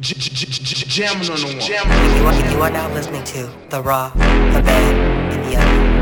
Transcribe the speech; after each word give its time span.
Jamming 0.00 1.28
on 1.28 1.40
the 1.40 1.46
one. 1.46 2.54
You 2.54 2.60
are, 2.62 2.70
now 2.70 2.88
listening 2.94 3.24
to 3.24 3.50
The 3.68 3.82
Raw, 3.82 4.10
The 4.10 4.20
Bad, 4.62 5.32
and 5.32 5.44
The 5.44 5.56
Ugly. 5.58 5.97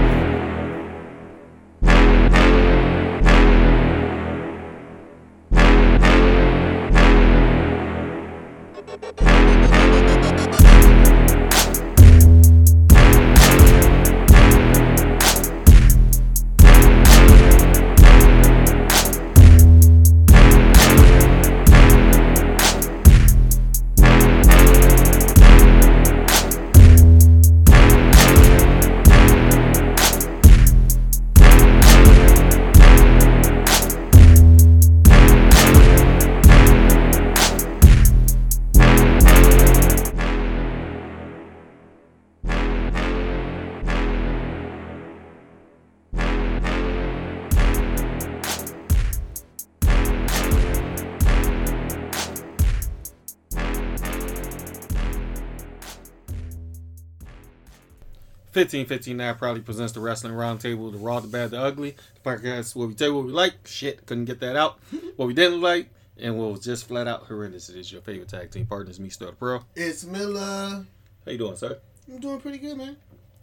Fifteen 58.57 58.87
fifteen 58.87 59.19
now 59.19 59.35
proudly 59.35 59.61
presents 59.61 59.93
the 59.93 60.01
Wrestling 60.01 60.33
Roundtable, 60.33 60.91
the 60.91 60.97
Raw, 60.97 61.21
the 61.21 61.29
Bad, 61.29 61.51
the 61.51 61.61
Ugly. 61.61 61.95
The 62.15 62.31
podcast 62.31 62.75
where 62.75 62.89
we 62.89 62.95
tell 62.95 63.09
you 63.09 63.15
what 63.17 63.27
we 63.27 63.33
like. 63.33 63.53
Shit, 63.67 64.07
couldn't 64.07 64.25
get 64.25 64.41
that 64.41 64.57
out. 64.57 64.79
what 65.17 65.27
we 65.27 65.35
didn't 65.35 65.61
like, 65.61 65.91
and 66.17 66.39
what 66.39 66.53
was 66.53 66.61
just 66.61 66.89
flat 66.89 67.07
out 67.07 67.25
horrendous. 67.25 67.69
It 67.69 67.77
is 67.77 67.93
your 67.93 68.01
favorite 68.01 68.31
tag 68.31 68.51
team 68.51 68.65
partners, 68.65 68.99
me, 68.99 69.11
Star 69.11 69.33
Pro. 69.33 69.61
ItzMilla. 69.77 70.87
How 71.27 71.31
you 71.31 71.37
doing, 71.37 71.55
sir? 71.57 71.79
I'm 72.11 72.19
doing 72.19 72.41
pretty 72.41 72.57
good, 72.57 72.79
man. 72.79 72.97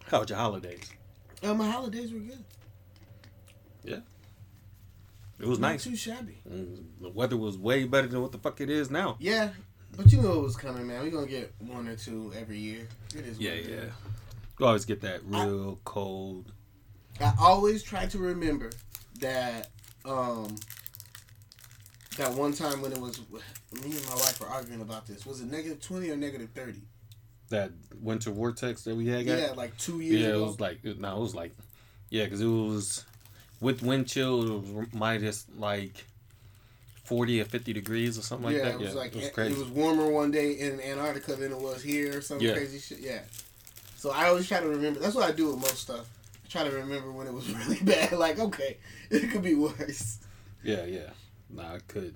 How 0.07 0.21
was 0.21 0.29
your 0.31 0.39
holidays? 0.39 0.89
Uh, 1.43 1.53
my 1.53 1.69
holidays 1.69 2.11
were 2.11 2.17
good. 2.17 2.43
Yeah. 3.83 3.99
It 5.39 5.45
was 5.45 5.59
Not 5.59 5.73
nice. 5.73 5.83
too 5.83 5.95
shabby. 5.95 6.39
Mm, 6.51 6.85
The 7.01 7.09
weather 7.09 7.37
was 7.37 7.55
way 7.55 7.83
better 7.83 8.07
than 8.07 8.19
what 8.23 8.31
the 8.31 8.39
fuck 8.39 8.59
it 8.61 8.71
is 8.71 8.89
now. 8.89 9.17
Yeah, 9.19 9.51
but 9.95 10.11
you 10.11 10.23
know 10.23 10.39
it 10.39 10.41
was 10.41 10.55
coming, 10.55 10.87
man. 10.87 11.03
We're 11.03 11.11
gonna 11.11 11.27
get 11.27 11.53
one 11.59 11.87
or 11.87 11.95
two 11.95 12.33
every 12.35 12.57
year. 12.57 12.87
It 13.15 13.27
is. 13.27 13.37
Yeah, 13.37 13.53
yeah. 13.53 13.75
is. 13.75 13.93
You 14.59 14.65
always 14.67 14.85
get 14.85 15.01
that 15.01 15.21
real 15.25 15.79
cold. 15.83 16.51
I 17.19 17.33
always 17.39 17.83
try 17.83 18.05
to 18.07 18.17
remember 18.17 18.69
that 19.19 19.69
um 20.05 20.55
that 22.17 22.31
one 22.33 22.53
time 22.53 22.81
when 22.81 22.91
it 22.91 22.99
was 22.99 23.19
me 23.31 23.91
and 23.97 24.05
my 24.07 24.15
wife 24.15 24.39
were 24.39 24.47
arguing 24.47 24.81
about 24.81 25.07
this. 25.07 25.25
Was 25.25 25.41
it 25.41 25.51
negative 25.51 25.81
twenty 25.81 26.09
or 26.11 26.15
negative 26.15 26.49
thirty? 26.53 26.81
That 27.49 27.71
winter 28.01 28.31
vortex 28.31 28.83
that 28.83 28.95
we 28.95 29.07
had. 29.07 29.25
got? 29.25 29.39
Yeah, 29.39 29.51
like 29.55 29.77
two 29.77 29.99
years 29.99 30.21
Yeah, 30.21 30.33
it 30.35 30.39
was 30.39 30.59
like 30.59 30.83
no, 30.83 31.17
it 31.17 31.19
was 31.19 31.35
like 31.35 31.55
yeah, 32.09 32.25
because 32.25 32.41
it 32.41 32.45
was 32.47 33.05
with 33.59 33.81
wind 33.81 34.07
chill. 34.07 34.43
It 34.43 34.49
was 34.75 34.87
minus 34.93 35.45
like 35.57 36.05
forty 37.03 37.41
or 37.41 37.45
fifty 37.45 37.73
degrees 37.73 38.17
or 38.17 38.21
something 38.21 38.45
like 38.45 38.61
that. 38.61 38.67
yeah, 38.67 38.73
it 38.73 38.79
was 38.79 38.93
yeah, 38.93 38.99
like 38.99 39.15
it 39.15 39.35
was 39.35 39.51
it, 39.51 39.57
was 39.57 39.67
warmer 39.69 40.07
one 40.09 40.31
day 40.31 40.53
in 40.53 40.79
Antarctica 40.79 41.35
than 41.35 41.51
it 41.51 41.59
was 41.59 41.81
here, 41.81 42.17
or 42.19 42.21
some 42.21 42.39
Yeah. 42.39 42.53
crazy 42.53 42.79
shit. 42.79 42.99
Yeah. 42.99 43.21
So 44.03 44.11
I 44.11 44.27
always 44.27 44.49
try 44.49 44.59
to 44.59 44.67
remember. 44.67 44.99
That's 44.99 45.15
what 45.15 45.29
I 45.29 45.31
do 45.31 45.47
with 45.47 45.61
most 45.61 45.77
stuff. 45.77 46.05
I 46.43 46.47
try 46.49 46.65
to 46.65 46.71
remember 46.75 47.09
when 47.13 47.25
it 47.25 47.31
was 47.33 47.49
really 47.67 47.79
bad. 47.83 48.11
Like, 48.11 48.37
okay, 48.37 48.75
it 49.09 49.31
could 49.31 49.41
be 49.41 49.55
worse. 49.55 50.19
yeah, 50.61 50.83
yeah. 50.83 51.11
Nah, 51.49 51.75
it 51.75 51.87
could. 51.87 52.13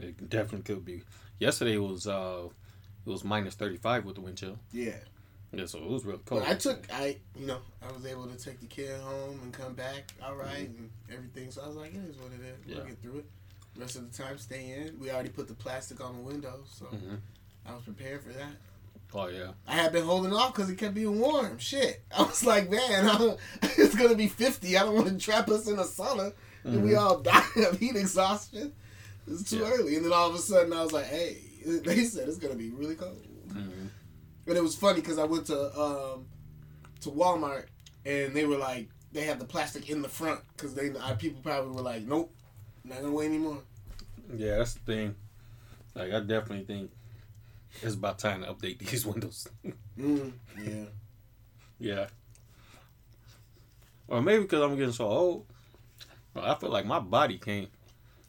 It 0.00 0.28
definitely 0.28 0.62
could 0.74 0.84
be. 0.84 1.02
Yesterday 1.38 1.76
was 1.76 2.08
uh, 2.08 2.48
it 3.06 3.08
was 3.08 3.22
minus 3.22 3.54
thirty 3.54 3.76
five 3.76 4.04
with 4.04 4.16
the 4.16 4.22
wind 4.22 4.38
chill. 4.38 4.58
Yeah. 4.72 4.96
Yeah, 5.52 5.66
so 5.66 5.78
it 5.78 5.88
was 5.88 6.04
real 6.04 6.18
cold. 6.18 6.42
But 6.42 6.50
I 6.50 6.54
took 6.56 6.84
I 6.92 7.18
you 7.38 7.46
know 7.46 7.58
I 7.80 7.92
was 7.92 8.04
able 8.06 8.26
to 8.26 8.36
take 8.36 8.58
the 8.58 8.66
kid 8.66 9.00
home 9.00 9.38
and 9.44 9.52
come 9.52 9.74
back 9.74 10.12
all 10.24 10.34
right 10.34 10.68
and 10.68 10.90
everything. 11.12 11.52
So 11.52 11.62
I 11.62 11.68
was 11.68 11.76
like, 11.76 11.94
it 11.94 12.00
is 12.10 12.16
what 12.16 12.32
it 12.32 12.40
is. 12.44 12.56
We'll 12.66 12.78
Mm-hmm. 12.78 12.88
Get 12.88 13.02
through 13.02 13.18
it. 13.18 13.24
Rest 13.78 13.94
of 13.94 14.10
the 14.10 14.20
time, 14.20 14.36
stay 14.36 14.72
in. 14.72 14.98
We 14.98 15.12
already 15.12 15.28
put 15.28 15.46
the 15.46 15.54
plastic 15.54 16.00
on 16.04 16.16
the 16.16 16.22
windows, 16.22 16.66
so 16.76 16.86
Mhm. 16.86 17.18
I 17.66 17.72
was 17.74 17.82
prepared 17.84 18.20
for 18.24 18.30
that. 18.30 18.50
Oh 19.14 19.26
yeah, 19.28 19.52
I 19.66 19.72
had 19.74 19.92
been 19.92 20.04
holding 20.04 20.32
off 20.32 20.54
because 20.54 20.70
it 20.70 20.76
kept 20.78 20.94
being 20.94 21.18
warm. 21.18 21.58
Shit. 21.58 22.02
I 22.16 22.22
was 22.22 22.44
like, 22.44 22.70
man, 22.70 23.08
I'm, 23.08 23.36
it's 23.62 23.94
going 23.94 24.10
to 24.10 24.16
be 24.16 24.28
50. 24.28 24.76
I 24.76 24.82
don't 24.84 24.94
want 24.94 25.08
to 25.08 25.18
trap 25.18 25.48
us 25.48 25.66
in 25.68 25.78
a 25.78 25.82
sauna 25.84 26.32
and 26.64 26.84
we 26.84 26.94
all 26.94 27.18
die 27.22 27.42
of 27.68 27.78
heat 27.78 27.96
exhaustion. 27.96 28.72
It's 29.26 29.50
too 29.50 29.56
Mm-hmm. 29.56 29.64
Yeah. 29.64 29.72
early. 29.72 29.96
And 29.96 30.04
then 30.04 30.12
all 30.12 30.28
of 30.28 30.34
a 30.34 30.38
sudden, 30.38 30.72
I 30.72 30.82
was 30.82 30.92
like, 30.92 31.06
hey, 31.06 31.38
they 31.66 32.04
said 32.04 32.28
it's 32.28 32.38
going 32.38 32.52
to 32.52 32.58
be 32.58 32.70
really 32.70 32.94
cold. 32.94 33.20
Mhm. 33.48 33.88
And 34.46 34.56
it 34.56 34.62
was 34.62 34.74
funny 34.76 35.00
because 35.00 35.18
I 35.18 35.24
went 35.24 35.46
to 35.46 35.58
um, 35.80 36.26
to 37.00 37.10
Walmart 37.10 37.66
and 38.04 38.34
they 38.34 38.44
were 38.46 38.56
like, 38.56 38.88
they 39.12 39.22
had 39.24 39.38
the 39.40 39.44
plastic 39.44 39.90
in 39.90 40.02
the 40.02 40.08
front 40.08 40.40
because 40.56 40.74
they 40.74 40.90
I, 41.00 41.14
people 41.14 41.40
probably 41.42 41.74
were 41.74 41.82
like, 41.82 42.02
nope, 42.02 42.32
not 42.84 43.00
to 43.02 43.10
wait 43.10 43.26
anymore. 43.26 43.62
yeah. 44.36 44.58
That's 44.58 44.74
the 44.74 44.80
thing. 44.80 45.14
Like 45.94 46.12
I 46.12 46.20
definitely 46.20 46.64
think 46.64 46.90
it's 47.82 47.94
about 47.94 48.18
time 48.18 48.42
to 48.42 48.52
update 48.52 48.78
these 48.78 49.04
windows. 49.06 49.48
Mm, 49.98 50.32
yeah. 50.62 50.84
Yeah. 51.78 52.06
Or 54.08 54.20
maybe 54.20 54.42
because 54.42 54.62
I'm 54.62 54.76
getting 54.76 54.92
so 54.92 55.06
old. 55.06 55.46
Well, 56.34 56.44
I 56.44 56.54
feel 56.56 56.70
like 56.70 56.86
my 56.86 56.98
body 56.98 57.38
can't. 57.38 57.68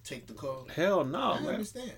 Take 0.03 0.27
the 0.27 0.33
cold. 0.33 0.69
Hell 0.71 1.03
no, 1.03 1.19
I 1.33 1.39
man. 1.41 1.49
understand. 1.53 1.91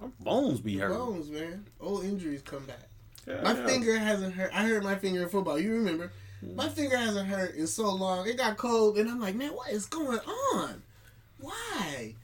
My 0.00 0.08
bones 0.20 0.60
be 0.60 0.76
hurting. 0.78 0.96
Bones, 0.96 1.30
man. 1.30 1.64
Old 1.80 2.04
injuries 2.04 2.42
come 2.42 2.64
back. 2.66 2.88
Yeah, 3.26 3.40
My 3.42 3.54
yeah. 3.54 3.66
finger 3.66 3.98
hasn't 3.98 4.34
hurt. 4.34 4.50
I 4.54 4.64
hurt 4.66 4.82
my 4.84 4.94
finger 4.94 5.22
in 5.24 5.28
football. 5.28 5.58
You 5.58 5.74
remember? 5.74 6.12
My 6.54 6.68
finger 6.68 6.96
hasn't 6.96 7.28
hurt 7.28 7.56
in 7.56 7.66
so 7.66 7.92
long. 7.92 8.28
It 8.28 8.36
got 8.36 8.56
cold, 8.56 8.96
and 8.96 9.10
I'm 9.10 9.20
like, 9.20 9.34
man, 9.34 9.50
what 9.50 9.70
is 9.70 9.86
going 9.86 10.20
on? 10.54 10.82
Why? 11.40 12.14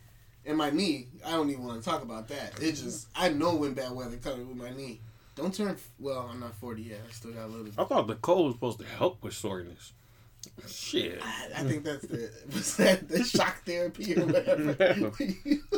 And 0.46 0.58
my 0.58 0.70
knee. 0.70 1.08
I 1.24 1.32
don't 1.32 1.50
even 1.50 1.64
want 1.64 1.82
to 1.82 1.88
talk 1.88 2.02
about 2.02 2.28
that. 2.28 2.62
It 2.62 2.72
just. 2.72 3.08
I 3.16 3.30
know 3.30 3.54
when 3.56 3.72
bad 3.74 3.92
weather 3.92 4.16
coming 4.18 4.46
with 4.48 4.56
my 4.56 4.70
knee. 4.70 5.00
Don't 5.36 5.54
turn. 5.54 5.76
Well, 5.98 6.28
I'm 6.30 6.38
not 6.40 6.54
40 6.56 6.82
yet. 6.82 7.00
I 7.08 7.12
still 7.12 7.32
got 7.32 7.46
a 7.46 7.48
little. 7.48 7.66
I 7.78 7.84
thought 7.84 8.06
the 8.06 8.14
cold 8.16 8.46
was 8.46 8.54
supposed 8.56 8.78
to 8.80 8.84
help 8.86 9.22
with 9.22 9.34
soreness. 9.34 9.92
Shit. 10.68 11.18
I, 11.22 11.60
I 11.60 11.64
think 11.64 11.84
that's 11.84 12.06
the 12.06 12.30
was 12.52 12.76
that 12.76 13.08
the 13.08 13.24
shock 13.24 13.64
therapy 13.64 14.14
or 14.14 14.26
whatever. 14.26 14.70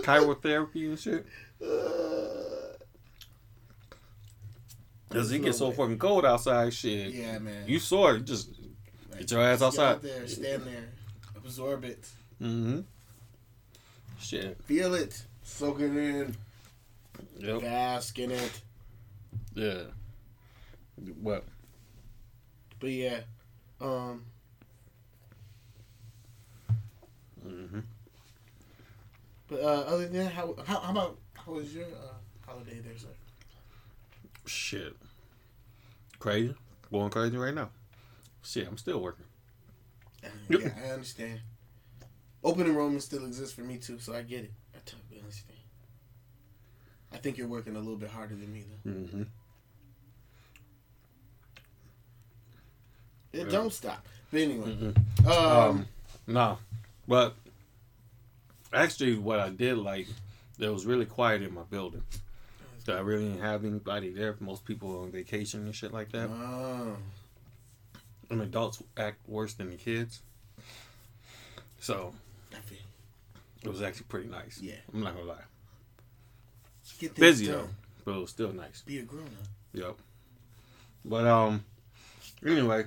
Cryotherapy 0.02 0.88
and 0.88 0.98
shit. 0.98 1.24
Uh, 1.64 2.74
Because 5.08 5.30
it 5.30 5.38
gets 5.42 5.58
so 5.58 5.68
way. 5.70 5.76
fucking 5.76 5.98
cold 5.98 6.26
outside, 6.26 6.74
shit. 6.74 7.14
yeah, 7.14 7.38
man. 7.38 7.64
You 7.68 7.78
sore. 7.78 8.18
Just 8.18 8.50
get 9.16 9.30
your 9.30 9.40
ass 9.42 9.60
Get 9.60 9.66
outside. 9.66 9.92
out 9.92 10.02
there, 10.02 10.26
stand 10.26 10.64
there, 10.64 10.88
absorb 11.36 11.84
it, 11.84 12.08
Mm-hmm. 12.42 12.80
Shit. 14.18 14.56
feel 14.64 14.94
it, 14.94 15.24
soak 15.42 15.80
it 15.80 15.84
in, 15.96 16.36
Yep. 17.38 17.60
bask 17.62 18.18
in 18.18 18.30
it. 18.30 18.60
Yeah. 19.54 19.82
What? 21.20 21.44
But 22.80 22.90
yeah, 22.90 23.20
um, 23.80 24.24
Mm-hmm. 27.46 27.80
but 29.48 29.60
uh, 29.60 29.84
other 29.86 30.08
than 30.08 30.24
that, 30.24 30.32
how, 30.32 30.56
how 30.66 30.80
how 30.80 30.90
about 30.90 31.18
how 31.34 31.52
was 31.52 31.72
your 31.72 31.84
uh, 31.86 32.14
holiday 32.44 32.80
there, 32.80 32.98
sir? 32.98 33.06
Shit. 34.46 34.96
Crazy. 36.18 36.54
Going 36.90 37.10
crazy 37.10 37.36
right 37.36 37.54
now. 37.54 37.70
Shit, 38.42 38.66
I'm 38.66 38.78
still 38.78 39.00
working. 39.00 39.24
Yeah, 40.48 40.70
I 40.84 40.88
understand. 40.90 41.40
Open 42.46 42.64
enrollment 42.68 43.02
still 43.02 43.24
exists 43.24 43.52
for 43.52 43.62
me 43.62 43.76
too, 43.76 43.98
so 43.98 44.14
I 44.14 44.22
get 44.22 44.44
it. 44.44 44.52
I 44.72 44.78
totally 44.84 45.18
understand. 45.20 45.58
I 47.12 47.16
think 47.16 47.36
you're 47.38 47.48
working 47.48 47.74
a 47.74 47.78
little 47.80 47.96
bit 47.96 48.08
harder 48.08 48.36
than 48.36 48.52
me 48.52 48.62
though. 48.84 48.90
Mm-hmm. 48.92 49.22
It 53.32 53.46
Yeah. 53.46 53.50
don't 53.50 53.72
stop. 53.72 54.06
But 54.30 54.40
anyway, 54.42 54.72
Mm-hmm. 54.76 55.26
um, 55.28 55.32
Um, 55.34 55.88
no, 56.28 56.58
but 57.08 57.34
actually, 58.72 59.16
what 59.18 59.40
I 59.40 59.50
did 59.50 59.76
like, 59.78 60.06
it 60.60 60.68
was 60.68 60.86
really 60.86 61.04
quiet 61.06 61.42
in 61.42 61.52
my 61.52 61.64
building. 61.64 62.04
So 62.84 62.96
I 62.96 63.00
really 63.00 63.24
didn't 63.28 63.42
have 63.42 63.64
anybody 63.64 64.10
there. 64.10 64.36
Most 64.38 64.64
people 64.64 65.02
on 65.02 65.10
vacation 65.10 65.64
and 65.64 65.74
shit 65.74 65.92
like 65.92 66.12
that. 66.12 66.30
oh, 66.30 66.96
And 68.30 68.40
adults 68.40 68.80
act 68.96 69.18
worse 69.28 69.54
than 69.54 69.70
the 69.70 69.76
kids. 69.76 70.20
So 71.80 72.14
I 72.56 72.60
feel 72.60 72.78
it 73.62 73.68
was 73.68 73.82
actually 73.82 74.06
pretty 74.08 74.28
nice. 74.28 74.60
Yeah. 74.62 74.74
I'm 74.92 75.02
not 75.02 75.14
gonna 75.14 75.26
lie. 75.26 75.36
get 76.98 77.14
this 77.14 77.20
Busy 77.20 77.46
done. 77.46 77.56
though. 77.56 77.68
but 78.04 78.16
it 78.16 78.20
was 78.20 78.30
still 78.30 78.52
nice. 78.52 78.82
Be 78.82 78.98
a 78.98 79.02
grown 79.02 79.24
up. 79.24 79.48
Yep. 79.72 79.96
But 81.04 81.26
um, 81.26 81.64
anyway, 82.44 82.84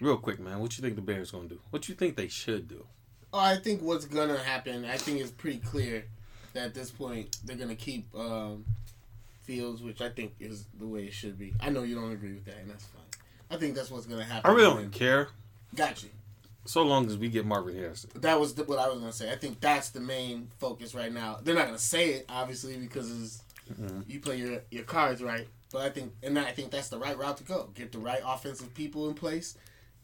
real 0.00 0.16
quick, 0.16 0.40
man, 0.40 0.58
what 0.60 0.76
you 0.76 0.82
think 0.82 0.96
the 0.96 1.02
Bears 1.02 1.30
gonna 1.30 1.48
do? 1.48 1.60
What 1.70 1.88
you 1.88 1.94
think 1.94 2.16
they 2.16 2.28
should 2.28 2.68
do? 2.68 2.86
Oh, 3.32 3.38
I 3.38 3.56
think 3.56 3.82
what's 3.82 4.04
gonna 4.04 4.38
happen. 4.38 4.84
I 4.84 4.96
think 4.96 5.20
it's 5.20 5.30
pretty 5.30 5.58
clear 5.58 6.04
that 6.52 6.66
at 6.66 6.74
this 6.74 6.90
point 6.90 7.36
they're 7.44 7.56
gonna 7.56 7.74
keep 7.74 8.06
um, 8.14 8.64
Fields, 9.42 9.82
which 9.82 10.00
I 10.00 10.08
think 10.08 10.34
is 10.40 10.66
the 10.78 10.86
way 10.86 11.04
it 11.04 11.12
should 11.12 11.38
be. 11.38 11.52
I 11.60 11.68
know 11.68 11.82
you 11.82 11.94
don't 11.96 12.12
agree 12.12 12.32
with 12.32 12.46
that, 12.46 12.56
and 12.56 12.70
that's 12.70 12.84
fine. 12.84 13.02
I 13.50 13.56
think 13.56 13.74
that's 13.74 13.90
what's 13.90 14.06
gonna 14.06 14.24
happen. 14.24 14.50
I 14.50 14.54
really 14.54 14.82
don't 14.82 14.90
care, 14.92 15.28
Got 15.74 16.02
you. 16.02 16.10
So 16.64 16.82
long 16.82 17.06
as 17.06 17.16
we 17.18 17.28
get 17.28 17.44
Marvin 17.44 17.76
Harrison. 17.76 18.10
That 18.16 18.38
was 18.40 18.54
the, 18.54 18.64
what 18.64 18.78
I 18.78 18.88
was 18.88 18.98
gonna 19.00 19.12
say. 19.12 19.30
I 19.32 19.36
think 19.36 19.60
that's 19.60 19.90
the 19.90 20.00
main 20.00 20.50
focus 20.58 20.94
right 20.94 21.12
now. 21.12 21.38
They're 21.42 21.54
not 21.54 21.66
gonna 21.66 21.78
say 21.78 22.10
it, 22.14 22.26
obviously, 22.28 22.76
because 22.76 23.10
it's, 23.10 23.42
Mhm. 23.80 24.04
you 24.08 24.20
play 24.20 24.36
your 24.38 24.62
your 24.70 24.84
cards 24.84 25.22
right. 25.22 25.46
But 25.72 25.82
I 25.82 25.90
think, 25.90 26.12
and 26.22 26.38
I 26.38 26.52
think 26.52 26.70
that's 26.70 26.88
the 26.88 26.98
right 26.98 27.16
route 27.18 27.38
to 27.38 27.44
go. 27.44 27.70
Get 27.74 27.92
the 27.92 27.98
right 27.98 28.20
offensive 28.24 28.72
people 28.74 29.08
in 29.08 29.14
place, 29.14 29.56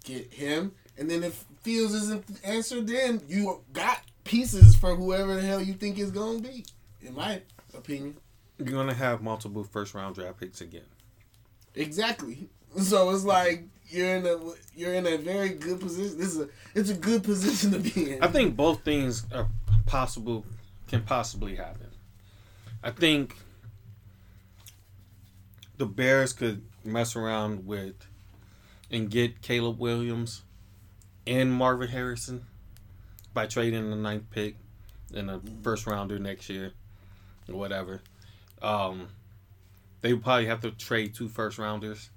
get 0.04 0.32
him, 0.32 0.72
and 0.98 1.08
then 1.10 1.22
if 1.22 1.44
Fields 1.62 1.92
isn't 1.94 2.24
answered, 2.42 2.86
then 2.86 3.20
you 3.28 3.62
got 3.72 4.00
pieces 4.24 4.74
for 4.76 4.96
whoever 4.96 5.34
the 5.36 5.42
hell 5.42 5.60
you 5.62 5.74
think 5.74 5.98
is 5.98 6.10
gonna 6.10 6.40
be. 6.40 6.64
In 7.02 7.14
my 7.14 7.42
opinion, 7.74 8.16
You're 8.58 8.68
gonna 8.68 8.94
have 8.94 9.22
multiple 9.22 9.62
first 9.64 9.94
round 9.94 10.14
draft 10.16 10.40
picks 10.40 10.60
again. 10.60 10.84
exactly. 11.74 12.48
So 12.78 13.10
it's 13.10 13.24
like 13.24 13.64
you're 13.88 14.16
in 14.16 14.26
a 14.26 14.38
you're 14.76 14.94
in 14.94 15.06
a 15.06 15.16
very 15.16 15.50
good 15.50 15.80
position. 15.80 16.18
This 16.18 16.28
is 16.28 16.40
a 16.40 16.48
it's 16.74 16.90
a 16.90 16.94
good 16.94 17.24
position 17.24 17.72
to 17.72 17.78
be 17.78 18.12
in. 18.12 18.22
I 18.22 18.28
think 18.28 18.56
both 18.56 18.84
things 18.84 19.26
are 19.32 19.48
possible, 19.86 20.44
can 20.88 21.02
possibly 21.02 21.56
happen. 21.56 21.88
I 22.82 22.90
think 22.90 23.36
the 25.76 25.86
Bears 25.86 26.32
could 26.32 26.62
mess 26.84 27.16
around 27.16 27.66
with 27.66 27.94
and 28.90 29.10
get 29.10 29.42
Caleb 29.42 29.78
Williams 29.78 30.42
and 31.26 31.52
Marvin 31.52 31.88
Harrison 31.88 32.44
by 33.34 33.46
trading 33.46 33.90
the 33.90 33.96
ninth 33.96 34.30
pick 34.30 34.56
and 35.14 35.30
a 35.30 35.40
first 35.62 35.86
rounder 35.86 36.18
next 36.18 36.48
year 36.48 36.72
or 37.48 37.56
whatever. 37.56 38.02
Um, 38.62 39.08
they 40.00 40.12
would 40.12 40.22
probably 40.22 40.46
have 40.46 40.60
to 40.62 40.70
trade 40.70 41.14
two 41.14 41.28
first 41.28 41.58
rounders 41.58 42.10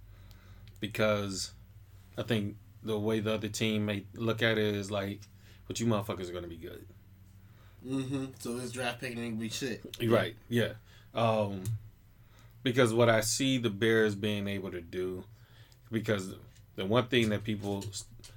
because 0.84 1.54
I 2.18 2.24
think 2.24 2.58
the 2.84 3.00
way 3.00 3.22
the 3.22 3.34
other 3.34 3.48
team 3.48 3.86
may 3.86 4.04
look 4.16 4.44
at 4.44 4.58
it 4.58 4.76
is 4.76 4.92
like, 4.92 5.22
but 5.66 5.80
you 5.80 5.86
motherfuckers 5.86 6.30
are 6.30 6.34
gonna 6.34 6.50
be 6.50 6.58
good. 6.58 6.86
hmm 7.88 8.26
So 8.40 8.58
this 8.58 8.74
draft 8.74 9.00
pick 9.00 9.12
ain't 9.12 9.20
gonna 9.20 9.36
be 9.38 9.48
shit. 9.48 9.82
Right. 10.06 10.36
Yeah. 10.50 10.74
Um, 11.16 11.64
because 12.64 12.94
what 12.94 13.10
I 13.10 13.22
see 13.22 13.58
the 13.58 13.70
Bears 13.70 14.14
being 14.14 14.46
able 14.50 14.72
to 14.72 14.82
do, 14.82 15.24
because 15.90 16.36
the 16.76 16.86
one 16.86 17.08
thing 17.08 17.30
that 17.30 17.46
people 17.46 17.86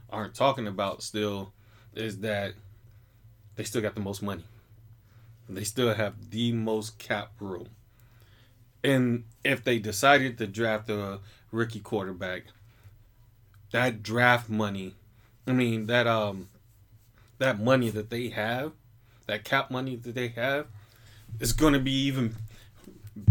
aren't 0.08 0.36
talking 0.36 0.68
about 0.68 1.02
still 1.02 1.52
is 1.96 2.20
that 2.20 2.52
they 3.56 3.64
still 3.64 3.82
got 3.82 3.96
the 3.96 4.00
most 4.00 4.22
money. 4.22 4.44
They 5.48 5.64
still 5.64 5.92
have 5.94 6.30
the 6.30 6.52
most 6.52 6.96
cap 6.98 7.32
room. 7.40 7.70
And 8.84 9.24
if 9.42 9.64
they 9.64 9.80
decided 9.80 10.38
to 10.38 10.46
draft 10.46 10.88
a 10.90 11.18
rookie 11.50 11.80
quarterback, 11.80 12.44
that 13.72 14.02
draft 14.02 14.48
money, 14.48 14.94
I 15.46 15.52
mean 15.52 15.86
that 15.86 16.06
um 16.06 16.48
that 17.38 17.60
money 17.60 17.90
that 17.90 18.10
they 18.10 18.28
have, 18.30 18.72
that 19.26 19.44
cap 19.44 19.70
money 19.70 19.96
that 19.96 20.14
they 20.14 20.28
have, 20.28 20.66
is 21.40 21.52
going 21.52 21.74
to 21.74 21.78
be 21.80 21.92
even 21.92 22.34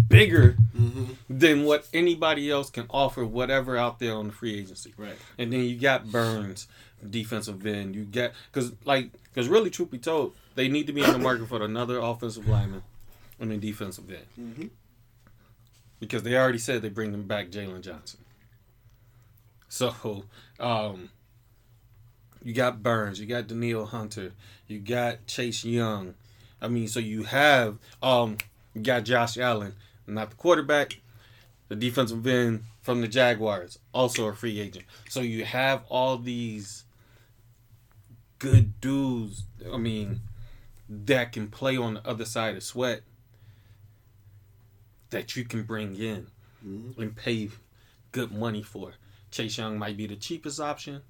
bigger 0.07 0.57
Mm-hmm. 0.75 1.13
than 1.29 1.63
what 1.63 1.87
anybody 1.93 2.51
else 2.51 2.69
can 2.69 2.85
offer, 2.89 3.23
whatever 3.25 3.77
out 3.77 3.97
there 3.99 4.13
on 4.13 4.27
the 4.27 4.33
free 4.33 4.59
agency. 4.59 4.93
Right. 4.97 5.15
And 5.37 5.53
then 5.53 5.61
you 5.61 5.79
got 5.79 6.11
Burns, 6.11 6.67
defensive 7.09 7.65
end. 7.65 7.95
You 7.95 8.03
get 8.03 8.33
because 8.51 8.73
like 8.83 9.11
because 9.23 9.47
really, 9.47 9.69
truth 9.69 9.89
be 9.89 9.99
told, 9.99 10.35
they 10.55 10.67
need 10.67 10.87
to 10.87 10.93
be 10.93 11.01
in 11.01 11.13
the 11.13 11.17
market 11.17 11.47
for 11.47 11.63
another 11.63 11.99
offensive 11.99 12.45
lineman 12.45 12.83
and 13.39 13.53
a 13.53 13.57
defensive 13.57 14.09
end 14.09 14.25
Mm-hmm. 14.37 14.67
Because 15.99 16.23
they 16.23 16.35
already 16.35 16.57
said 16.57 16.81
they 16.81 16.89
bring 16.89 17.11
them 17.11 17.23
back 17.23 17.49
Jaylon 17.49 17.81
Johnson. 17.81 18.19
So, 19.69 20.25
um, 20.59 21.09
you 22.43 22.53
got 22.53 22.83
Burns, 22.83 23.19
you 23.19 23.25
got 23.25 23.47
Danielle 23.47 23.85
Hunter, 23.85 24.33
you 24.67 24.79
got 24.79 25.25
Chase 25.25 25.65
Young. 25.65 26.13
I 26.61 26.67
mean, 26.67 26.87
so 26.87 26.99
you 26.99 27.23
have 27.23 27.77
um, 28.01 28.37
you 28.73 28.81
got 28.81 29.03
Josh 29.03 29.37
Allen, 29.37 29.73
not 30.07 30.29
the 30.29 30.35
quarterback, 30.35 31.01
the 31.67 31.75
defensive 31.75 32.25
end 32.27 32.63
from 32.81 33.01
the 33.01 33.07
Jaguars, 33.07 33.79
also 33.93 34.27
a 34.27 34.33
free 34.33 34.59
agent. 34.59 34.85
So 35.09 35.21
you 35.21 35.43
have 35.43 35.83
all 35.89 36.17
these 36.17 36.83
good 38.37 38.79
dudes. 38.79 39.43
I 39.73 39.77
mean, 39.77 40.21
that 40.87 41.31
can 41.31 41.47
play 41.47 41.77
on 41.77 41.95
the 41.95 42.07
other 42.07 42.25
side 42.25 42.55
of 42.55 42.63
Sweat 42.63 43.01
that 45.15 45.33
you 45.37 45.45
can 45.45 45.63
bring 45.63 45.95
in 45.95 46.27
Mhm. 46.61 46.97
and 46.97 47.15
pay 47.15 47.49
good 48.11 48.33
money 48.33 48.61
for. 48.61 48.95
Chase 49.31 49.57
Young 49.57 49.79
might 49.79 49.95
be 49.95 50.07
the 50.07 50.17
cheapest 50.17 50.59
option. 50.59 51.03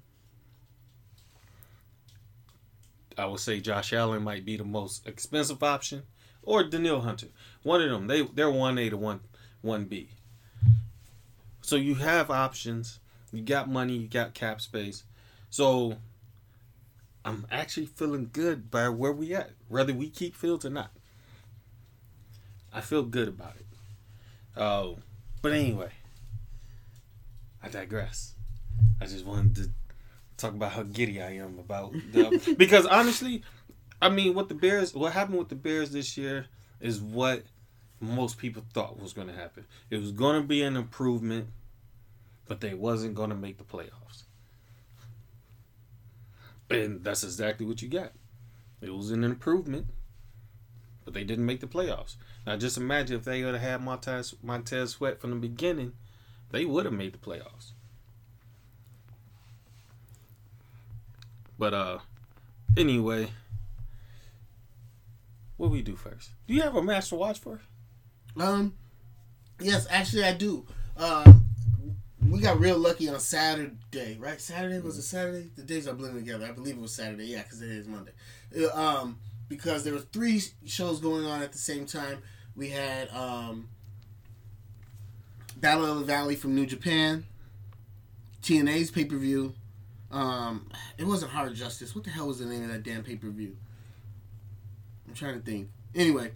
I 3.18 3.26
would 3.26 3.40
say 3.40 3.60
Josh 3.60 3.92
Allen 3.92 4.22
might 4.22 4.44
be 4.44 4.56
the 4.56 4.62
most 4.64 5.04
expensive 5.08 5.60
option, 5.60 6.04
or 6.42 6.62
Danielle 6.62 7.00
Hunter. 7.00 7.30
One 7.64 7.82
of 7.82 7.90
them. 7.90 8.06
They 8.06 8.22
they're 8.22 8.48
one 8.48 8.78
A 8.78 8.90
to 8.90 8.96
one 8.96 9.22
one 9.60 9.86
B. 9.86 10.10
So 11.60 11.74
you 11.74 11.96
have 11.96 12.30
options. 12.30 13.00
You 13.32 13.42
got 13.42 13.68
money. 13.68 13.96
You 13.96 14.06
got 14.06 14.34
cap 14.34 14.60
space. 14.60 15.02
So 15.50 15.98
I'm 17.24 17.44
actually 17.50 17.86
feeling 17.86 18.30
good 18.32 18.70
by 18.70 18.88
where 18.88 19.10
we 19.10 19.34
at, 19.34 19.50
whether 19.66 19.92
we 19.92 20.10
keep 20.10 20.36
Fields 20.36 20.64
or 20.64 20.70
not. 20.70 20.92
I 22.72 22.80
feel 22.80 23.02
good 23.02 23.26
about 23.26 23.56
it. 23.56 23.65
Oh, 24.56 24.98
but 25.42 25.52
anyway, 25.52 25.90
I 27.62 27.68
digress. 27.68 28.34
I 29.00 29.06
just 29.06 29.24
wanted 29.24 29.56
to 29.56 29.70
talk 30.36 30.52
about 30.52 30.72
how 30.72 30.82
giddy 30.82 31.20
I 31.20 31.32
am 31.36 31.58
about 31.58 31.92
the 32.12 32.54
because 32.58 32.86
honestly, 32.86 33.42
I 34.00 34.08
mean, 34.08 34.34
what 34.34 34.48
the 34.48 34.54
Bears, 34.54 34.94
what 34.94 35.12
happened 35.12 35.38
with 35.38 35.48
the 35.48 35.56
Bears 35.56 35.90
this 35.90 36.16
year 36.16 36.46
is 36.80 37.00
what 37.00 37.44
most 38.00 38.38
people 38.38 38.64
thought 38.74 39.00
was 39.00 39.12
going 39.12 39.28
to 39.28 39.34
happen. 39.34 39.66
It 39.90 39.98
was 39.98 40.12
going 40.12 40.40
to 40.40 40.46
be 40.46 40.62
an 40.62 40.76
improvement, 40.76 41.48
but 42.46 42.60
they 42.60 42.74
wasn't 42.74 43.14
going 43.14 43.30
to 43.30 43.36
make 43.36 43.58
the 43.58 43.64
playoffs, 43.64 44.24
and 46.70 47.02
that's 47.02 47.24
exactly 47.24 47.66
what 47.66 47.82
you 47.82 47.88
got. 47.88 48.12
It 48.80 48.94
was 48.94 49.10
an 49.10 49.24
improvement, 49.24 49.86
but 51.04 51.14
they 51.14 51.24
didn't 51.24 51.46
make 51.46 51.60
the 51.60 51.66
playoffs. 51.66 52.16
Now, 52.46 52.56
just 52.56 52.76
imagine 52.76 53.16
if 53.16 53.24
they 53.24 53.42
would 53.42 53.54
have 53.54 53.62
had 53.62 53.82
Montez, 53.82 54.34
Montez 54.42 54.90
Sweat 54.90 55.20
from 55.20 55.30
the 55.30 55.36
beginning, 55.36 55.94
they 56.50 56.64
would 56.64 56.84
have 56.84 56.94
made 56.94 57.12
the 57.12 57.18
playoffs. 57.18 57.72
But 61.58 61.74
uh, 61.74 61.98
anyway, 62.76 63.28
what 65.56 65.70
we 65.70 65.82
do 65.82 65.96
first? 65.96 66.30
Do 66.46 66.54
you 66.54 66.62
have 66.62 66.76
a 66.76 66.82
match 66.82 67.08
to 67.08 67.16
watch 67.16 67.40
for? 67.40 67.60
Um, 68.38 68.74
yes, 69.60 69.86
actually 69.90 70.24
I 70.24 70.34
do. 70.34 70.66
Um, 70.96 71.46
we 72.28 72.40
got 72.40 72.60
real 72.60 72.78
lucky 72.78 73.08
on 73.08 73.18
Saturday, 73.18 74.18
right? 74.20 74.40
Saturday 74.40 74.80
was 74.80 74.98
it 74.98 75.02
Saturday? 75.02 75.50
The 75.56 75.62
days 75.62 75.88
are 75.88 75.94
blending 75.94 76.24
together. 76.24 76.46
I 76.46 76.52
believe 76.52 76.76
it 76.76 76.82
was 76.82 76.94
Saturday. 76.94 77.26
Yeah, 77.26 77.42
because 77.42 77.62
it 77.62 77.70
is 77.70 77.88
Monday. 77.88 78.12
Uh, 78.56 78.68
um, 78.74 79.18
because 79.48 79.84
there 79.84 79.92
were 79.92 80.00
three 80.00 80.42
shows 80.64 81.00
going 81.00 81.24
on 81.24 81.42
at 81.42 81.52
the 81.52 81.58
same 81.58 81.86
time. 81.86 82.22
We 82.56 82.70
had 82.70 83.10
um, 83.10 83.68
Battle 85.56 85.84
of 85.84 85.98
the 85.98 86.04
Valley 86.04 86.36
from 86.36 86.54
New 86.54 86.66
Japan, 86.66 87.24
TNA's 88.42 88.90
pay 88.90 89.04
per 89.04 89.16
view. 89.16 89.54
Um, 90.10 90.68
it 90.98 91.04
wasn't 91.04 91.32
Hard 91.32 91.54
Justice. 91.54 91.94
What 91.94 92.04
the 92.04 92.10
hell 92.10 92.28
was 92.28 92.38
the 92.38 92.46
name 92.46 92.62
of 92.62 92.68
that 92.70 92.82
damn 92.82 93.02
pay 93.02 93.16
per 93.16 93.28
view? 93.28 93.56
I'm 95.06 95.14
trying 95.14 95.34
to 95.34 95.40
think. 95.44 95.68
Anyway, 95.94 96.32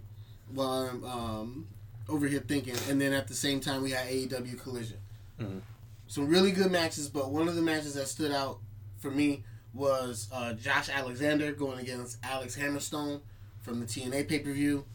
while 0.53 0.89
I'm 0.91 1.03
um, 1.03 1.67
over 2.07 2.27
here 2.27 2.39
thinking, 2.39 2.75
and 2.89 2.99
then 3.01 3.13
at 3.13 3.27
the 3.27 3.33
same 3.33 3.59
time 3.59 3.81
we 3.81 3.91
had 3.91 4.07
AEW 4.07 4.59
Collision. 4.61 4.97
Mhm. 5.39 5.61
Some 6.07 6.27
really 6.27 6.51
good 6.51 6.71
matches, 6.71 7.07
but 7.07 7.31
one 7.31 7.47
of 7.47 7.55
the 7.55 7.61
matches 7.61 7.93
that 7.93 8.07
stood 8.07 8.31
out 8.31 8.59
for 8.99 9.09
me 9.09 9.43
was 9.73 10.27
uh, 10.33 10.53
Josh 10.53 10.89
Alexander 10.89 11.53
going 11.53 11.79
against 11.79 12.17
Alex 12.23 12.57
Hammerstone 12.57 13.21
from 13.61 13.79
the 13.79 13.85
TNA 13.85 14.27
pay 14.27 14.39
per 14.39 14.51
view. 14.51 14.85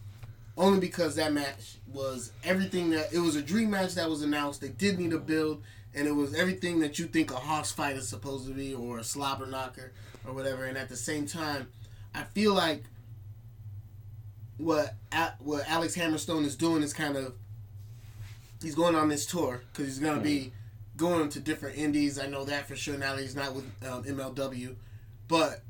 Only 0.56 0.80
because 0.80 1.16
that 1.16 1.32
match 1.32 1.76
was 1.92 2.32
everything 2.42 2.90
that 2.90 3.12
it 3.12 3.18
was 3.18 3.36
a 3.36 3.42
dream 3.42 3.70
match 3.70 3.94
that 3.94 4.08
was 4.08 4.22
announced. 4.22 4.60
They 4.60 4.68
did 4.68 4.98
need 4.98 5.12
a 5.12 5.18
build, 5.18 5.62
and 5.94 6.08
it 6.08 6.12
was 6.12 6.34
everything 6.34 6.80
that 6.80 6.98
you 6.98 7.06
think 7.06 7.30
a 7.30 7.36
hoss 7.36 7.72
fight 7.72 7.96
is 7.96 8.08
supposed 8.08 8.46
to 8.46 8.54
be, 8.54 8.74
or 8.74 8.98
a 8.98 9.04
slobber 9.04 9.46
knocker, 9.46 9.92
or 10.26 10.32
whatever. 10.32 10.64
And 10.64 10.78
at 10.78 10.88
the 10.88 10.96
same 10.96 11.26
time, 11.26 11.68
I 12.14 12.22
feel 12.22 12.54
like 12.54 12.84
what 14.56 14.94
what 15.40 15.68
Alex 15.68 15.96
Hammerstone 15.96 16.44
is 16.44 16.56
doing 16.56 16.82
is 16.82 16.92
kind 16.94 17.16
of 17.16 17.34
he's 18.62 18.74
going 18.74 18.94
on 18.94 19.08
this 19.08 19.26
tour 19.26 19.62
because 19.72 19.86
he's 19.86 19.98
gonna 19.98 20.20
be 20.20 20.52
going 20.96 21.28
to 21.30 21.40
different 21.40 21.76
indies. 21.76 22.18
I 22.18 22.26
know 22.26 22.44
that 22.44 22.66
for 22.66 22.76
sure 22.76 22.96
now 22.96 23.14
that 23.14 23.22
he's 23.22 23.36
not 23.36 23.54
with 23.54 23.64
um, 23.86 24.04
MLW, 24.04 24.74
but 25.28 25.60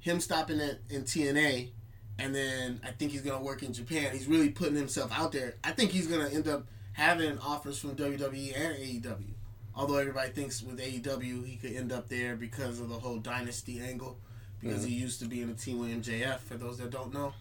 him 0.00 0.20
stopping 0.20 0.60
at 0.60 0.78
in 0.88 1.02
TNA, 1.02 1.68
and 2.20 2.34
then 2.34 2.80
I 2.84 2.90
think 2.90 3.12
he's 3.12 3.22
gonna 3.22 3.42
work 3.42 3.62
in 3.62 3.72
Japan. 3.72 4.12
He's 4.12 4.26
really 4.26 4.50
putting 4.50 4.76
himself 4.76 5.10
out 5.12 5.32
there. 5.32 5.54
I 5.64 5.72
think 5.72 5.90
he's 5.90 6.06
gonna 6.06 6.28
end 6.28 6.48
up 6.48 6.66
having 6.92 7.38
offers 7.38 7.78
from 7.78 7.96
WWE 7.96 8.52
and 8.54 8.76
AEW. 8.76 9.24
Although 9.74 9.96
everybody 9.98 10.30
thinks 10.30 10.62
with 10.62 10.78
AEW 10.78 11.46
he 11.46 11.56
could 11.56 11.72
end 11.72 11.92
up 11.92 12.08
there 12.08 12.36
because 12.36 12.80
of 12.80 12.88
the 12.88 12.96
whole 12.98 13.18
dynasty 13.18 13.80
angle, 13.80 14.18
because 14.60 14.84
he 14.84 14.92
used 14.92 15.20
to 15.20 15.26
be 15.26 15.40
in 15.42 15.50
a 15.50 15.54
team 15.54 15.78
with 15.78 15.90
MJF. 15.90 16.40
For 16.40 16.54
those 16.56 16.78
that 16.78 16.90
don't 16.90 17.14
know, 17.14 17.32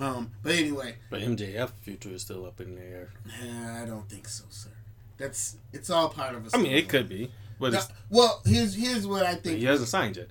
um, 0.00 0.30
but 0.42 0.52
anyway, 0.54 0.96
But 1.10 1.22
MJF 1.22 1.70
future 1.80 2.10
is 2.10 2.22
still 2.22 2.44
up 2.46 2.60
in 2.60 2.74
the 2.74 2.82
air. 2.82 3.10
Nah, 3.26 3.82
I 3.82 3.86
don't 3.86 4.08
think 4.08 4.28
so, 4.28 4.44
sir. 4.50 4.70
That's 5.16 5.56
it's 5.72 5.88
all 5.90 6.10
part 6.10 6.34
of 6.34 6.46
a. 6.46 6.56
I 6.56 6.60
mean, 6.60 6.72
it 6.72 6.88
could 6.88 7.08
be, 7.08 7.30
but 7.58 7.72
No, 7.72 7.78
it's, 7.78 7.88
well, 8.10 8.42
here's 8.44 8.74
here's 8.74 9.06
what 9.06 9.24
I 9.24 9.34
think. 9.34 9.58
he 9.58 9.64
hasn't 9.64 9.88
signed 9.88 10.16
yet. 10.18 10.28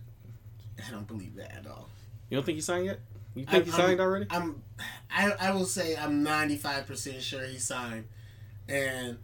I 0.87 0.91
don't 0.91 1.07
believe 1.07 1.35
that 1.35 1.51
at 1.55 1.67
all. 1.67 1.89
You 2.29 2.37
don't 2.37 2.45
think 2.45 2.57
he 2.57 2.61
signed 2.61 2.85
yet? 2.85 2.99
You 3.35 3.45
I- 3.47 3.51
think 3.51 3.65
he 3.65 3.71
I'm- 3.71 3.79
signed 3.81 3.99
already? 3.99 4.25
I'm, 4.29 4.63
I 5.11 5.31
I 5.39 5.51
will 5.51 5.65
say 5.65 5.95
I'm 5.95 6.23
95 6.23 6.87
percent 6.87 7.21
sure 7.21 7.45
he 7.45 7.57
signed, 7.59 8.05
and 8.67 9.17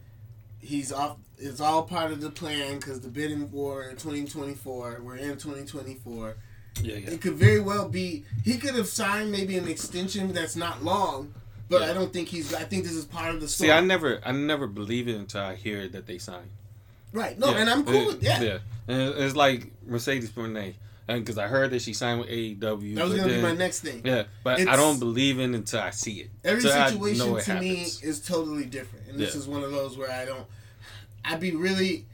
he's 0.60 0.92
off. 0.92 1.16
It's 1.38 1.60
all 1.60 1.82
part 1.82 2.12
of 2.12 2.20
the 2.20 2.30
plan 2.30 2.76
because 2.78 3.00
the 3.00 3.08
bidding 3.08 3.50
war 3.50 3.84
in 3.84 3.96
2024. 3.96 5.00
We're 5.02 5.16
in 5.16 5.36
2024. 5.36 6.36
Yeah, 6.82 6.96
yeah. 6.96 7.10
It 7.10 7.20
could 7.20 7.34
very 7.34 7.60
well 7.60 7.88
be 7.88 8.24
he 8.44 8.58
could 8.58 8.74
have 8.74 8.86
signed 8.86 9.32
maybe 9.32 9.56
an 9.58 9.66
extension 9.68 10.32
that's 10.32 10.56
not 10.56 10.82
long, 10.84 11.34
but 11.68 11.80
Yeah. 11.82 11.90
I 11.90 11.94
don't 11.94 12.12
think 12.12 12.28
he's. 12.28 12.54
I 12.54 12.62
think 12.64 12.84
this 12.84 12.92
is 12.92 13.04
part 13.04 13.34
of 13.34 13.40
the 13.40 13.48
story. 13.48 13.68
See, 13.68 13.72
I 13.72 13.80
never, 13.80 14.20
I 14.24 14.32
never 14.32 14.66
believe 14.66 15.08
it 15.08 15.16
until 15.16 15.42
I 15.42 15.54
hear 15.56 15.88
that 15.88 16.06
they 16.06 16.18
signed. 16.18 16.50
right? 17.12 17.38
No, 17.38 17.50
Yeah. 17.50 17.58
and 17.58 17.68
I'm 17.70 17.84
cool 17.84 17.96
Uh, 17.96 18.06
with 18.06 18.22
yeah. 18.22 18.40
Yeah, 18.40 18.58
and 18.88 19.02
it's 19.18 19.36
like 19.36 19.70
Mercedes 19.86 20.34
Renee, 20.34 20.76
and 21.08 21.24
because 21.24 21.38
I 21.38 21.46
heard 21.48 21.70
that 21.72 21.82
she 21.82 21.92
signed 21.92 22.20
with 22.20 22.28
AEW. 22.28 22.94
That 22.94 23.04
was 23.06 23.14
gonna 23.14 23.28
be 23.32 23.42
my 23.42 23.54
next 23.54 23.80
thing. 23.80 24.02
Yeah, 24.04 24.24
but 24.44 24.60
I 24.66 24.76
don't 24.76 24.98
believe 24.98 25.38
it 25.40 25.44
until 25.44 25.80
I 25.80 25.90
see 25.90 26.20
it. 26.20 26.30
Every 26.44 26.62
situation 26.62 27.36
it 27.36 27.42
to 27.44 27.60
me 27.60 27.82
is 28.02 28.20
totally 28.26 28.64
different, 28.64 29.08
and 29.08 29.18
this 29.18 29.34
Yeah. 29.34 29.40
is 29.40 29.46
one 29.48 29.62
of 29.64 29.70
those 29.72 29.96
where 29.98 30.10
I 30.10 30.24
don't. 30.24 30.46
I'd 31.24 31.40
be 31.40 31.52
really 31.52 32.06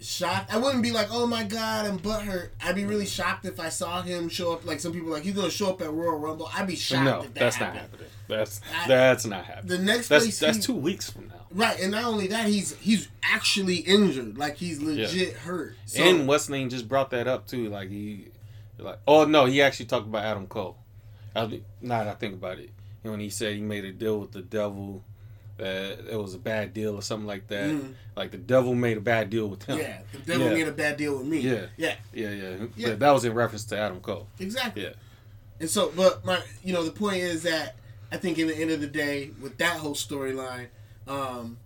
shocked. 0.00 0.52
I 0.52 0.58
wouldn't 0.58 0.82
be 0.82 0.92
like, 0.92 1.08
"Oh 1.10 1.26
my 1.26 1.44
god, 1.44 1.86
I'm 1.86 1.98
butthurt." 1.98 2.50
I'd 2.62 2.74
be 2.74 2.84
really 2.84 3.06
shocked 3.06 3.44
if 3.44 3.58
I 3.58 3.68
saw 3.68 4.02
him 4.02 4.28
show 4.28 4.52
up. 4.52 4.64
Like 4.64 4.80
some 4.80 4.92
people, 4.92 5.08
are 5.08 5.14
like 5.14 5.22
he's 5.24 5.34
gonna 5.34 5.50
show 5.50 5.70
up 5.70 5.80
at 5.82 5.90
Royal 5.92 6.18
Rumble. 6.18 6.50
I'd 6.54 6.66
be 6.66 6.76
shocked. 6.76 7.04
no, 7.04 7.18
if 7.22 7.34
that 7.34 7.34
that's 7.34 7.60
not 7.60 7.74
happening. 7.74 8.06
That's 8.28 8.60
I- 8.84 8.88
that's 8.88 9.26
not 9.26 9.44
happening. 9.44 9.68
The 9.78 9.84
next 9.84 10.08
That's 10.08 10.24
place 10.24 10.38
that's 10.38 10.56
he- 10.58 10.62
two 10.62 10.74
weeks 10.74 11.10
from 11.10 11.28
now. 11.28 11.34
Right, 11.56 11.80
and 11.80 11.90
not 11.92 12.04
only 12.04 12.26
that, 12.28 12.48
he's 12.48 12.76
he's 12.76 13.08
actually 13.22 13.76
injured. 13.76 14.36
Like 14.36 14.56
he's 14.56 14.80
legit 14.80 15.32
hurt. 15.34 15.74
So, 15.86 16.02
and 16.02 16.28
what's 16.28 16.48
just 16.48 16.86
brought 16.86 17.10
that 17.10 17.26
up 17.26 17.46
too. 17.46 17.70
Like 17.70 17.88
he, 17.88 18.26
like 18.78 18.98
oh 19.08 19.24
no, 19.24 19.46
he 19.46 19.62
actually 19.62 19.86
talked 19.86 20.06
about 20.06 20.24
Adam 20.24 20.46
Cole. 20.46 20.76
I, 21.34 21.62
now 21.80 22.04
that 22.04 22.08
I 22.08 22.14
think 22.14 22.34
about 22.34 22.58
it, 22.58 22.70
and 23.02 23.10
when 23.10 23.20
he 23.20 23.30
said 23.30 23.54
he 23.54 23.62
made 23.62 23.86
a 23.86 23.92
deal 23.92 24.20
with 24.20 24.32
the 24.32 24.42
devil, 24.42 25.02
that 25.56 25.98
it 26.10 26.16
was 26.20 26.34
a 26.34 26.38
bad 26.38 26.74
deal 26.74 26.94
or 26.94 27.00
something 27.02 27.26
like 27.26 27.48
that. 27.48 27.70
Mhm. 27.70 27.94
Like 28.14 28.32
the 28.32 28.36
devil 28.38 28.74
made 28.74 28.98
a 28.98 29.00
bad 29.00 29.30
deal 29.30 29.48
with 29.48 29.62
him. 29.64 29.78
yeah, 29.78 30.00
the 30.12 30.18
devil 30.18 30.48
Yeah. 30.48 30.52
made 30.54 30.68
a 30.68 30.72
bad 30.72 30.98
deal 30.98 31.16
with 31.16 31.26
me. 31.26 31.40
Yeah. 31.40 31.66
yeah, 31.78 31.94
yeah, 32.12 32.30
yeah. 32.30 32.56
Yeah. 32.76 32.88
But 32.90 32.98
that 33.00 33.10
was 33.12 33.24
in 33.24 33.32
reference 33.32 33.64
to 33.66 33.78
Adam 33.78 34.00
Cole. 34.00 34.28
exactly. 34.38 34.82
Yeah. 34.84 34.90
And 35.58 35.70
so, 35.70 35.90
but 35.96 36.22
my, 36.22 36.38
you 36.62 36.74
know, 36.74 36.84
the 36.84 36.90
point 36.90 37.16
is 37.22 37.44
that 37.44 37.76
I 38.12 38.18
think 38.18 38.38
in 38.38 38.46
the 38.46 38.54
end 38.56 38.70
of 38.70 38.82
the 38.82 38.86
day, 38.86 39.30
with 39.40 39.56
that 39.56 39.78
whole 39.78 39.94
storyline, 39.94 40.66
um, 41.06 41.58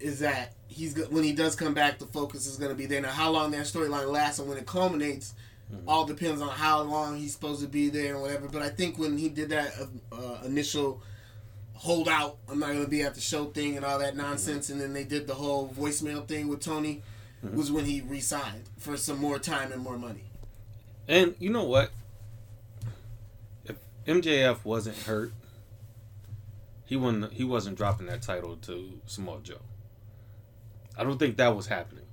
is 0.00 0.20
that 0.20 0.54
he's 0.68 0.96
when 1.08 1.24
he 1.24 1.32
does 1.32 1.54
come 1.54 1.74
back, 1.74 1.98
the 1.98 2.06
focus 2.06 2.46
is 2.46 2.56
going 2.56 2.70
to 2.70 2.76
be 2.76 2.86
there. 2.86 3.00
Now, 3.00 3.10
how 3.10 3.30
long 3.30 3.50
that 3.52 3.62
storyline 3.62 4.10
lasts 4.10 4.38
and 4.38 4.48
when 4.48 4.58
it 4.58 4.66
culminates, 4.66 5.34
all 5.86 6.04
depends 6.04 6.42
on 6.42 6.48
how 6.48 6.82
long 6.82 7.18
he's 7.18 7.32
supposed 7.32 7.62
to 7.62 7.68
be 7.68 7.88
there 7.88 8.14
and 8.14 8.22
whatever. 8.22 8.48
But 8.48 8.62
I 8.62 8.68
think 8.68 8.98
when 8.98 9.16
he 9.16 9.28
did 9.28 9.50
that 9.50 9.72
uh, 9.80 10.14
uh, 10.14 10.38
initial 10.44 11.02
holdout, 11.74 12.36
I'm 12.48 12.58
not 12.58 12.68
going 12.68 12.84
to 12.84 12.90
be 12.90 13.02
at 13.02 13.14
the 13.14 13.20
show 13.20 13.46
thing 13.46 13.76
and 13.76 13.84
all 13.84 13.98
that 13.98 14.16
nonsense, 14.16 14.70
and 14.70 14.80
then 14.80 14.92
they 14.92 15.04
did 15.04 15.26
the 15.26 15.34
whole 15.34 15.68
voicemail 15.68 16.26
thing 16.26 16.48
with 16.48 16.60
Tony, 16.60 17.02
was 17.42 17.72
when 17.72 17.84
he 17.84 18.00
resigned 18.02 18.64
for 18.76 18.96
some 18.96 19.18
more 19.18 19.38
time 19.38 19.72
and 19.72 19.82
more 19.82 19.98
money. 19.98 20.24
And 21.08 21.34
you 21.40 21.50
know 21.50 21.64
what? 21.64 21.90
If 23.64 23.76
MJF 24.06 24.64
wasn't 24.64 24.96
hurt, 24.98 25.32
he 26.92 26.96
wouldn't. 26.96 27.32
He 27.32 27.42
wasn't 27.42 27.78
dropping 27.78 28.06
that 28.08 28.20
title 28.20 28.54
to 28.56 29.00
Samoa 29.06 29.40
Joe. 29.42 29.62
I 30.94 31.04
don't 31.04 31.18
think 31.18 31.38
that 31.38 31.56
was 31.56 31.66
happening. 31.66 32.04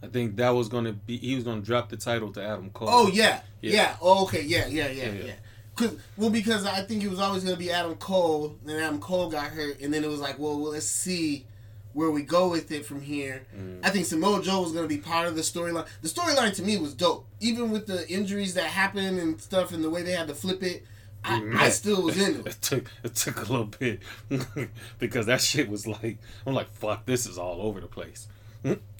I 0.00 0.06
think 0.06 0.36
that 0.36 0.50
was 0.50 0.68
gonna 0.68 0.92
be. 0.92 1.16
He 1.16 1.34
was 1.34 1.42
gonna 1.42 1.60
drop 1.60 1.88
the 1.88 1.96
title 1.96 2.32
to 2.34 2.40
Adam 2.40 2.70
Cole. 2.70 2.86
Oh 2.88 3.08
yeah, 3.08 3.40
Yeah. 3.60 3.72
yeah. 3.72 3.96
Oh, 4.00 4.22
okay, 4.26 4.42
yeah, 4.42 4.68
yeah, 4.68 4.86
yeah, 4.90 5.06
Yeah, 5.06 5.24
yeah. 5.24 5.32
Cause, 5.74 5.96
well, 6.16 6.30
because 6.30 6.66
I 6.66 6.82
think 6.82 7.02
it 7.02 7.10
was 7.10 7.18
always 7.18 7.42
going 7.42 7.54
to 7.54 7.58
be 7.58 7.70
Adam 7.70 7.94
Cole, 7.96 8.56
then 8.64 8.80
Adam 8.80 9.00
Cole 9.00 9.30
got 9.30 9.44
hurt, 9.50 9.80
and 9.80 9.94
then 9.94 10.02
it 10.02 10.08
was 10.08 10.18
like, 10.18 10.36
well, 10.36 10.58
well 10.58 10.72
let's 10.72 10.86
see 10.86 11.46
where 11.92 12.10
we 12.10 12.22
go 12.22 12.48
with 12.48 12.72
it 12.72 12.84
from 12.84 13.00
here. 13.00 13.46
Mm. 13.56 13.78
I 13.84 13.90
think 13.90 14.06
Samoa 14.06 14.42
Joe 14.42 14.62
was 14.62 14.72
going 14.72 14.88
to 14.88 14.88
be 14.88 15.00
part 15.00 15.28
of 15.28 15.36
the 15.36 15.42
storyline. 15.42 15.86
The 16.02 16.08
storyline 16.08 16.52
to 16.56 16.62
me 16.64 16.78
was 16.78 16.94
dope, 16.94 17.26
even 17.38 17.70
with 17.70 17.86
the 17.86 18.08
injuries 18.08 18.54
that 18.54 18.64
happened 18.64 19.20
and 19.20 19.40
stuff, 19.40 19.72
and 19.72 19.84
the 19.84 19.90
way 19.90 20.02
they 20.02 20.12
had 20.12 20.26
to 20.26 20.34
flip 20.34 20.64
it. 20.64 20.84
I, 21.24 21.42
I 21.54 21.68
still 21.70 22.02
was 22.02 22.18
in 22.20 22.40
it. 22.40 22.46
it 22.46 22.58
took 22.62 22.90
it 23.02 23.14
took 23.14 23.36
a 23.38 23.50
little 23.52 23.66
bit 23.66 24.00
because 24.98 25.26
that 25.26 25.40
shit 25.40 25.68
was 25.68 25.86
like 25.86 26.18
I'm 26.46 26.54
like 26.54 26.70
fuck 26.70 27.04
this 27.06 27.26
is 27.26 27.38
all 27.38 27.60
over 27.62 27.80
the 27.80 27.86
place. 27.86 28.28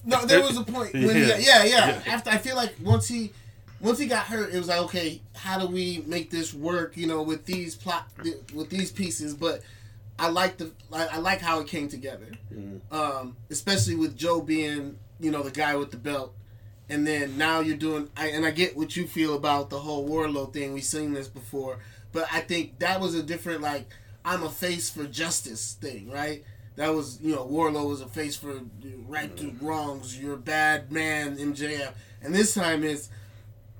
No, 0.05 0.25
there 0.25 0.41
was 0.41 0.57
a 0.57 0.63
point 0.63 0.93
when 0.93 1.03
Yeah. 1.03 1.13
yeah, 1.13 1.37
yeah, 1.37 1.63
yeah. 1.63 1.87
Yeah. 2.05 2.13
After 2.13 2.29
I 2.29 2.37
feel 2.37 2.55
like 2.55 2.75
once 2.81 3.07
he 3.07 3.31
once 3.81 3.97
he 3.99 4.07
got 4.07 4.25
hurt, 4.25 4.53
it 4.53 4.57
was 4.57 4.67
like 4.67 4.79
okay, 4.81 5.21
how 5.35 5.57
do 5.59 5.67
we 5.67 6.03
make 6.07 6.29
this 6.29 6.53
work? 6.53 6.95
You 6.97 7.07
know, 7.07 7.21
with 7.23 7.45
these 7.45 7.75
plot 7.75 8.07
with 8.53 8.69
these 8.69 8.91
pieces. 8.91 9.33
But 9.33 9.61
I 10.17 10.29
like 10.29 10.57
the 10.57 10.71
I, 10.91 11.07
I 11.07 11.17
like 11.17 11.39
how 11.41 11.59
it 11.61 11.67
came 11.67 11.87
together, 11.87 12.27
Mhm. 12.53 12.81
um, 12.91 13.37
especially 13.49 13.95
with 13.95 14.17
Joe 14.17 14.41
being 14.41 14.97
you 15.19 15.31
know 15.31 15.43
the 15.43 15.51
guy 15.51 15.75
with 15.75 15.91
the 15.91 15.97
belt. 15.97 16.33
And 16.91 17.05
then 17.05 17.37
now 17.37 17.59
you're 17.59 17.77
doing, 17.77 18.09
I, 18.17 18.29
and 18.29 18.43
I 18.43 18.49
get 18.49 18.75
what 18.75 18.95
you 18.95 19.05
feel 19.05 19.35
about 19.35 19.69
the 19.69 19.77
whole 19.77 20.05
Warlow 20.05 20.47
thing. 20.47 20.73
We've 20.73 20.83
seen 20.83 21.13
this 21.13 21.27
before, 21.27 21.77
but 22.11 22.27
I 22.31 22.39
think 22.41 22.79
that 22.79 22.99
was 22.99 23.15
a 23.15 23.23
different, 23.23 23.61
like, 23.61 23.87
I'm 24.25 24.43
a 24.43 24.49
face 24.49 24.89
for 24.89 25.05
justice 25.05 25.77
thing, 25.79 26.09
right? 26.09 26.43
That 26.75 26.93
was, 26.93 27.19
you 27.21 27.35
know, 27.35 27.45
Warlow 27.45 27.87
was 27.87 28.01
a 28.01 28.07
face 28.07 28.37
for 28.37 28.61
right 29.07 29.35
to 29.37 29.43
mm. 29.45 29.61
wrongs. 29.61 30.17
You're 30.17 30.35
a 30.35 30.37
bad 30.37 30.91
man, 30.91 31.37
MJF. 31.37 31.93
And 32.21 32.33
this 32.33 32.53
time 32.53 32.83
is 32.83 33.09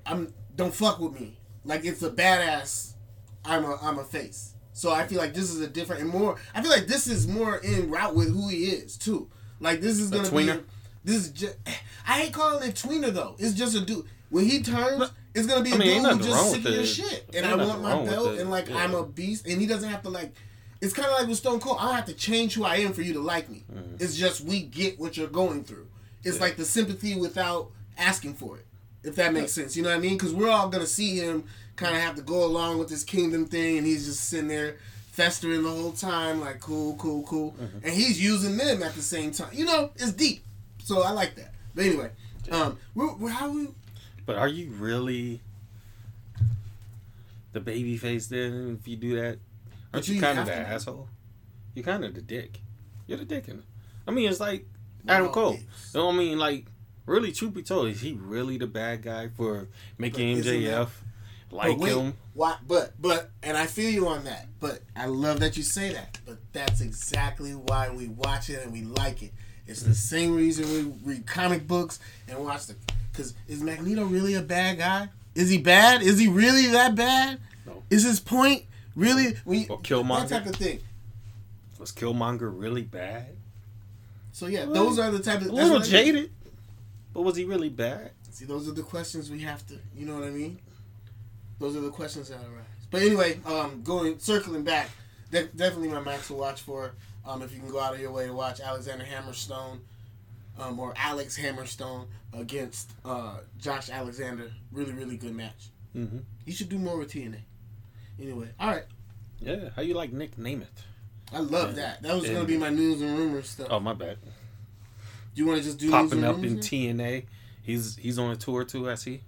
I'm 0.06 0.34
don't 0.56 0.74
fuck 0.74 1.00
with 1.00 1.20
me. 1.20 1.38
Like 1.64 1.86
it's 1.86 2.02
a 2.04 2.10
badass. 2.10 2.94
I'm 3.46 3.64
a 3.64 3.78
I'm 3.82 4.00
a 4.00 4.04
face. 4.04 4.54
So 4.74 4.92
I 4.92 5.08
feel 5.08 5.18
like 5.18 5.34
this 5.34 5.50
is 5.50 5.62
a 5.62 5.68
different 5.68 6.02
and 6.02 6.10
more. 6.10 6.38
I 6.54 6.62
feel 6.62 6.72
like 6.72 6.88
this 6.88 7.08
is 7.08 7.28
more 7.28 7.58
in 7.58 7.90
route 7.90 8.16
with 8.16 8.34
who 8.34 8.50
he 8.50 8.66
is 8.66 8.98
too. 8.98 9.30
Like 9.60 9.82
this 9.82 10.00
is 10.00 10.10
gonna 10.10 10.28
tweener? 10.28 10.58
be. 10.58 10.64
This 11.04 11.16
is 11.18 11.30
just. 11.32 11.58
I 12.08 12.24
ain't 12.24 12.34
calling 12.34 12.68
it 12.68 12.76
tweener 12.76 13.14
though. 13.14 13.36
It's 13.40 13.54
just 13.54 13.76
a 13.76 13.82
dude. 13.82 14.06
When 14.30 14.46
he 14.46 14.62
turns, 14.62 15.12
it's 15.36 15.48
gonna 15.48 15.64
be 15.64 15.72
a 15.72 15.76
I 15.76 15.78
mean, 15.78 15.88
dude 15.88 15.96
who 15.98 16.02
nothing 16.04 16.22
just 16.24 16.52
sick 16.52 16.66
of 16.66 16.72
your 16.74 16.82
it. 16.84 16.86
shit, 16.86 17.30
and 17.34 17.46
I 17.46 17.56
want 17.56 17.82
my 17.82 18.04
belt, 18.06 18.40
and 18.40 18.50
like 18.50 18.70
Yeah. 18.70 18.78
I'm 18.78 18.94
a 18.96 19.06
beast, 19.06 19.46
and 19.48 19.60
he 19.62 19.68
doesn't 19.68 19.90
have 19.90 20.04
to 20.04 20.10
like. 20.10 20.34
It's 20.82 20.94
kind 20.94 21.10
of 21.10 21.20
like 21.20 21.28
with 21.28 21.38
Stone 21.38 21.60
Cold. 21.60 21.78
I 21.80 21.88
don't 21.88 21.96
have 21.96 22.06
to 22.06 22.14
change 22.14 22.54
who 22.54 22.64
I 22.64 22.78
am 22.78 22.94
for 22.94 23.02
you 23.02 23.14
to 23.14 23.20
like 23.20 23.50
me. 23.50 23.66
It's 24.00 24.16
just 24.16 24.42
we 24.42 24.62
get 24.62 24.98
what 25.00 25.18
you're 25.18 25.28
going 25.28 25.64
through. 25.66 25.88
It's 26.24 26.38
Yeah. 26.38 26.44
like 26.44 26.56
the 26.58 26.66
sympathy 26.66 27.16
without 27.16 27.72
asking 27.98 28.36
for 28.36 28.58
it, 28.58 28.66
if 29.04 29.16
that 29.16 29.34
makes 29.34 29.52
sense. 29.52 29.76
You 29.76 29.84
know 29.84 29.90
what 29.90 29.98
I 29.98 30.00
mean? 30.00 30.14
Because 30.18 30.34
we're 30.34 30.50
all 30.50 30.70
gonna 30.70 30.88
see 30.88 31.18
him 31.18 31.44
kind 31.76 31.96
of 31.96 32.02
have 32.02 32.16
to 32.16 32.22
go 32.22 32.44
along 32.46 32.80
with 32.80 32.88
this 32.90 33.04
kingdom 33.04 33.46
thing, 33.46 33.78
and 33.78 33.86
he's 33.86 34.06
just 34.06 34.30
sitting 34.30 34.48
there 34.48 34.78
festering 35.12 35.64
the 35.64 35.70
whole 35.70 35.92
time, 35.92 36.40
like 36.40 36.60
cool, 36.62 36.96
cool, 36.96 37.24
cool, 37.24 37.56
and 37.84 37.94
he's 37.94 38.22
using 38.22 38.56
them 38.58 38.82
at 38.82 38.96
the 38.96 39.02
same 39.02 39.32
time. 39.32 39.50
You 39.52 39.66
know, 39.66 39.92
it's 39.98 40.14
deep. 40.14 40.44
So 40.84 41.04
I 41.04 41.12
like 41.12 41.36
that. 41.36 41.54
But 41.76 41.86
anyway, 41.86 42.10
um, 42.52 42.78
we're, 42.96 43.14
we're 43.16 43.30
how 43.30 43.52
we 43.52 43.68
But 44.30 44.38
are 44.38 44.48
you 44.48 44.70
really 44.70 45.42
the 47.52 47.60
baby 47.60 47.98
face 47.98 48.28
then 48.28 48.78
if 48.80 48.88
you 48.88 48.96
do 48.96 49.16
that? 49.16 49.40
Aren't 49.92 50.08
you, 50.08 50.14
you 50.14 50.22
kind 50.22 50.38
of 50.38 50.46
the 50.46 50.54
asshole? 50.54 51.08
You're 51.74 51.84
kind 51.84 52.06
of 52.06 52.14
the 52.14 52.22
dick. 52.22 52.60
You're 53.08 53.18
the 53.18 53.26
dick 53.26 53.48
in 53.48 53.58
it. 53.58 53.64
I 54.08 54.12
mean, 54.12 54.30
it's 54.30 54.40
like 54.40 54.68
Adam 55.08 55.30
all 55.30 55.34
Cole. 55.34 55.54
You 55.54 55.60
know 55.96 56.06
what 56.06 56.14
I 56.14 56.18
mean? 56.20 56.38
Like, 56.38 56.68
really, 57.08 57.32
truth 57.32 57.56
be 57.56 57.64
told, 57.64 57.88
is 57.88 58.02
he 58.02 58.14
really 58.22 58.60
the 58.60 58.68
bad 58.68 59.02
guy 59.02 59.30
for 59.30 59.68
making 59.98 60.38
But 60.38 60.46
MJF 60.46 60.90
like 61.50 61.70
but 61.70 61.80
wait, 61.80 61.96
him? 61.96 62.14
Why? 62.36 62.58
But 62.68 63.02
but 63.02 63.32
and 63.42 63.58
I 63.58 63.66
feel 63.66 63.90
you 63.90 64.08
on 64.10 64.26
that. 64.26 64.46
But 64.60 64.82
I 64.96 65.08
love 65.08 65.40
that 65.40 65.58
you 65.58 65.64
say 65.64 65.92
that. 65.94 66.20
But 66.28 66.38
that's 66.54 66.82
exactly 66.82 67.54
why 67.54 67.90
we 67.90 68.10
watch 68.10 68.52
it 68.52 68.64
and 68.64 68.72
we 68.72 68.84
like 68.84 69.24
it. 69.24 69.32
It's 69.66 69.82
the 69.82 69.90
mm. 69.90 69.96
same 69.96 70.36
reason 70.36 70.72
we 70.72 71.14
read 71.14 71.26
comic 71.26 71.66
books 71.66 72.00
and 72.28 72.38
watch 72.46 72.68
the. 72.68 72.76
Because 73.20 73.34
is 73.50 73.62
Magneto 73.62 74.06
really 74.06 74.36
a 74.36 74.42
bad 74.42 74.78
guy? 74.78 75.10
Is 75.36 75.50
he 75.50 75.58
bad? 75.58 76.02
Is 76.02 76.18
he 76.18 76.30
really 76.30 76.68
that 76.68 76.96
bad? 76.96 77.38
No. 77.66 77.84
Is 77.90 78.04
his 78.06 78.22
point 78.22 78.64
Really, 78.96 79.36
we 79.46 79.68
Or 79.68 79.78
Killmonger. 79.80 80.28
that 80.30 80.44
type 80.44 80.46
of 80.54 80.56
thing. 80.56 80.80
Was 81.80 81.92
Killmonger 81.92 82.50
really 82.54 82.82
bad? 82.82 83.28
So 84.32 84.48
yeah, 84.48 84.64
those 84.66 85.00
are 85.00 85.12
the 85.12 85.20
type 85.20 85.42
of 85.42 85.48
A 85.48 85.52
little 85.52 85.70
what 85.72 85.80
I 85.80 85.82
mean. 85.82 85.92
jaded, 85.92 86.32
but 87.14 87.22
was 87.24 87.36
he 87.36 87.44
really 87.44 87.68
bad? 87.70 88.12
See, 88.32 88.46
those 88.46 88.70
are 88.70 88.74
the 88.74 88.84
questions 88.84 89.30
we 89.30 89.40
have 89.42 89.68
to. 89.68 89.76
You 89.98 90.06
know 90.06 90.16
what 90.16 90.24
I 90.24 90.30
mean? 90.32 90.60
Those 91.60 91.76
are 91.76 91.82
the 91.82 91.90
questions 91.92 92.30
that 92.30 92.38
arise. 92.40 92.66
But 92.90 93.02
anyway, 93.02 93.40
um, 93.46 93.82
going 93.84 94.18
circling 94.20 94.64
back, 94.64 94.90
de- 95.30 95.48
definitely 95.48 95.90
my 95.90 96.00
max 96.02 96.28
to 96.28 96.34
watch 96.36 96.62
for. 96.62 96.94
Um, 97.26 97.42
if 97.42 97.54
you 97.54 97.60
can 97.60 97.70
go 97.70 97.80
out 97.82 97.94
of 97.94 98.00
your 98.00 98.12
way 98.12 98.28
to 98.28 98.34
watch 98.34 98.60
Alexander 98.62 99.04
Hammerstone, 99.06 99.80
um, 100.60 100.80
or 100.80 100.94
Alex 100.98 101.38
Hammerstone 101.40 102.06
against 102.34 102.92
uh, 103.06 103.38
Josh 103.58 103.90
Alexander, 103.90 104.52
really 104.72 104.94
really 104.94 105.18
good 105.18 105.36
match. 105.36 105.70
Mm-hmm. 105.96 106.20
You 106.46 106.54
should 106.54 106.70
do 106.70 106.78
more 106.78 106.98
with 106.98 107.12
TNA. 107.12 107.40
Anyway, 108.22 108.50
all 108.60 108.68
right. 108.70 108.86
Yeah. 109.40 109.70
How 109.76 109.82
you 109.82 109.94
like 109.94 110.12
Nic 110.12 110.36
Nemeth? 110.38 110.68
I 111.32 111.40
love 111.40 111.70
Yeah. 111.70 111.76
that. 111.84 112.02
That 112.04 112.16
was 112.16 112.26
And- 112.26 112.34
gonna 112.34 112.46
be 112.48 112.58
my 112.58 112.70
news 112.70 113.02
and 113.02 113.18
rumors 113.18 113.50
stuff. 113.50 113.68
Oh 113.72 113.80
my 113.80 113.94
bad. 113.94 114.18
Do 115.36 115.42
you 115.42 115.46
want 115.48 115.60
to 115.60 115.64
just 115.64 115.78
do 115.78 115.86
news 115.86 115.92
Popping 115.94 116.24
and 116.24 116.26
up 116.26 116.38
in 116.44 116.44
here? 116.44 116.58
TNA. 116.94 117.26
He's 117.62 117.96
he's 117.96 118.18
on 118.20 118.32
a 118.32 118.36
tour 118.36 118.64
too, 118.66 118.90
as 118.90 119.04
he 119.04 119.22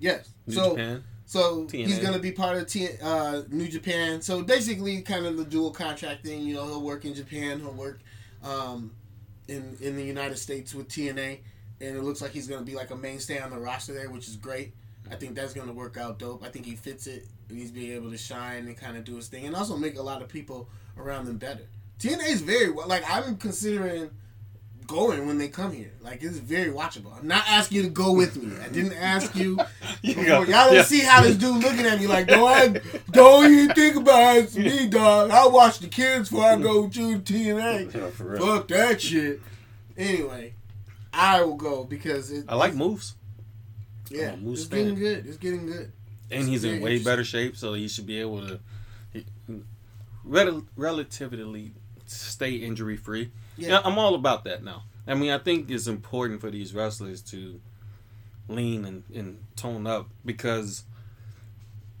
Yes. 0.00 0.28
New 0.46 0.54
so 0.54 0.70
Japan. 0.70 1.04
So 1.26 1.68
he's 1.70 1.98
gonna 1.98 2.18
be 2.18 2.32
part 2.32 2.56
of 2.56 2.66
T- 2.68 2.88
uh, 3.02 3.42
New 3.50 3.68
Japan. 3.68 4.20
So 4.22 4.42
basically, 4.42 5.02
kind 5.02 5.26
of 5.26 5.36
the 5.36 5.44
dual 5.44 5.70
contract 5.70 6.24
thing. 6.24 6.42
You 6.42 6.54
know, 6.54 6.66
he'll 6.66 6.82
work 6.82 7.04
in 7.04 7.14
Japan. 7.14 7.60
He'll 7.60 7.72
work 7.72 8.00
um, 8.42 8.92
in 9.48 9.76
in 9.80 9.96
the 9.96 10.04
United 10.04 10.38
States 10.38 10.74
with 10.74 10.88
TNA, 10.88 11.38
and 11.80 11.96
it 11.96 12.02
looks 12.02 12.22
like 12.22 12.30
he's 12.32 12.46
gonna 12.46 12.62
be 12.64 12.74
like 12.74 12.90
a 12.90 12.96
mainstay 12.96 13.40
on 13.40 13.50
the 13.50 13.58
roster 13.58 13.94
there, 13.94 14.10
which 14.10 14.28
is 14.28 14.36
great. 14.36 14.74
I 15.10 15.16
think 15.16 15.34
that's 15.34 15.54
gonna 15.54 15.72
work 15.72 15.96
out 15.96 16.18
dope. 16.18 16.44
I 16.44 16.48
think 16.50 16.66
he 16.66 16.76
fits 16.76 17.06
it. 17.06 17.26
and 17.48 17.58
He's 17.58 17.70
being 17.70 17.92
able 17.92 18.10
to 18.10 18.18
shine 18.18 18.66
and 18.66 18.76
kind 18.76 18.96
of 18.96 19.04
do 19.04 19.16
his 19.16 19.28
thing, 19.28 19.46
and 19.46 19.56
also 19.56 19.76
make 19.76 19.96
a 19.96 20.02
lot 20.02 20.22
of 20.22 20.28
people 20.28 20.68
around 20.96 21.26
him 21.26 21.38
better. 21.38 21.66
TNA 21.98 22.28
is 22.28 22.42
very 22.42 22.68
like 22.68 23.02
I'm 23.08 23.36
considering 23.36 24.10
going 24.88 25.26
when 25.26 25.38
they 25.38 25.46
come 25.46 25.70
here. 25.72 25.92
Like 26.02 26.22
it's 26.24 26.38
very 26.38 26.72
watchable. 26.72 27.16
I'm 27.16 27.28
not 27.28 27.44
asking 27.46 27.76
you 27.76 27.82
to 27.84 27.88
go 27.90 28.12
with 28.12 28.42
me. 28.42 28.56
I 28.60 28.68
didn't 28.68 28.94
ask 28.94 29.36
you. 29.36 29.58
you 30.02 30.14
go, 30.14 30.40
Y'all 30.40 30.46
don't 30.46 30.74
yeah. 30.74 30.82
see 30.82 31.00
how 31.00 31.22
this 31.22 31.36
dude 31.36 31.62
looking 31.62 31.86
at 31.86 32.00
me 32.00 32.08
like, 32.08 32.26
don't 32.26 32.48
I, 32.48 32.80
don't 33.12 33.52
even 33.52 33.74
think 33.76 33.94
about 33.96 34.36
it. 34.36 34.44
It's 34.44 34.56
me, 34.56 34.88
dog. 34.88 35.30
I 35.30 35.46
watch 35.46 35.78
the 35.78 35.86
kids 35.86 36.30
before 36.30 36.46
I 36.46 36.56
go 36.56 36.88
to 36.88 37.18
TNA. 37.20 37.94
Yeah, 37.94 38.10
for 38.10 38.24
real. 38.24 38.44
Fuck 38.44 38.68
that 38.68 39.00
shit. 39.00 39.40
Anyway, 39.96 40.54
I 41.12 41.42
will 41.42 41.56
go 41.56 41.84
because 41.84 42.32
it, 42.32 42.46
I 42.48 42.54
like 42.54 42.74
moves, 42.74 43.14
yeah, 44.10 44.36
Moose 44.36 44.60
it's 44.60 44.68
getting 44.68 44.94
good. 44.94 45.26
It's 45.26 45.36
getting 45.36 45.66
good. 45.66 45.92
and 46.30 46.40
It's 46.40 46.48
he's 46.48 46.64
in 46.64 46.80
way 46.80 47.02
better 47.02 47.24
shape, 47.24 47.56
so 47.56 47.74
he 47.74 47.88
should 47.88 48.06
be 48.06 48.20
able 48.20 48.46
to 48.46 48.60
he, 49.12 49.26
rel- 50.24 50.66
relatively 50.76 51.72
stay 52.06 52.52
injury 52.52 52.96
free. 52.96 53.30
Yeah. 53.58 53.68
Yeah. 53.68 53.80
I'm 53.84 53.98
all 53.98 54.14
about 54.14 54.44
that 54.44 54.62
now. 54.62 54.84
I 55.06 55.14
mean, 55.14 55.30
I 55.30 55.38
think 55.38 55.70
it's 55.70 55.86
important 55.86 56.40
for 56.40 56.50
these 56.50 56.74
wrestlers 56.74 57.22
to 57.22 57.60
lean 58.48 58.84
and, 58.84 59.02
and 59.14 59.38
tone 59.56 59.86
up 59.86 60.08
because 60.24 60.84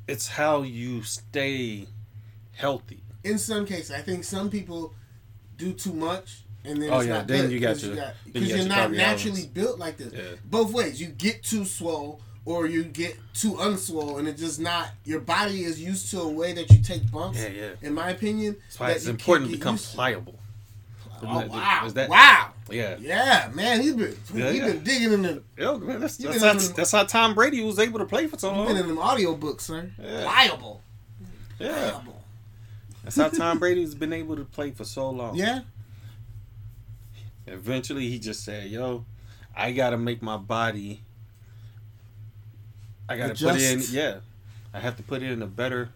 it's 0.06 0.28
how 0.28 0.62
you 0.62 1.02
stay 1.02 1.86
healthy. 2.54 3.00
In 3.24 3.38
some 3.38 3.66
cases, 3.66 3.90
I 3.90 4.00
think 4.00 4.24
some 4.24 4.48
people 4.50 4.94
do 5.56 5.72
too 5.72 5.92
much. 5.92 6.42
And 6.64 6.82
then 6.82 6.90
Oh, 6.90 6.98
it's 6.98 7.06
yeah, 7.06 7.12
not 7.18 7.26
then 7.28 7.42
good 7.42 7.52
you 7.52 7.60
got 7.60 7.82
your- 7.82 7.94
you 7.94 8.00
you 8.00 8.32
because 8.32 8.48
you're 8.48 8.58
your 8.58 8.68
not 8.68 8.92
naturally 8.92 9.46
built 9.46 9.78
like 9.78 9.96
this. 9.96 10.12
Yeah. 10.12 10.36
Both 10.44 10.72
ways, 10.72 11.00
you 11.00 11.08
get 11.08 11.42
too 11.42 11.64
swole 11.64 12.20
or 12.44 12.66
you 12.66 12.82
get 12.84 13.16
too 13.34 13.52
unswole, 13.52 14.18
and 14.18 14.26
it's 14.26 14.40
just 14.40 14.58
not. 14.58 14.88
Your 15.04 15.20
body 15.20 15.64
is 15.64 15.80
used 15.80 16.10
to 16.12 16.20
a 16.22 16.28
way 16.28 16.52
that 16.54 16.70
you 16.70 16.82
take 16.82 17.10
bumps. 17.10 17.38
Yeah, 17.40 17.48
yeah. 17.48 17.70
In 17.82 17.94
my 17.94 18.10
opinion, 18.10 18.56
That's 18.66 18.80
why 18.80 18.86
that 18.88 18.96
it's 18.96 19.04
you 19.04 19.10
important 19.12 19.50
to 19.50 19.56
become 19.56 19.76
pliable. 19.76 20.38
Oh, 21.22 21.40
Is 21.40 21.50
wow! 21.50 21.88
that- 21.94 22.08
wow! 22.08 22.52
Yeah. 22.70 22.96
Yeah, 23.00 23.50
man, 23.54 23.80
he's 23.80 23.94
been 23.94 24.16
Yeah, 24.34 24.50
he's 24.50 24.60
yeah. 24.60 24.66
been 24.68 24.84
digging 24.84 25.12
in 25.14 25.22
the 25.22 25.42
Yo, 25.56 25.78
man, 25.78 26.00
that's, 26.00 26.16
that's, 26.18 26.42
how, 26.42 26.50
in- 26.50 26.72
that's 26.76 26.92
how 26.92 27.02
Tom 27.04 27.34
Brady 27.34 27.62
was 27.62 27.78
able 27.78 27.98
to 27.98 28.04
play 28.04 28.26
for 28.26 28.38
so 28.38 28.50
he's 28.52 28.66
been 28.66 28.76
long. 28.76 28.82
in 28.82 28.88
them 28.88 28.98
audio 28.98 29.34
books, 29.34 29.64
sir. 29.66 29.90
Yeah. 30.02 30.24
Pliable, 30.24 30.82
Yeah. 31.58 31.90
pliable. 31.90 32.22
That's 33.04 33.16
how 33.16 33.28
Tom 33.30 33.58
Brady's 33.60 33.94
been 33.94 34.12
able 34.12 34.36
to 34.36 34.44
play 34.44 34.70
for 34.70 34.84
so 34.84 35.08
long. 35.10 35.34
Yeah, 35.34 35.60
Eventually, 37.46 38.08
he 38.08 38.18
just 38.18 38.44
said, 38.44 38.68
"Yo, 38.68 39.06
I 39.56 39.72
gotta 39.72 39.96
make 39.96 40.20
my 40.20 40.36
body. 40.36 41.02
I 43.08 43.16
gotta 43.16 43.34
put 43.34 43.58
in. 43.60 43.82
Yeah, 43.90 44.16
I 44.74 44.80
have 44.80 44.96
to 44.98 45.02
put 45.02 45.22
in 45.22 45.40
a 45.40 45.46
better. 45.46 45.88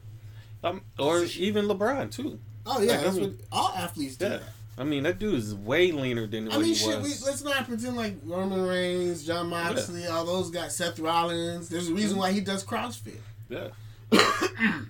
Um, 0.64 0.80
or 0.98 1.24
even 1.36 1.66
LeBron 1.66 2.10
too. 2.10 2.38
oh 2.64 2.80
yeah, 2.80 2.92
Like, 2.92 3.00
that's 3.02 3.16
what 3.18 3.32
all 3.50 3.68
athletes 3.76 4.16
do. 4.16 4.24
Yeah, 4.26 4.30
that. 4.38 4.42
I 4.78 4.84
mean 4.84 5.02
that 5.02 5.18
dude 5.18 5.34
is 5.34 5.54
way 5.54 5.92
leaner 5.92 6.26
than 6.26 6.50
I 6.50 6.58
mean, 6.58 6.74
shit. 6.74 6.96
We, 7.02 7.10
let's 7.24 7.42
not 7.42 7.66
pretend 7.66 7.94
like 7.96 8.16
Roman 8.24 8.62
Reigns, 8.62 9.24
Jon 9.26 9.48
Moxley, 9.48 10.06
all 10.06 10.24
those 10.24 10.50
guys, 10.50 10.74
Seth 10.74 10.98
Rollins. 10.98 11.68
There's 11.68 11.88
a 11.88 11.94
reason 11.94 12.16
why 12.18 12.32
he 12.32 12.40
does 12.40 12.64
CrossFit. 12.64 13.18
yeah. 13.48 13.68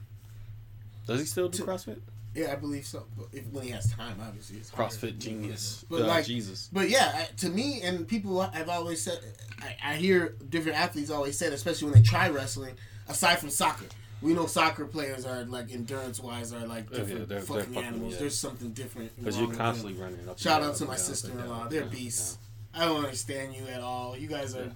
Does 1.06 1.20
he 1.20 1.26
still 1.26 1.48
do 1.48 1.64
CrossFit? 1.64 2.00
Yeah, 2.34 2.52
I 2.52 2.54
believe 2.56 2.86
so. 2.86 3.04
But 3.16 3.26
if, 3.32 3.46
when 3.48 3.64
he 3.64 3.70
has 3.70 3.92
time, 3.92 4.16
obviously, 4.22 4.56
it's. 4.58 4.70
CrossFit 4.70 5.18
genius. 5.18 5.84
But 5.90 6.02
Uh, 6.02 6.06
like, 6.06 6.24
Jesus. 6.24 6.70
But 6.72 6.88
yeah, 6.88 7.26
to 7.38 7.48
me, 7.48 7.82
and 7.82 8.06
people 8.08 8.40
have 8.40 8.68
always 8.68 9.02
said, 9.02 9.18
I, 9.60 9.92
I 9.92 9.96
hear 9.96 10.36
different 10.48 10.78
athletes 10.78 11.10
always 11.10 11.36
said, 11.36 11.52
especially 11.52 11.90
when 11.90 12.00
they 12.00 12.08
try 12.08 12.28
wrestling, 12.30 12.74
aside 13.08 13.38
from 13.38 13.50
soccer. 13.50 13.84
We 14.22 14.34
know 14.34 14.46
soccer 14.46 14.86
players 14.86 15.26
are 15.26 15.44
like 15.44 15.72
endurance 15.72 16.20
wise 16.20 16.52
are 16.52 16.66
like 16.66 16.86
Oh, 16.92 16.92
yeah, 16.92 16.98
different 16.98 17.28
they're- 17.28 17.38
they're 17.38 17.40
fucking 17.46 17.74
fucking- 17.74 17.78
animals. 17.88 18.12
yeah. 18.14 18.18
There's 18.20 18.38
something 18.38 18.70
different. 18.70 19.16
Because 19.18 19.38
you're 19.38 19.52
constantly 19.52 20.00
running 20.00 20.28
up. 20.28 20.38
Shout 20.38 20.62
out 20.62 20.76
to 20.76 20.84
my 20.84 20.92
up 20.92 20.98
and 20.98 21.06
sister-in-law. 21.06 21.68
They're 21.68 21.86
beasts. 21.86 22.38
I 22.74 22.84
don't 22.86 23.04
understand 23.04 23.54
you 23.54 23.66
at 23.66 23.80
all. 23.80 24.16
You 24.16 24.28
guys 24.28 24.54
are 24.54 24.64
Yeah. 24.64 24.70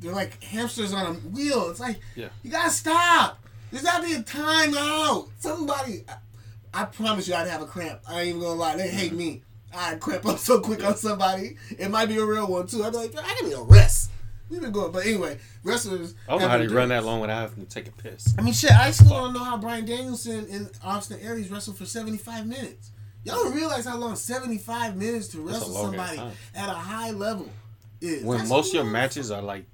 they're 0.00 0.12
like 0.12 0.42
hamsters 0.42 0.92
on 0.92 1.06
a 1.06 1.12
wheel. 1.14 1.70
It's 1.70 1.80
like 1.80 2.00
Yeah. 2.16 2.28
you 2.42 2.50
gotta 2.50 2.70
stop. 2.70 3.38
There's 3.70 3.84
gotta 3.84 4.04
be 4.06 4.14
a 4.14 4.22
time 4.22 4.76
out. 4.76 5.28
Somebody 5.40 6.04
I, 6.08 6.82
I 6.82 6.84
promise 6.84 7.26
you 7.28 7.34
I'd 7.34 7.48
have 7.48 7.62
a 7.62 7.66
cramp. 7.66 8.00
I 8.08 8.20
ain't 8.20 8.28
even 8.30 8.40
gonna 8.40 8.54
lie. 8.60 8.76
They 8.76 8.88
hate 8.88 9.12
me. 9.12 9.42
I'd 9.74 10.00
cramp 10.00 10.26
up 10.26 10.38
so 10.38 10.60
quick 10.60 10.82
on 10.84 10.96
somebody. 10.96 11.56
It 11.78 11.90
might 11.90 12.06
be 12.06 12.16
a 12.18 12.24
real 12.24 12.46
one 12.46 12.66
too. 12.66 12.82
I'd 12.84 12.90
be 12.92 12.98
like, 12.98 13.14
I 13.16 13.40
need 13.42 13.52
a 13.52 13.62
rest. 13.62 14.10
We've 14.48 14.60
been 14.60 14.72
going, 14.72 14.92
but 14.92 15.04
anyway, 15.06 15.38
wrestlers. 15.62 16.14
I 16.26 16.32
don't 16.32 16.40
know 16.42 16.48
how 16.48 16.58
they 16.58 16.66
run 16.68 16.88
that 16.88 17.04
long 17.04 17.20
without 17.20 17.40
having 17.50 17.64
to 17.66 17.70
take 17.70 17.86
a 17.88 17.92
piss. 17.92 18.34
I 18.38 18.42
mean, 18.42 18.54
shit. 18.54 18.72
I 18.72 18.90
still 18.92 19.10
don't 19.10 19.34
know 19.34 19.44
how 19.44 19.56
Bryan 19.58 19.84
Danielson 19.84 20.46
and 20.50 20.70
Austin 20.82 21.18
Aries 21.20 21.50
wrestled 21.50 21.76
for 21.76 21.84
75 21.84 22.46
minutes. 22.46 22.90
Y'all 23.24 23.36
don't 23.36 23.54
realize 23.54 23.84
how 23.84 23.96
long 23.98 24.16
75 24.16 24.96
minutes 24.96 25.28
to 25.28 25.40
wrestle 25.40 25.74
somebody 25.74 26.18
at 26.54 26.68
a 26.68 26.72
high 26.72 27.10
level 27.10 27.50
is. 28.00 28.24
When 28.24 28.38
That's 28.38 28.48
most 28.50 28.68
of 28.68 28.74
your 28.74 28.84
matches 28.84 29.30
are 29.30 29.42
like, 29.42 29.64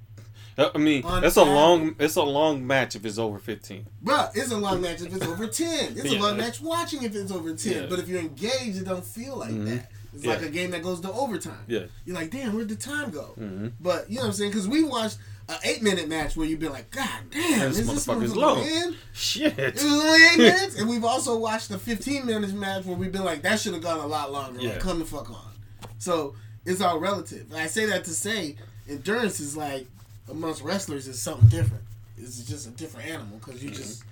I 0.57 0.79
mean, 0.79 1.05
On 1.05 1.25
it's 1.25 1.37
a 1.37 1.43
long, 1.45 1.95
it's 1.99 2.17
a 2.17 2.23
long 2.23 2.65
match 2.67 2.95
if 2.95 3.05
it's 3.05 3.19
over 3.19 3.41
fifteen. 3.41 3.87
Bruh, 4.05 4.31
it's 4.37 4.53
a 4.53 4.57
long 4.57 4.81
match 4.81 5.03
if 5.03 5.13
it's 5.15 5.27
over 5.27 5.49
10. 5.49 5.95
It's 5.99 6.13
a 6.13 6.19
long 6.21 6.37
match 6.37 6.61
watching 6.61 7.03
if 7.03 7.15
it's 7.17 7.33
over 7.33 7.55
10. 7.55 7.73
Yeah. 7.73 7.87
But 7.89 7.99
if 7.99 8.09
you're 8.09 8.21
engaged, 8.21 8.77
it 8.79 8.85
don't 8.85 9.05
feel 9.05 9.37
like 9.37 9.51
Mhm. 9.51 9.65
that. 9.67 9.91
It's 10.15 10.25
Yeah. 10.25 10.35
like 10.35 10.43
a 10.43 10.49
game 10.51 10.71
that 10.71 10.83
goes 10.83 11.01
to 11.01 11.13
overtime. 11.13 11.65
Yeah. 11.67 11.85
You're 12.05 12.17
like, 12.17 12.31
damn, 12.31 12.55
where'd 12.55 12.69
the 12.69 12.77
time 12.77 13.11
go? 13.11 13.35
Mhm. 13.39 13.73
But, 13.81 14.09
you 14.11 14.17
know 14.17 14.23
what 14.23 14.29
I'm 14.29 14.33
saying? 14.35 14.51
Because 14.53 14.69
we 14.69 14.83
watched 14.85 15.19
an 15.49 15.57
eight 15.65 15.83
minute 15.83 16.09
match 16.09 16.37
where 16.37 16.47
you've 16.47 16.61
been 16.61 16.73
like, 16.73 16.91
God 16.91 17.09
damn, 17.31 17.69
This 17.71 17.81
is 17.81 17.87
this 17.89 18.07
motherfucker's 18.07 18.33
motherfucker 18.33 18.37
long. 18.37 18.63
in? 18.67 18.97
Shit. 19.13 19.59
It 19.59 19.75
was 19.75 19.85
only 19.85 20.25
eight 20.27 20.39
minutes. 20.39 20.77
And 20.79 20.89
we've 20.89 21.05
also 21.05 21.37
watched 21.37 21.71
a 21.71 21.79
15 21.79 22.25
minutes 22.27 22.53
match 22.53 22.85
where 22.85 22.97
we've 22.97 23.13
been 23.13 23.25
like, 23.25 23.43
that 23.43 23.61
should 23.61 23.75
have 23.75 23.83
gone 23.83 23.99
a 24.01 24.07
lot 24.07 24.33
longer. 24.33 24.63
Like, 24.63 24.81
come 24.81 24.99
the 25.01 25.05
fuck 25.05 25.31
on. 25.31 25.53
So 25.99 26.35
it's 26.65 26.81
all 26.81 26.99
relative. 26.99 27.51
And 27.51 27.59
I 27.61 27.67
say 27.67 27.87
that 27.87 28.05
to 28.05 28.11
say 28.13 28.57
endurance 28.89 29.41
is 29.41 29.57
like, 29.57 29.87
amongst 30.31 30.63
wrestlers, 30.63 31.07
is 31.09 31.21
something 31.21 31.49
different. 31.49 31.83
It's 32.17 32.39
just 32.45 32.67
a 32.67 32.71
different 32.71 33.09
animal 33.11 33.39
because 33.45 33.63
you 33.63 33.71
just 33.71 34.05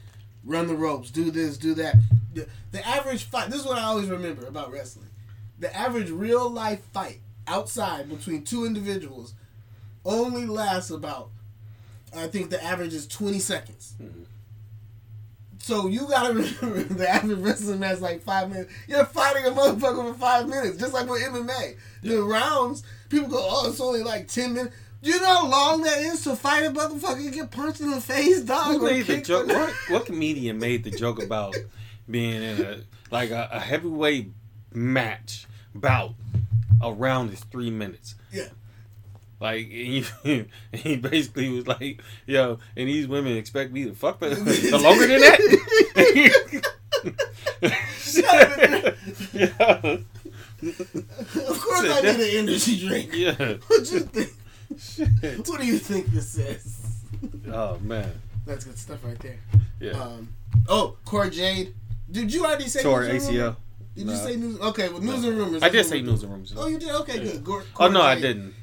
run 0.45 0.67
the 0.67 0.75
ropes, 0.75 1.11
do 1.11 1.31
this, 1.31 1.57
do 1.57 1.73
that. 1.75 1.95
The, 2.35 2.47
the 2.73 2.87
average 2.87 3.25
fight, 3.25 3.49
this 3.51 3.61
is 3.61 3.67
what 3.67 3.79
I 3.79 3.85
always 3.85 4.09
remember 4.09 4.47
about 4.47 4.73
wrestling. 4.73 5.07
The 5.62 5.75
average 5.77 6.11
real 6.11 6.51
life 6.51 6.81
fight 6.92 7.20
outside 7.46 8.09
between 8.09 8.42
two 8.42 8.64
individuals 8.64 9.33
only 10.05 10.44
lasts 10.44 10.90
about, 10.90 11.31
I 12.12 12.27
think 12.27 12.51
the 12.51 12.62
average 12.62 12.92
is 12.92 13.07
20 13.07 13.38
seconds. 13.38 13.94
Mhm. 14.03 14.25
So 15.61 15.87
you 15.87 16.09
gotta 16.09 16.35
remember 16.62 16.83
the 16.83 17.09
average 17.09 17.38
wrestling 17.38 17.79
match 17.79 18.01
like 18.01 18.22
five 18.22 18.51
minutes. 18.51 18.72
You're 18.88 19.05
fighting 19.05 19.44
a 19.46 19.51
motherfucker 19.51 20.12
for 20.12 20.18
five 20.18 20.48
minutes, 20.48 20.79
just 20.79 20.92
like 20.92 21.09
with 21.09 21.22
MMA. 21.22 21.77
The 22.03 22.20
rounds, 22.20 22.83
people 23.09 23.29
go, 23.29 23.38
oh, 23.38 23.70
it's 23.70 23.81
only 23.81 24.03
like 24.03 24.27
ten 24.27 24.55
minutes. 24.55 24.75
You 25.01 25.20
know 25.20 25.27
how 25.27 25.48
long 25.48 25.83
that 25.83 25.98
is 25.98 26.25
to 26.25 26.35
fight 26.35 26.64
a 26.64 26.70
motherfucker 26.70 27.18
and 27.18 27.33
get 27.33 27.53
punched 27.53 27.81
in 27.81 27.92
the 27.92 28.01
face, 28.01 28.40
dog? 28.40 28.81
Who 28.81 28.85
made 28.85 29.07
the 29.07 29.20
joke? 29.20 29.46
What, 29.46 29.70
what 29.90 30.07
comedian 30.07 30.59
made 30.59 30.83
the 30.83 30.90
joke 30.90 31.22
about 31.22 31.55
being 32.11 32.42
in 32.42 32.61
a 32.61 32.81
like 33.12 33.31
a, 33.31 33.48
a 33.53 33.61
heavyweight 33.61 34.33
match 34.75 35.46
bout? 35.75 36.15
around 36.83 36.99
round 36.99 37.33
is 37.33 37.41
three 37.45 37.71
minutes. 37.71 38.17
Yeah. 38.33 38.49
Like 39.41 39.65
and 39.65 39.71
he, 39.73 40.05
and 40.25 40.49
he 40.73 40.97
basically 40.97 41.49
was 41.49 41.67
like, 41.67 42.01
"Yo," 42.27 42.59
and 42.77 42.89
these 42.89 43.09
women 43.09 43.37
expect 43.37 43.73
me 43.73 43.85
to 43.85 43.93
fuck 43.93 44.19
for 44.19 44.35
for 44.35 44.79
longer 44.79 45.07
than 45.07 45.21
that. 45.21 45.41
yeah. 49.33 49.97
Of 50.63 51.61
course, 51.61 51.91
I 51.91 52.01
need 52.03 52.21
an 52.21 52.49
energy 52.49 52.87
drink. 52.87 53.11
yeah. 53.15 53.55
What 53.67 53.91
you 53.91 54.01
think? 54.01 54.33
What 55.49 55.61
do 55.61 55.67
you 55.67 55.79
think 55.79 56.07
this 56.07 56.39
is? 56.39 57.03
Oh 57.53 57.79
man. 57.81 58.13
That's 58.47 58.65
good 58.65 58.79
stuff 58.79 59.05
right 59.05 59.19
there. 59.19 59.39
Yeah. 59.81 59.93
Um, 59.93 60.33
oh, 60.69 60.97
Cora 61.05 61.31
Jade. 61.31 61.75
Did 62.11 62.33
you 62.33 62.45
already 62.45 62.69
say 62.69 62.83
Tore 62.83 63.03
news 63.05 63.27
and 63.29 63.37
rumors? 63.37 63.55
ACL. 63.55 63.57
Did 63.95 64.07
No. 64.07 64.13
you 64.13 64.19
say 64.19 64.37
news? 64.37 64.59
Okay, 64.61 64.89
well, 64.89 65.01
news 65.01 65.25
and 65.25 65.37
rumors. 65.37 65.63
I 65.63 65.69
did 65.69 65.85
say 65.85 66.01
news 66.01 66.23
and 66.23 66.33
rumors. 66.33 66.55
Oh, 66.57 66.67
you 66.67 66.79
did? 66.79 66.91
Okay, 66.91 67.19
Yeah. 67.19 67.33
good. 67.33 67.45
Gore, 67.45 67.63
Oh 67.63 67.77
Core 67.77 67.91
no, 67.91 68.01
I 68.03 68.19
didn't. 68.19 68.55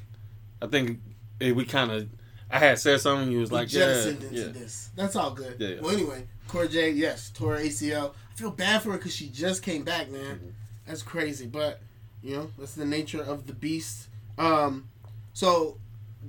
I 0.60 0.66
think 0.66 1.00
eh, 1.40 1.52
we 1.52 1.64
kind 1.64 1.90
of. 1.92 2.08
I 2.50 2.58
had 2.58 2.78
said 2.80 3.00
something. 3.00 3.30
You 3.30 3.38
was 3.40 3.50
we 3.50 3.58
like, 3.58 3.72
yeah, 3.72 4.08
into 4.08 4.26
yeah. 4.34 4.48
this. 4.48 4.90
That's 4.96 5.14
all 5.14 5.30
good. 5.30 5.56
Yeah, 5.60 5.68
yeah. 5.68 5.80
Well, 5.80 5.92
anyway, 5.92 6.26
Cora 6.48 6.66
Jade, 6.68 6.96
yes, 6.96 7.30
tore 7.30 7.56
ACL. 7.58 8.12
I 8.32 8.34
feel 8.36 8.50
bad 8.50 8.82
for 8.82 8.90
her 8.90 8.98
because 8.98 9.14
she 9.14 9.28
just 9.28 9.62
came 9.62 9.84
back, 9.84 10.10
man. 10.10 10.40
Mhm. 10.40 10.52
That's 10.86 11.02
crazy, 11.02 11.46
but 11.46 11.80
you 12.22 12.34
know 12.36 12.50
that's 12.58 12.74
the 12.74 12.84
nature 12.84 13.22
of 13.22 13.46
the 13.46 13.52
beast. 13.52 14.08
Um, 14.36 14.88
so 15.32 15.78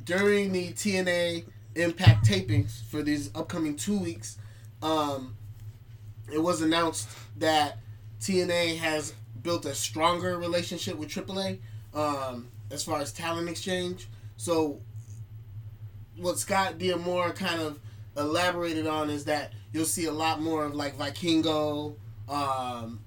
during 0.06 0.52
the 0.52 0.72
TNA 0.74 1.46
Impact 1.76 2.28
tapings 2.28 2.84
for 2.84 3.02
these 3.02 3.32
upcoming 3.34 3.76
two 3.78 3.98
weeks, 3.98 4.38
um, 4.84 5.36
it 6.32 6.40
was 6.44 6.62
announced 6.62 7.08
that 7.38 7.80
TNA 8.22 8.78
has 8.78 9.14
built 9.42 9.66
a 9.66 9.74
stronger 9.74 10.38
relationship 10.38 10.96
with 10.98 11.10
AAA 11.10 11.60
um, 11.94 12.48
as 12.70 12.84
far 12.84 13.00
as 13.00 13.12
talent 13.12 13.50
exchange. 13.50 14.08
So 14.38 14.80
what 16.18 16.38
Scott 16.38 16.78
D'Amore 16.78 17.32
kind 17.32 17.60
of 17.60 17.80
elaborated 18.16 18.88
on 18.88 19.10
is 19.10 19.26
that 19.26 19.54
you'll 19.74 19.86
see 19.86 20.06
a 20.06 20.12
lot 20.12 20.42
more 20.42 20.66
of 20.66 20.76
like 20.76 20.98
Vikingo, 20.98 21.96
um, 22.30 23.00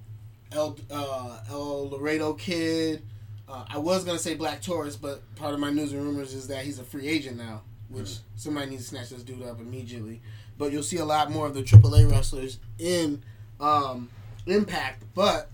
El 0.52 0.76
uh, 0.90 1.38
El 1.48 1.90
Laredo 1.90 2.34
Kid. 2.34 3.02
Uh, 3.48 3.64
I 3.68 3.78
was 3.78 4.04
gonna 4.04 4.18
say 4.18 4.34
Black 4.34 4.62
Taurus, 4.62 4.96
but 4.96 5.22
part 5.36 5.54
of 5.54 5.60
my 5.60 5.70
news 5.70 5.92
and 5.92 6.02
rumors 6.02 6.34
is 6.34 6.48
that 6.48 6.64
he's 6.64 6.78
a 6.78 6.84
free 6.84 7.06
agent 7.06 7.36
now, 7.36 7.62
which 7.88 8.18
somebody 8.36 8.70
needs 8.70 8.84
to 8.84 8.88
snatch 8.90 9.10
this 9.10 9.22
dude 9.22 9.42
up 9.42 9.60
immediately. 9.60 10.22
But 10.56 10.72
you'll 10.72 10.82
see 10.82 10.98
a 10.98 11.04
lot 11.04 11.30
more 11.30 11.46
of 11.46 11.54
the 11.54 11.62
AAA 11.62 12.10
wrestlers 12.10 12.58
in 12.78 13.22
um, 13.60 14.08
Impact. 14.46 15.02
But 15.14 15.50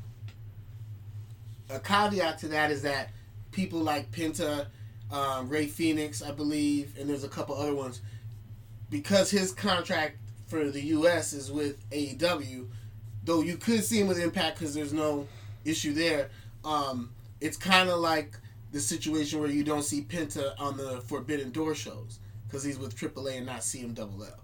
a 1.68 1.78
caveat 1.78 2.38
to 2.40 2.48
that 2.48 2.70
is 2.70 2.82
that 2.82 3.10
people 3.52 3.80
like 3.80 4.10
Penta, 4.10 4.66
um, 5.12 5.48
Rey 5.48 5.66
Fenix, 5.66 6.22
I 6.22 6.32
believe, 6.32 6.96
and 6.98 7.08
there's 7.08 7.24
a 7.24 7.28
couple 7.28 7.56
other 7.56 7.74
ones, 7.74 8.00
because 8.90 9.30
his 9.30 9.52
contract 9.52 10.16
for 10.46 10.70
the 10.70 10.80
U.S. 10.86 11.32
is 11.32 11.50
with 11.52 11.88
AEW, 11.90 12.66
though 13.24 13.40
you 13.40 13.56
could 13.56 13.84
see 13.84 14.00
him 14.00 14.08
with 14.08 14.18
Impact 14.18 14.58
because 14.58 14.74
there's 14.74 14.92
no 14.92 15.26
issue 15.64 15.92
there. 15.92 16.30
Um, 16.64 17.10
it's 17.40 17.56
kind 17.56 17.88
of 17.88 18.00
like 18.00 18.36
the 18.72 18.80
situation 18.80 19.40
where 19.40 19.50
you 19.50 19.62
don't 19.64 19.82
see 19.82 20.02
Penta 20.02 20.52
on 20.58 20.76
the 20.76 21.00
Forbidden 21.02 21.50
Door 21.50 21.74
shows 21.76 22.18
because 22.46 22.64
he's 22.64 22.78
with 22.78 22.96
AAA 22.96 23.36
and 23.38 23.46
not 23.46 23.60
CMLL. 23.60 24.38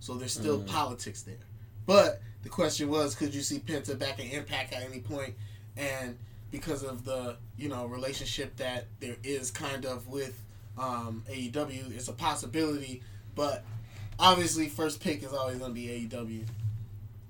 So 0.00 0.14
there's 0.14 0.32
still 0.32 0.58
Mm. 0.60 0.66
politics 0.66 1.22
there. 1.22 1.38
But 1.86 2.20
the 2.44 2.48
question 2.48 2.88
was, 2.88 3.14
could 3.16 3.34
you 3.34 3.42
see 3.42 3.58
Penta 3.58 3.98
back 3.98 4.20
in 4.20 4.30
Impact 4.30 4.72
at 4.72 4.82
any 4.84 5.00
point? 5.00 5.34
And 5.76 6.16
because 6.52 6.84
of 6.84 7.04
the 7.04 7.36
you 7.58 7.68
know 7.68 7.86
relationship 7.86 8.54
that 8.56 8.86
there 9.00 9.16
is 9.24 9.50
kind 9.50 9.84
of 9.84 10.06
with 10.08 10.40
um, 10.78 11.24
AEW, 11.28 11.94
it's 11.96 12.06
a 12.08 12.12
possibility. 12.12 13.02
But 13.34 13.64
obviously, 14.20 14.68
first 14.68 15.00
pick 15.00 15.22
is 15.24 15.32
always 15.32 15.58
going 15.58 15.70
to 15.70 15.74
be 15.74 15.86
AEW. 16.08 16.44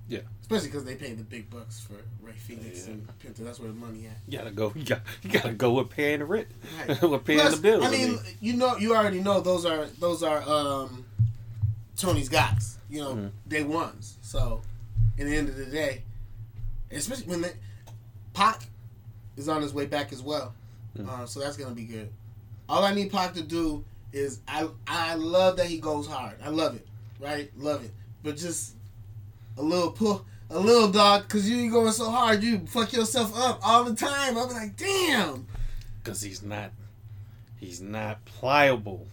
Yeah. 0.07 0.19
Especially 0.43 0.69
because 0.69 0.85
they 0.85 0.97
pay 0.97 1.15
the 1.15 1.23
big 1.23 1.49
bucks 1.49 1.81
for 1.81 1.95
Rey 2.23 2.35
Fenix 2.35 2.87
Yeah. 2.87 2.93
and 2.93 3.09
Penta. 3.25 3.39
That's 3.39 3.59
where 3.59 3.69
the 3.69 3.75
money 3.75 4.07
at. 4.07 4.19
You 4.29 4.37
gotta 4.39 4.51
go. 4.51 4.71
You 4.77 4.85
got. 4.85 5.01
You 5.23 5.31
gotta 5.31 5.53
go 5.53 5.71
with 5.73 5.89
paying 5.89 6.19
the 6.19 6.27
rent. 6.27 6.49
Right. 6.87 7.01
with 7.11 7.25
paying 7.25 7.41
Plus, 7.41 7.55
the 7.57 7.63
bills. 7.63 7.85
I 7.87 7.91
mean, 7.91 8.19
you 8.43 8.53
know, 8.55 8.77
you 8.77 8.95
already 8.95 9.21
know 9.21 9.41
those 9.41 9.65
are 9.65 9.87
those 9.99 10.23
are 10.23 10.43
um, 10.47 11.07
Tony's 11.97 12.29
guys. 12.29 12.79
You 12.91 13.01
know, 13.01 13.15
Mhm. 13.15 13.31
day 13.49 13.63
ones. 13.63 14.19
So, 14.21 14.61
in 15.19 15.27
the 15.29 15.37
end 15.37 15.49
of 15.49 15.57
the 15.57 15.67
day, 15.67 16.03
especially 16.91 17.27
when 17.27 17.41
they, 17.43 17.53
Pac 18.33 18.63
is 19.37 19.49
on 19.49 19.63
his 19.63 19.73
way 19.73 19.87
back 19.87 20.13
as 20.13 20.23
well, 20.23 20.55
Mhm. 20.97 21.09
uh, 21.09 21.27
so 21.27 21.41
that's 21.41 21.57
gonna 21.57 21.75
be 21.75 21.85
good. 21.85 22.11
All 22.69 22.85
I 22.85 22.95
need 22.95 23.11
Pac 23.13 23.35
to 23.35 23.43
do 23.43 23.85
is 24.13 24.41
I 24.49 24.69
I 24.87 25.15
love 25.15 25.57
that 25.57 25.67
he 25.67 25.79
goes 25.79 26.07
hard. 26.07 26.37
I 26.43 26.49
love 26.49 26.75
it, 26.77 26.87
right? 27.21 27.51
Love 27.59 27.85
it, 27.85 27.93
but 28.23 28.37
just 28.37 28.75
a 29.57 29.63
little 29.63 29.91
pull. 29.91 30.25
A 30.51 30.59
little 30.59 30.89
dog, 30.93 31.27
cause 31.29 31.49
you 31.49 31.71
going 31.71 31.91
so 31.93 32.11
hard, 32.11 32.43
you 32.43 32.61
fuck 32.67 32.93
yourself 32.93 33.37
up 33.37 33.61
all 33.67 33.83
the 33.85 33.95
time. 33.97 34.37
I'm 34.37 34.49
like, 34.51 34.77
damn. 34.77 35.47
because 36.03 36.21
he's 36.21 36.43
not. 36.43 36.71
He's 37.59 37.81
not 37.81 38.23
pliable. 38.27 39.07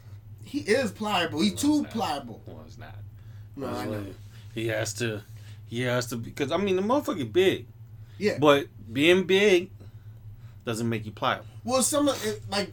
He 0.44 0.60
is 0.60 0.92
pliable. 0.92 1.40
He's 1.42 1.54
No, 1.54 1.58
too 1.58 1.84
pliable. 1.90 2.42
Well, 2.46 2.64
it's 2.68 2.78
not. 2.78 2.96
No, 3.56 3.68
I 3.68 3.86
know. 3.86 4.06
He 4.54 4.68
has 4.68 4.94
to. 4.96 5.22
He 5.72 5.84
it's 5.84 6.08
to 6.08 6.18
because 6.18 6.52
I 6.52 6.58
mean 6.58 6.76
the 6.76 6.82
motherfucker 6.82 7.32
big. 7.32 7.66
Yeah. 8.20 8.38
But 8.40 8.68
being 8.92 9.24
big 9.24 9.72
doesn't 10.66 10.88
make 10.88 11.06
you 11.06 11.12
pliable. 11.14 11.46
Well, 11.64 11.82
some 11.82 12.10
of 12.10 12.24
it, 12.26 12.42
like 12.52 12.72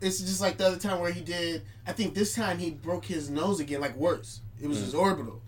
it's 0.00 0.18
just 0.18 0.40
like 0.40 0.58
the 0.58 0.66
other 0.66 0.76
time 0.76 1.00
where 1.00 1.12
he 1.12 1.20
did. 1.20 1.62
I 1.86 1.92
think 1.92 2.14
this 2.14 2.34
time 2.34 2.58
he 2.58 2.70
broke 2.72 3.04
his 3.04 3.30
nose 3.30 3.60
again, 3.60 3.80
like 3.80 3.96
worse. 3.96 4.40
It 4.60 4.66
was 4.66 4.78
Mm. 4.78 4.84
his 4.84 4.94
orbital, 4.94 5.40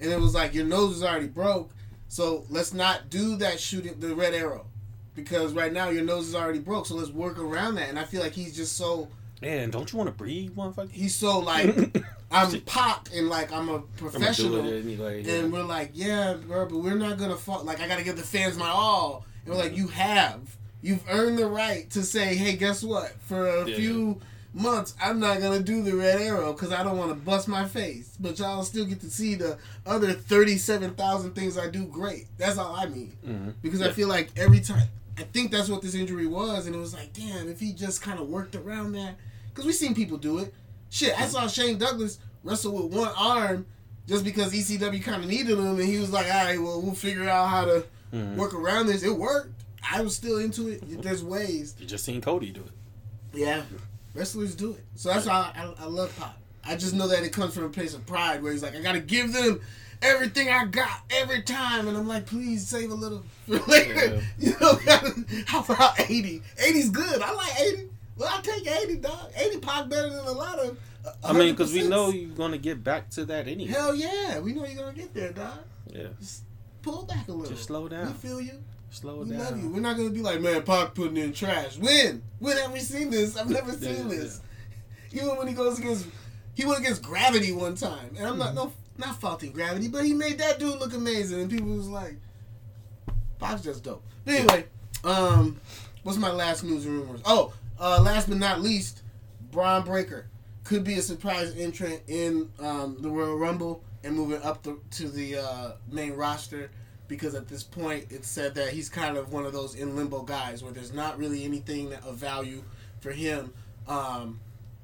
and 0.00 0.12
it 0.12 0.20
was 0.20 0.34
like 0.34 0.52
your 0.54 0.66
nose 0.66 0.98
is 0.98 1.02
already 1.02 1.28
broke. 1.28 1.70
So 2.08 2.44
let's 2.50 2.74
not 2.74 3.08
do 3.08 3.36
that 3.36 3.58
shooting 3.58 3.98
the 3.98 4.14
red 4.14 4.34
arrow, 4.34 4.66
because 5.14 5.54
right 5.54 5.72
now 5.72 5.88
your 5.88 6.04
nose 6.04 6.28
is 6.28 6.34
already 6.34 6.58
broke. 6.58 6.84
So 6.86 6.94
let's 6.94 7.10
work 7.10 7.38
around 7.38 7.76
that. 7.76 7.88
And 7.88 7.98
I 7.98 8.04
feel 8.04 8.20
like 8.20 8.32
he's 8.32 8.54
just 8.54 8.76
so 8.76 9.08
Man, 9.42 9.70
don't 9.70 9.90
you 9.90 9.96
want 9.98 10.08
to 10.08 10.14
breathe, 10.14 10.52
motherfucker? 10.54 10.90
he's 10.92 11.14
so 11.14 11.38
like 11.38 11.96
I'm 12.30 12.60
pop 12.62 13.08
and 13.14 13.28
like 13.28 13.52
I'm 13.52 13.68
a 13.68 13.76
I'm 13.76 13.82
professional. 13.96 14.60
anyway. 14.70 15.22
yeah. 15.22 15.34
And 15.36 15.52
we're 15.52 15.62
like, 15.64 15.90
yeah, 15.94 16.34
bro, 16.34 16.66
but 16.66 16.78
we're 16.78 16.94
not 16.94 17.18
gonna 17.18 17.36
fall. 17.36 17.64
Like, 17.64 17.80
I 17.80 17.88
gotta 17.88 18.04
give 18.04 18.16
the 18.16 18.22
fans 18.22 18.56
my 18.56 18.68
all. 18.68 19.24
And 19.44 19.54
we're 19.54 19.60
like, 19.62 19.76
you 19.76 19.88
have, 19.88 20.40
you've 20.82 21.02
earned 21.08 21.38
the 21.38 21.46
right 21.46 21.88
to 21.90 22.02
say, 22.02 22.34
hey, 22.36 22.56
guess 22.56 22.82
what? 22.84 23.12
For 23.22 23.46
a 23.48 23.68
Yeah. 23.68 23.76
few 23.76 24.20
months, 24.52 24.94
I'm 25.02 25.18
not 25.20 25.40
gonna 25.40 25.60
do 25.60 25.82
the 25.82 25.96
red 25.96 26.20
arrow 26.20 26.52
because 26.52 26.70
I 26.72 26.82
don't 26.82 26.98
want 26.98 27.10
to 27.10 27.14
bust 27.16 27.48
my 27.48 27.64
face. 27.66 28.16
But 28.20 28.38
y'all 28.38 28.62
still 28.62 28.84
get 28.84 29.00
to 29.00 29.10
see 29.10 29.36
the 29.36 29.56
other 29.86 30.12
thirty-seven 30.12 30.94
thousand 30.96 31.32
things 31.34 31.56
I 31.56 31.68
do 31.70 31.86
great. 31.86 32.26
That's 32.36 32.58
all 32.58 32.76
I 32.76 32.86
mean. 32.86 33.16
Mhm. 33.26 33.54
Because 33.62 33.80
I 33.80 33.90
feel 33.90 34.08
like 34.08 34.30
every 34.36 34.60
time, 34.60 34.86
I 35.18 35.22
think 35.22 35.50
that's 35.50 35.68
what 35.68 35.82
this 35.82 35.94
injury 35.94 36.26
was, 36.26 36.66
and 36.66 36.74
it 36.76 36.78
was 36.78 36.94
like, 36.94 37.12
damn, 37.12 37.48
if 37.48 37.58
he 37.58 37.72
just 37.72 38.02
kind 38.02 38.20
of 38.20 38.28
worked 38.28 38.54
around 38.54 38.92
that, 38.92 39.16
because 39.50 39.66
we 39.66 39.72
seen 39.72 39.94
people 39.94 40.16
do 40.18 40.38
it. 40.38 40.54
Shit, 40.90 41.18
I 41.18 41.26
saw 41.26 41.46
Shane 41.46 41.78
Douglas 41.78 42.18
wrestle 42.42 42.72
with 42.72 42.94
one 42.96 43.12
arm 43.16 43.66
just 44.08 44.24
because 44.24 44.52
ECW 44.52 45.02
kind 45.02 45.22
of 45.22 45.28
needed 45.28 45.58
him, 45.58 45.78
and 45.78 45.84
he 45.88 45.98
was 45.98 46.10
like, 46.12 46.26
all 46.26 46.44
right, 46.44 46.60
well, 46.60 46.80
we'll 46.82 46.94
figure 46.94 47.28
out 47.28 47.48
how 47.48 47.64
to 47.64 47.84
Mhm. 48.12 48.34
work 48.36 48.54
around 48.54 48.86
this. 48.88 49.02
It 49.04 49.16
worked. 49.16 49.54
I 49.88 50.00
was 50.00 50.16
still 50.16 50.38
into 50.38 50.68
it. 50.68 51.02
There's 51.02 51.22
ways. 51.22 51.74
You 51.78 51.86
just 51.86 52.04
seen 52.04 52.20
Cody 52.20 52.50
do 52.50 52.60
it. 52.62 52.72
Yeah, 53.32 53.62
wrestlers 54.14 54.54
do 54.56 54.72
it. 54.72 54.84
So 54.96 55.10
that's 55.10 55.26
why 55.26 55.52
I, 55.54 55.62
I, 55.62 55.74
I 55.80 55.86
love 55.86 56.14
Pop. 56.18 56.36
I 56.64 56.74
just 56.76 56.92
know 56.94 57.06
that 57.08 57.22
it 57.22 57.32
comes 57.32 57.54
from 57.54 57.64
a 57.64 57.68
place 57.68 57.94
of 57.94 58.04
pride 58.06 58.42
where 58.42 58.52
he's 58.52 58.62
like, 58.62 58.74
I 58.76 58.80
gotta 58.80 59.00
give 59.00 59.32
them 59.32 59.60
everything 60.02 60.48
I 60.50 60.64
got 60.66 61.02
every 61.10 61.42
time, 61.42 61.86
and 61.88 61.96
I'm 61.96 62.08
like, 62.08 62.26
please 62.26 62.66
save 62.66 62.90
a 62.90 62.94
little 62.94 63.22
for 63.46 63.58
later. 63.70 64.20
You 64.38 64.54
know, 64.60 64.78
how 65.46 65.60
about 65.62 66.00
80? 66.00 66.42
80's 66.56 66.90
good. 66.90 67.22
I 67.22 67.32
like 67.32 67.60
80. 67.60 67.88
Well, 68.20 68.28
I 68.30 68.42
take 68.42 68.66
80, 68.70 68.96
dog. 68.96 69.32
80 69.34 69.58
Pac 69.60 69.88
better 69.88 70.10
than 70.10 70.26
a 70.26 70.32
lot 70.32 70.58
of. 70.58 70.78
uh, 71.06 71.10
I 71.24 71.32
mean, 71.32 71.54
because 71.54 71.72
we 71.72 71.88
know 71.88 72.10
you're 72.10 72.28
gonna 72.28 72.58
get 72.58 72.84
back 72.84 73.08
to 73.12 73.24
that 73.24 73.48
anyway. 73.48 73.72
Hell 73.72 73.94
yeah, 73.94 74.38
we 74.40 74.52
know 74.52 74.66
you're 74.66 74.82
gonna 74.82 74.94
get 74.94 75.14
there, 75.14 75.32
dog. 75.32 75.60
Yeah. 75.90 76.08
Just 76.20 76.42
Pull 76.82 77.04
back 77.04 77.28
a 77.28 77.32
little. 77.32 77.50
Just 77.50 77.64
slow 77.64 77.88
down. 77.88 78.08
We 78.08 78.12
feel 78.12 78.40
you. 78.42 78.62
Slow 78.90 79.22
We 79.22 79.30
down. 79.30 79.38
love 79.38 79.62
you. 79.62 79.70
We're 79.70 79.80
not 79.80 79.96
gonna 79.96 80.10
be 80.10 80.20
like, 80.20 80.42
man, 80.42 80.62
Pac 80.64 80.94
putting 80.94 81.16
in 81.16 81.32
trash. 81.32 81.78
When? 81.78 82.22
When 82.40 82.58
have 82.58 82.72
we 82.72 82.80
seen 82.80 83.08
this? 83.08 83.38
I've 83.38 83.48
never 83.48 83.72
seen 83.72 84.08
yeah, 84.10 84.14
this. 84.14 84.42
Even 85.12 85.36
when 85.38 85.48
he 85.48 85.54
goes 85.54 85.78
against, 85.78 86.06
he 86.52 86.66
went 86.66 86.80
against 86.80 87.02
Gravity 87.02 87.52
one 87.52 87.74
time, 87.74 88.14
and 88.18 88.26
I'm 88.26 88.36
not 88.36 88.54
no 88.54 88.70
not 88.98 89.18
faulting 89.18 89.52
Gravity, 89.52 89.88
but 89.88 90.04
he 90.04 90.12
made 90.12 90.36
that 90.40 90.58
dude 90.58 90.78
look 90.78 90.92
amazing, 90.92 91.40
and 91.40 91.50
people 91.50 91.68
was 91.68 91.88
like, 91.88 92.16
Pac's 93.38 93.62
just 93.62 93.82
dope. 93.82 94.02
But 94.26 94.34
anyway, 94.34 94.66
um, 95.04 95.58
what's 96.02 96.18
my 96.18 96.30
last 96.30 96.64
news 96.64 96.84
and 96.84 96.98
rumors? 96.98 97.22
Oh, 97.24 97.54
uh, 97.80 98.00
last 98.00 98.28
but 98.28 98.38
not 98.38 98.60
least, 98.60 99.02
Bron 99.50 99.84
Breakker 99.84 100.26
could 100.64 100.84
be 100.84 100.98
a 100.98 101.02
surprise 101.02 101.54
entrant 101.56 102.02
in 102.06 102.50
um, 102.60 102.98
the 103.00 103.08
Royal 103.08 103.36
Rumble 103.36 103.82
and 104.04 104.14
moving 104.14 104.42
up 104.42 104.62
the, 104.62 104.78
to 104.92 105.08
the 105.08 105.36
uh, 105.36 105.72
main 105.90 106.12
roster 106.12 106.70
because 107.08 107.34
at 107.34 107.48
this 107.48 107.64
point 107.64 108.06
it's 108.10 108.28
said 108.28 108.54
that 108.54 108.72
he's 108.72 108.88
kind 108.88 109.16
of 109.16 109.32
one 109.32 109.44
of 109.44 109.52
those 109.52 109.74
in 109.74 109.96
limbo 109.96 110.22
guys 110.22 110.62
where 110.62 110.72
there's 110.72 110.92
not 110.92 111.18
really 111.18 111.44
anything 111.44 111.92
of 111.92 112.16
value 112.16 112.62
for 113.00 113.10
him. 113.10 113.52
Um, 113.88 114.38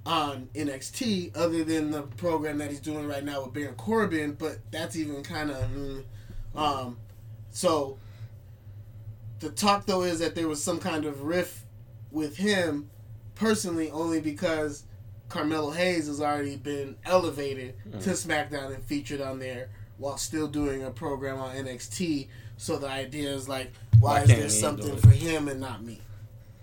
on 0.07 0.49
NXT 0.55 1.37
other 1.37 1.65
than 1.65 1.91
the 1.91 2.03
program 2.03 2.59
that 2.59 2.71
he's 2.71 2.81
doing 2.81 3.09
right 3.09 3.25
now 3.25 3.43
with 3.43 3.53
Baron 3.53 3.75
Corbin, 3.75 4.35
but 4.35 4.59
that's 4.71 4.97
even 4.97 5.23
kind 5.23 5.51
of 5.51 5.69
mm, 5.71 6.05
um 6.55 6.97
so 7.51 7.99
the 9.41 9.51
talk 9.51 9.85
though 9.85 10.03
is 10.03 10.21
that 10.21 10.35
there 10.35 10.47
was 10.49 10.63
some 10.63 10.79
kind 10.79 11.05
of 11.05 11.23
riff 11.23 11.66
with 12.17 12.39
him 12.39 12.89
personally 13.35 13.91
only 13.91 14.23
because 14.23 14.85
Carmelo 15.29 15.71
Hayes 15.71 16.07
has 16.07 16.21
already 16.21 16.57
been 16.57 16.97
elevated 17.05 17.75
to 18.01 18.11
SmackDown 18.11 18.75
and 18.75 18.83
featured 18.83 19.21
on 19.21 19.39
there 19.39 19.69
while 19.99 20.17
still 20.17 20.49
doing 20.49 20.83
a 20.83 20.91
program 20.91 21.39
on 21.39 21.55
NXT. 21.55 22.29
So 22.57 22.79
the 22.79 22.89
idea 22.89 23.29
is 23.31 23.51
like, 23.51 23.71
why, 24.01 24.15
Why 24.15 24.23
is 24.23 24.29
there 24.29 24.49
something 24.49 24.97
for 24.97 25.11
him 25.11 25.49
and 25.49 25.61
not 25.61 25.83
me? 25.83 26.01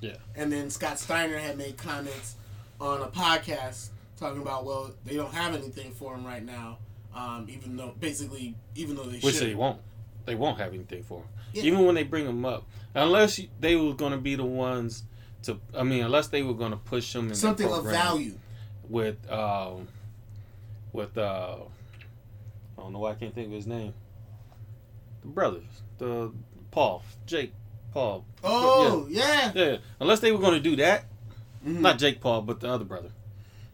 Yeah. 0.02 0.16
And 0.36 0.52
then 0.52 0.72
Scott 0.72 0.98
Steiner 0.98 1.38
had 1.38 1.56
made 1.56 1.78
comments 1.78 2.36
on 2.82 3.02
a 3.02 3.08
podcast 3.08 3.89
talking 4.20 4.42
about, 4.42 4.66
well, 4.66 4.92
they 5.06 5.16
don't 5.16 5.34
have 5.34 5.54
anything 5.54 5.92
for 5.92 6.16
him 6.16 6.26
right 6.26 6.44
now, 6.44 6.80
um, 7.16 7.46
even 7.48 7.78
though 7.78 7.94
basically, 8.00 8.56
even 8.74 8.96
though 8.96 9.04
they 9.04 9.20
Which 9.20 9.36
should. 9.36 9.50
they 9.50 9.56
won't. 9.56 9.80
They 10.26 10.36
won't 10.36 10.58
have 10.58 10.74
anything 10.74 11.04
for 11.04 11.20
him. 11.20 11.28
Yeah. 11.54 11.63
Even 11.63 11.86
when 11.86 11.94
they 11.94 12.04
bring 12.04 12.26
him 12.26 12.44
up, 12.44 12.66
unless 12.96 13.39
they 13.60 13.76
were 13.76 13.94
going 13.94 14.13
to 14.13 14.18
be 14.18 14.36
the 14.36 14.46
ones 14.46 15.04
to. 15.44 15.60
I 15.78 15.84
mean, 15.84 16.04
unless 16.04 16.28
they 16.28 16.42
were 16.44 16.54
going 16.54 16.72
to 16.72 16.78
push 16.78 17.14
him 17.16 17.30
in 17.30 17.36
Something 17.36 17.72
of 17.72 17.86
value. 17.86 18.34
with 18.90 19.18
um, 19.32 19.88
with 20.92 21.18
uh, 21.18 21.58
I 22.78 22.82
don't 22.82 22.94
know 22.94 23.00
why 23.00 23.12
I 23.12 23.16
can't 23.16 23.34
think 23.34 23.48
of 23.48 23.54
his 23.54 23.68
name. 23.68 23.94
The 25.22 25.28
brothers, 25.28 25.64
the 25.98 26.32
Paul, 26.72 27.04
Jake, 27.26 27.54
Paul. 27.94 28.26
Oh 28.44 29.08
yeah, 29.10 29.52
Yeah, 29.56 29.78
unless 30.00 30.20
they 30.20 30.32
were 30.32 30.40
going 30.40 30.54
to 30.56 30.60
do 30.60 30.76
that, 30.78 31.06
Mhm. 31.66 31.80
not 31.80 31.98
Jake 32.00 32.20
Paul, 32.20 32.42
but 32.42 32.60
the 32.60 32.70
other 32.70 32.84
brother. 32.86 33.10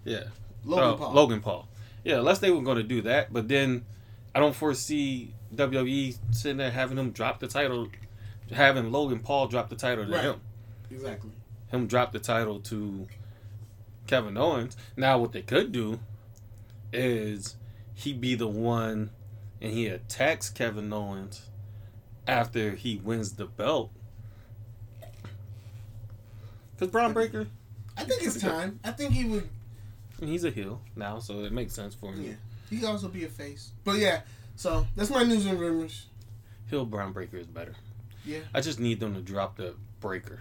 Yeah, 0.05 0.25
Logan 0.63 0.89
Uh, 0.89 0.93
Paul. 0.97 1.13
Logan 1.13 1.41
Paul. 1.41 1.67
Yeah, 2.03 2.19
unless 2.19 2.39
they 2.39 2.51
were 2.51 2.61
going 2.61 2.77
to 2.77 2.83
do 2.83 3.01
that, 3.03 3.33
but 3.33 3.47
then 3.47 3.85
I 4.35 4.39
don't 4.39 4.55
foresee 4.55 5.33
WWE 5.55 6.15
sitting 6.31 6.57
there 6.57 6.71
having 6.71 6.97
him 6.97 7.11
drop 7.11 7.39
the 7.39 7.47
title, 7.47 7.87
having 8.51 8.91
Logan 8.91 9.19
Paul 9.19 9.47
drop 9.47 9.69
the 9.69 9.75
title 9.75 10.05
to 10.05 10.11
Right. 10.11 10.23
him, 10.23 10.41
Exactly. 10.91 11.31
Him 11.69 11.87
drop 11.87 12.11
the 12.11 12.19
title 12.19 12.59
to 12.61 13.07
Kevin 14.07 14.37
Owens. 14.37 14.75
Now, 14.97 15.19
what 15.19 15.31
they 15.31 15.41
could 15.41 15.71
do 15.71 15.99
is 16.91 17.55
he 17.93 18.13
be 18.13 18.35
the 18.35 18.47
one 18.47 19.11
and 19.61 19.71
he 19.71 19.87
attacks 19.87 20.49
Kevin 20.49 20.91
Owens 20.91 21.43
after 22.27 22.71
he 22.71 22.97
wins 22.97 23.33
the 23.33 23.45
belt. 23.45 23.91
Because 26.75 26.91
Bron 26.91 27.13
Breakker, 27.13 27.47
I 27.97 28.03
think 28.03 28.23
it's 28.23 28.39
time. 28.39 28.79
I 28.83 28.91
think 28.91 29.11
he 29.11 29.25
would. 29.25 29.49
he's 30.21 30.45
a 30.45 30.49
heel 30.49 30.81
now, 30.95 31.19
so 31.19 31.43
it 31.43 31.51
makes 31.51 31.73
sense 31.73 31.93
for 31.93 32.13
him. 32.13 32.23
Yeah, 32.23 32.33
he 32.69 32.77
could 32.77 32.87
also 32.87 33.09
be 33.09 33.25
a 33.25 33.27
face. 33.27 33.71
But 33.83 33.97
yeah, 33.97 34.21
so 34.55 34.87
that's 34.95 35.09
my 35.09 35.23
news 35.23 35.45
and 35.45 35.59
rumors. 35.59 36.05
Heel 36.69 36.85
Bron 36.85 37.11
Breakker 37.11 37.37
is 37.37 37.47
better. 37.47 37.75
Yeah. 38.23 38.39
I 38.53 38.61
just 38.61 38.79
need 38.79 38.99
them 38.99 39.13
to 39.15 39.21
drop 39.21 39.57
the 39.57 39.73
breaker. 39.99 40.39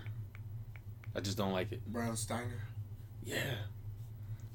I 1.18 1.20
just 1.20 1.36
don't 1.36 1.50
like 1.52 1.72
it. 1.72 1.84
Bron 1.84 2.16
Steiner. 2.16 2.62
Yeah. 3.24 3.56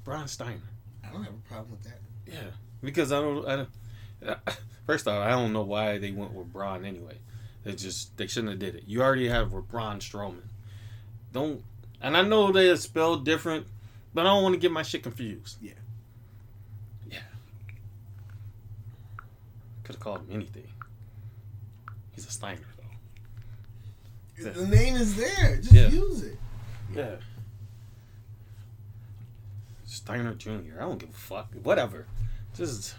Bron 0.02 0.26
Steiner. 0.26 0.62
I 1.06 1.12
don't 1.12 1.22
have 1.22 1.34
a 1.34 1.48
problem 1.48 1.72
with 1.72 1.82
that. 1.82 2.00
Yeah. 2.26 2.52
Because 2.82 3.12
I 3.12 3.20
don't. 3.20 3.46
I 3.46 3.56
don't 3.56 4.38
first 4.86 5.06
off, 5.06 5.22
I 5.22 5.32
don't 5.32 5.52
know 5.52 5.60
why 5.62 5.98
they 5.98 6.10
went 6.10 6.32
with 6.32 6.50
Braun 6.50 6.86
anyway. 6.86 7.18
They 7.64 7.72
just 7.74 8.16
they 8.16 8.26
shouldn't 8.26 8.52
have 8.52 8.58
did 8.60 8.76
it. 8.76 8.84
You 8.86 9.02
already 9.02 9.28
have 9.28 9.52
with 9.52 9.68
Braun 9.68 9.98
Strowman. 9.98 10.48
Don't. 11.34 11.62
And 12.00 12.16
I 12.16 12.22
know 12.22 12.50
they're 12.50 12.76
spelled 12.76 13.26
different, 13.26 13.66
but 14.14 14.22
I 14.22 14.30
don't 14.30 14.42
want 14.42 14.54
to 14.54 14.58
get 14.58 14.72
my 14.72 14.82
shit 14.82 15.02
confused. 15.02 15.58
Yeah. 15.60 15.72
Yeah. 17.10 17.18
Could 19.82 19.96
have 19.96 20.00
called 20.02 20.20
him 20.20 20.28
anything. 20.32 20.68
He's 22.14 22.26
a 22.26 22.30
Steiner 22.30 22.62
though. 24.38 24.50
The 24.50 24.66
name 24.66 24.96
is 24.96 25.14
there. 25.14 25.58
Just 25.58 25.72
Yeah. 25.74 25.88
use 25.88 26.22
it. 26.22 26.38
Yeah. 26.96 27.16
Steiner 29.86 30.34
Jr. 30.34 30.50
I 30.78 30.80
don't 30.82 30.98
give 30.98 31.10
a 31.10 31.12
fuck. 31.12 31.52
Whatever. 31.62 32.06
Just 32.56 32.94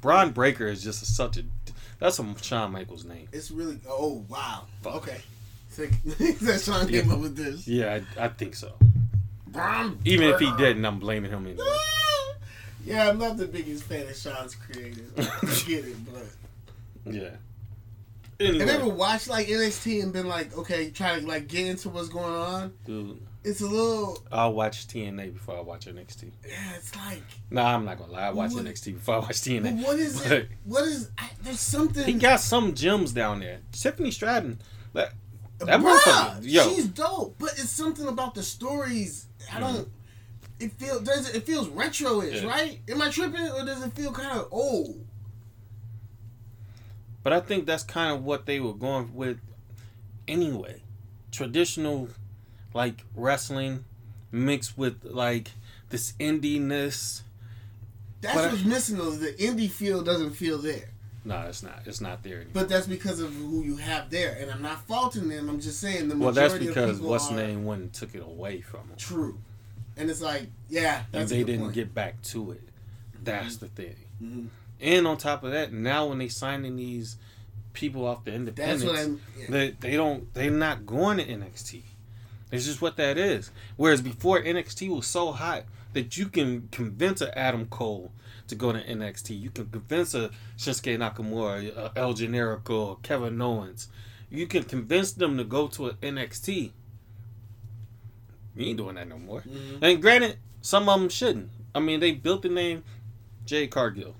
Bron 0.00 0.30
Breakker 0.32 0.66
is 0.66 0.82
just 0.82 1.04
such 1.16 1.36
a. 1.38 1.44
That's 1.98 2.18
a 2.18 2.34
Shawn 2.42 2.72
Michaels 2.72 3.04
name. 3.04 3.28
It's 3.32 3.50
really. 3.50 3.80
Oh 3.88 4.24
wow. 4.28 4.64
Fuck. 4.82 4.96
Okay. 4.96 5.20
Think 5.70 6.02
that 6.40 6.60
Shawn 6.60 6.86
came 6.88 7.10
up 7.10 7.18
with 7.20 7.36
this. 7.36 7.66
Yeah, 7.66 8.00
I, 8.18 8.24
I 8.26 8.28
think 8.28 8.54
so. 8.54 8.72
Brown 9.48 9.98
Even 10.04 10.28
if 10.30 10.40
he 10.40 10.50
didn't, 10.56 10.84
I'm 10.84 10.98
blaming 10.98 11.30
him 11.30 11.46
anyway. 11.46 11.64
Yeah, 12.86 13.08
I'm 13.08 13.16
not 13.16 13.38
the 13.38 13.46
biggest 13.46 13.84
fan 13.84 14.02
of 14.06 14.14
Shawn's 14.14 14.54
creative. 14.54 15.10
I 15.16 15.22
get 15.66 15.86
it, 15.86 15.96
but 16.04 16.26
Yeah. 17.14 17.30
have 18.38 18.54
you 18.56 18.60
ever 18.60 18.88
watched 18.88 19.28
like 19.28 19.46
NXT 19.46 20.02
and 20.02 20.12
been 20.12 20.28
like, 20.28 20.54
okay, 20.58 20.90
try 20.90 21.18
to 21.18 21.26
like 21.26 21.48
get 21.48 21.66
into 21.66 21.88
what's 21.88 22.10
going 22.10 22.34
on? 22.34 22.74
dude, 22.84 23.18
It's 23.44 23.60
a 23.60 23.66
little, 23.66 24.22
I'll 24.32 24.54
watch 24.54 24.86
TNA 24.88 25.34
before 25.34 25.58
I 25.58 25.60
watch 25.60 25.84
NXT. 25.86 26.30
yeah, 26.48 26.54
it's 26.76 26.96
like, 26.96 27.22
Nah, 27.50 27.74
I'm 27.74 27.84
not 27.84 27.98
gonna 27.98 28.10
lie. 28.12 28.22
I 28.28 28.30
watch 28.30 28.52
What- 28.52 28.64
NXT 28.64 28.94
before 28.94 29.16
I 29.16 29.18
watch 29.18 29.36
TNA. 29.42 29.84
what 29.84 29.98
is 29.98 30.18
But 30.22 30.32
it? 30.32 30.48
What 30.64 30.84
is? 30.84 31.10
I, 31.18 31.28
there's 31.42 31.60
something. 31.60 32.04
He 32.06 32.14
got 32.14 32.40
some 32.40 32.74
gems 32.74 33.12
down 33.12 33.40
there. 33.40 33.60
Tiffany 33.72 34.10
Stratton. 34.10 34.60
That, 34.94 35.12
that 35.58 35.80
Bruh, 35.80 35.94
motherfucker. 35.98 36.38
Yo. 36.42 36.68
she's 36.74 36.86
dope, 36.86 37.36
but 37.38 37.50
it's 37.50 37.68
something 37.70 38.08
about 38.08 38.34
the 38.34 38.42
stories. 38.42 39.26
I 39.52 39.60
don't. 39.60 39.74
Mm-hmm. 39.76 39.90
It 40.60 40.72
feels 40.72 41.02
does 41.02 41.28
it, 41.28 41.36
it 41.36 41.42
feels 41.44 41.68
retro-ish, 41.68 42.42
Yeah. 42.42 42.48
right? 42.48 42.80
Am 42.88 43.02
I 43.02 43.10
tripping, 43.10 43.46
or 43.50 43.64
does 43.66 43.82
it 43.84 43.92
feel 43.92 44.12
kind 44.12 44.38
of 44.38 44.48
old? 44.52 45.04
But 47.22 47.32
I 47.34 47.40
think 47.40 47.66
that's 47.66 47.82
kind 47.82 48.14
of 48.16 48.22
what 48.24 48.46
they 48.46 48.60
were 48.60 48.72
going 48.74 49.14
with 49.14 49.38
anyway. 50.28 50.80
Traditional, 51.32 52.08
like 52.74 53.04
wrestling 53.14 53.84
mixed 54.30 54.76
with 54.76 55.04
like 55.04 55.52
this 55.90 56.12
indiness. 56.20 57.22
That's 58.20 58.34
But 58.34 58.44
I- 58.44 58.48
what's 58.52 58.64
missing 58.64 58.98
though. 58.98 59.10
The 59.12 59.32
indie 59.34 59.70
feel 59.70 60.02
doesn't 60.02 60.30
feel 60.32 60.58
there, 60.58 60.88
No, 61.24 61.40
it's 61.42 61.62
not. 61.62 61.82
It's 61.86 62.00
not 62.00 62.22
there 62.22 62.36
anymore. 62.36 62.50
but 62.54 62.68
that's 62.68 62.86
because 62.86 63.20
of 63.20 63.32
who 63.34 63.62
you 63.62 63.76
have 63.76 64.10
there. 64.10 64.36
And 64.40 64.50
I'm 64.50 64.62
not 64.62 64.86
faulting 64.88 65.28
them. 65.28 65.48
I'm 65.48 65.60
just 65.60 65.80
saying 65.80 66.08
the 66.08 66.16
well, 66.16 66.30
majority 66.32 66.66
well, 66.66 66.74
that's 66.74 66.74
because 66.74 66.96
people 66.98 67.10
what's 67.10 67.30
are 67.30 67.36
name 67.36 67.64
went 67.64 67.82
and 67.82 67.92
took 67.92 68.14
it 68.14 68.22
away 68.22 68.60
from 68.60 68.88
them, 68.88 68.96
true. 68.98 69.38
And 69.96 70.10
it's 70.10 70.20
like, 70.20 70.48
yeah, 70.68 71.04
and 71.12 71.28
they 71.28 71.44
didn't 71.44 71.60
point. 71.60 71.74
get 71.74 71.94
back 71.94 72.20
to 72.22 72.50
it. 72.52 72.62
That's 73.22 73.56
the 73.58 73.68
thing. 73.68 73.96
Mhm. 74.22 74.48
And 74.80 75.06
on 75.06 75.16
top 75.18 75.44
of 75.44 75.52
that, 75.52 75.72
now 75.72 76.06
when 76.08 76.18
they 76.18 76.28
signing 76.28 76.76
these 76.76 77.16
people 77.74 78.04
off 78.06 78.24
the 78.24 78.32
independents, 78.34 79.20
Yeah. 79.38 79.46
they 79.48 79.70
they 79.80 79.96
don't 79.96 80.32
they're 80.34 80.50
not 80.50 80.84
going 80.86 81.18
to 81.18 81.24
NXT. 81.24 81.82
It's 82.50 82.66
just 82.66 82.82
what 82.82 82.96
that 82.96 83.18
is. 83.18 83.50
Whereas 83.76 84.00
before 84.00 84.40
NXT 84.40 84.88
was 84.88 85.06
so 85.06 85.32
hot 85.32 85.64
that 85.92 86.16
you 86.16 86.26
can 86.26 86.68
convince 86.70 87.20
a 87.20 87.36
Adam 87.36 87.66
Cole 87.66 88.12
to 88.48 88.54
go 88.54 88.72
to 88.72 88.80
NXT. 88.80 89.40
You 89.40 89.50
can 89.50 89.66
convince 89.66 90.14
a 90.14 90.30
Shinsuke 90.58 90.98
Nakamura, 90.98 91.74
a 91.76 91.92
El 91.96 92.14
Generico, 92.14 93.02
Kevin 93.02 93.40
Owens. 93.40 93.88
You 94.30 94.46
can 94.46 94.64
convince 94.64 95.12
them 95.12 95.38
to 95.38 95.44
go 95.44 95.68
to 95.68 95.88
an 95.88 95.96
NXT. 96.02 96.72
You 98.56 98.66
ain't 98.66 98.78
doing 98.78 98.96
that 98.96 99.08
no 99.08 99.18
more. 99.18 99.42
Mhm. 99.42 99.78
And 99.82 100.02
granted, 100.02 100.38
some 100.60 100.88
of 100.88 101.00
them 101.00 101.08
shouldn't. 101.08 101.50
I 101.74 101.80
mean, 101.80 102.00
they 102.00 102.12
built 102.12 102.42
the 102.42 102.48
name 102.48 102.84
Jade 103.46 103.70
Cargill. 103.70 104.16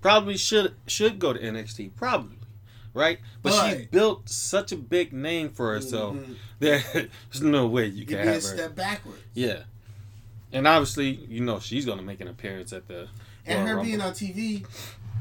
Probably 0.00 0.36
should 0.36 0.74
should 0.86 1.18
go 1.18 1.32
to 1.32 1.38
NXT. 1.38 1.90
Probably, 1.94 2.36
right? 2.94 3.18
But, 3.42 3.52
she 3.76 3.84
built 3.86 4.28
such 4.28 4.72
a 4.72 4.76
big 4.76 5.12
name 5.12 5.50
for 5.50 5.72
herself 5.74 6.16
Mhm. 6.16 6.36
that 6.60 6.84
there's 7.32 7.42
no 7.42 7.66
way 7.66 7.86
you 7.86 8.04
can 8.06 8.18
have 8.18 8.26
her. 8.34 8.40
step 8.40 8.74
backwards. 8.74 9.20
Yeah, 9.34 9.62
and 10.52 10.66
obviously, 10.66 11.10
you 11.28 11.40
know, 11.40 11.60
she's 11.60 11.86
gonna 11.86 12.02
make 12.02 12.20
an 12.20 12.28
appearance 12.28 12.72
at 12.72 12.88
the 12.88 13.08
And 13.46 13.58
Royal 13.60 13.66
her 13.66 13.74
Rumble. 13.76 13.84
being 13.84 14.00
on 14.00 14.12
TV, 14.12 14.66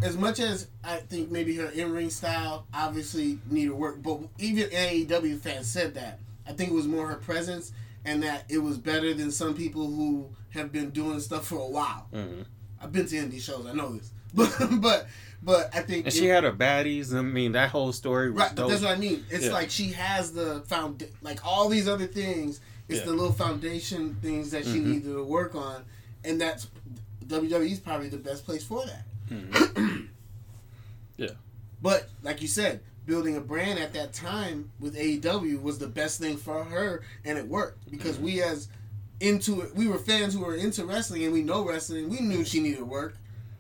as 0.02 0.18
much 0.18 0.40
as 0.40 0.68
I 0.84 0.98
think 0.98 1.30
maybe 1.32 1.56
her 1.58 1.70
in 1.70 1.92
ring 1.92 2.10
style 2.10 2.66
obviously 2.74 3.40
needed 3.50 3.72
work, 3.72 4.02
but 4.02 4.20
even 4.38 4.70
AEW 4.72 5.38
fans 5.40 5.68
said 5.68 5.94
that. 5.96 6.20
I 6.48 6.54
think 6.54 6.72
it 6.72 6.74
was 6.76 6.88
more 6.88 7.08
her 7.08 7.16
presence 7.18 7.72
and 8.06 8.24
that 8.24 8.46
it 8.50 8.58
was 8.60 8.78
better 8.78 9.14
than 9.14 9.32
some 9.32 9.54
people 9.54 9.86
who 9.88 10.30
have 10.52 10.72
been 10.72 10.90
doing 10.90 11.20
stuff 11.20 11.46
for 11.48 11.58
a 11.60 11.68
while. 11.68 12.08
Mhm. 12.14 12.46
I've 12.82 12.92
been 12.92 13.06
to 13.08 13.16
indie 13.16 13.42
shows, 13.42 13.66
I 13.68 13.74
know 13.74 13.94
this, 13.98 14.12
but 14.34 14.82
but 14.82 15.08
but 15.42 15.70
I 15.74 15.82
think 15.82 16.06
And 16.06 16.14
she 16.14 16.26
had 16.28 16.44
her 16.44 16.52
baddies. 16.52 17.14
I 17.14 17.22
mean, 17.22 17.54
that 17.54 17.70
whole 17.70 17.92
story 17.94 18.30
right. 18.30 18.50
But 18.50 18.56
dope. 18.56 18.70
that's 18.70 18.82
what 18.82 18.92
I 18.96 19.00
mean. 19.00 19.26
It's 19.30 19.46
Yeah. 19.46 19.52
like 19.54 19.70
she 19.70 19.92
has 19.94 20.32
the 20.34 20.62
found 20.68 21.08
like 21.22 21.46
all 21.46 21.70
these 21.70 21.88
other 21.88 22.08
things. 22.08 22.60
It's 22.88 23.00
Yeah. 23.00 23.06
the 23.06 23.12
little 23.14 23.32
foundation 23.34 24.16
things 24.22 24.52
that 24.52 24.64
she 24.66 24.80
Mhm. 24.80 24.84
needed 24.86 25.04
to 25.14 25.24
work 25.24 25.56
on, 25.56 25.84
and 26.24 26.42
that's 26.42 26.68
WWE's 27.28 27.80
probably 27.80 28.10
the 28.10 28.18
best 28.18 28.46
place 28.46 28.64
for 28.64 28.86
that. 28.86 29.06
Mhm. 29.30 30.08
Yeah. 31.18 31.32
But 31.82 32.10
like 32.24 32.42
you 32.42 32.48
said, 32.48 32.82
building 33.06 33.36
a 33.36 33.42
brand 33.42 33.80
at 33.80 33.94
that 33.94 34.14
time 34.14 34.72
with 34.80 34.96
AEW 34.96 35.62
was 35.62 35.78
the 35.80 35.88
best 35.88 36.20
thing 36.20 36.38
for 36.38 36.64
her, 36.64 37.02
and 37.26 37.38
it 37.38 37.48
worked 37.48 37.90
because 37.92 38.16
Mm-hmm. 38.16 38.26
we 38.26 38.42
as 38.42 38.68
into 39.20 39.62
it. 39.62 39.76
We 39.76 39.88
were 39.88 39.98
fans 40.00 40.34
who 40.34 40.40
were 40.42 40.56
into 40.56 40.86
wrestling 40.86 41.24
and 41.24 41.34
we 41.34 41.42
know 41.42 41.66
wrestling. 41.68 42.10
We 42.10 42.22
knew 42.22 42.46
she 42.46 42.62
needed 42.62 42.84
work, 42.84 43.18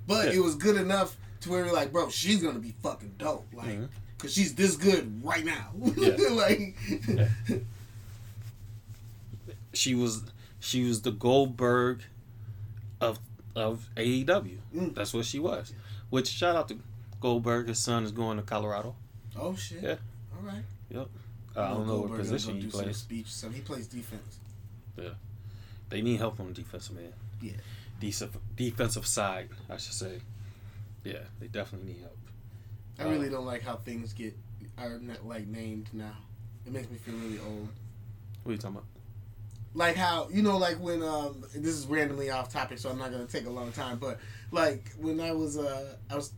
but 0.07 0.27
Yeah. 0.27 0.35
it 0.39 0.43
was 0.43 0.55
good 0.55 0.77
enough 0.77 1.17
to 1.41 1.49
where 1.49 1.65
we're 1.65 1.71
like, 1.73 1.91
bro, 1.91 2.09
she's 2.09 2.41
gonna 2.41 2.59
be 2.59 2.73
fucking 2.83 3.13
dope, 3.17 3.47
like, 3.53 3.67
Mhm. 3.79 3.89
cause 4.17 4.33
she's 4.33 4.53
this 4.55 4.75
good 4.75 5.23
right 5.23 5.45
now. 5.45 5.71
Yeah. 5.97 6.15
like, 6.31 6.75
Yeah. 7.07 7.29
she 9.73 9.95
was 9.95 10.23
she 10.59 10.83
was 10.83 11.01
the 11.01 11.11
Goldberg 11.11 12.01
of 12.99 13.19
of 13.55 13.87
AEW. 13.97 14.57
Mm. 14.75 14.95
That's 14.95 15.13
what 15.13 15.25
she 15.25 15.39
was. 15.39 15.73
Which 16.09 16.27
shout 16.27 16.55
out 16.55 16.67
to 16.69 16.79
Goldberg. 17.21 17.67
His 17.67 17.79
son 17.79 18.03
is 18.03 18.11
going 18.11 18.37
to 18.37 18.43
Colorado. 18.43 18.95
oh 19.37 19.55
shit. 19.55 19.81
Yeah. 19.83 19.95
All 20.35 20.43
right. 20.45 20.63
Yep. 20.89 21.07
I 21.55 21.69
don't 21.69 21.87
know 21.87 22.01
what 22.01 22.15
position 22.17 22.51
gonna 22.51 22.59
he 22.61 22.65
do 22.67 22.71
some 22.71 22.83
plays. 22.83 22.97
Speech, 22.97 23.27
so 23.27 23.49
he 23.49 23.61
plays 23.61 23.87
defense. 23.87 24.39
Yeah. 24.97 25.09
They 25.89 26.01
need 26.01 26.17
help 26.17 26.39
on 26.39 26.47
the 26.47 26.53
defensive 26.53 26.97
end. 26.97 27.13
Yeah. 27.41 27.53
Decent 27.99 28.31
defensive 28.55 29.05
side, 29.07 29.49
I 29.69 29.77
should 29.77 29.93
say. 29.93 30.19
Yeah, 31.03 31.19
they 31.39 31.47
definitely 31.47 31.93
need 31.93 32.01
help. 32.01 32.17
I 32.99 33.03
Uh, 33.03 33.09
really 33.11 33.29
don't 33.29 33.45
like 33.45 33.61
how 33.63 33.77
things 33.77 34.13
get 34.13 34.37
are 34.77 34.97
not, 34.99 35.25
like 35.25 35.47
named 35.47 35.89
now. 35.93 36.15
It 36.65 36.73
makes 36.73 36.89
me 36.89 36.97
feel 36.97 37.15
really 37.15 37.39
old. 37.39 37.69
What 38.43 38.49
are 38.49 38.53
you 38.53 38.57
talking 38.57 38.77
about? 38.77 38.85
Like 39.73 39.95
how 39.95 40.27
you 40.29 40.41
know, 40.41 40.57
like 40.57 40.77
when 40.79 41.01
um, 41.03 41.43
this 41.53 41.75
is 41.75 41.85
randomly 41.85 42.29
off 42.29 42.51
topic, 42.51 42.79
so 42.79 42.89
I'm 42.89 42.97
not 42.97 43.11
gonna 43.11 43.25
take 43.27 43.45
a 43.45 43.49
long 43.49 43.71
time. 43.71 43.97
But 43.99 44.19
like 44.51 44.91
when 44.97 45.19
I 45.19 45.31
was 45.31 45.57
uh, 45.57 45.95
I 46.09 46.15
was 46.15 46.33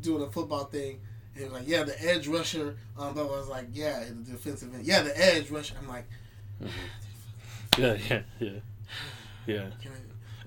doing 0.00 0.22
a 0.22 0.30
football 0.30 0.64
thing, 0.64 1.00
and 1.34 1.44
it 1.44 1.50
was 1.50 1.60
like, 1.60 1.68
yeah, 1.68 1.82
the 1.82 2.00
edge 2.02 2.28
rusher. 2.28 2.76
Um, 2.98 3.14
but 3.14 3.22
I 3.26 3.30
was 3.36 3.48
like, 3.48 3.66
yeah, 3.72 4.04
the 4.04 4.32
defensive 4.32 4.72
end. 4.74 4.84
Yeah, 4.86 5.02
the 5.02 5.18
edge 5.18 5.50
rusher. 5.50 5.74
I'm 5.80 5.88
like, 5.88 6.06
Yeah, 7.78 7.94
yeah, 8.08 8.22
yeah, 8.38 8.50
yeah. 9.46 9.70
can 9.80 9.92
I? 9.92 9.96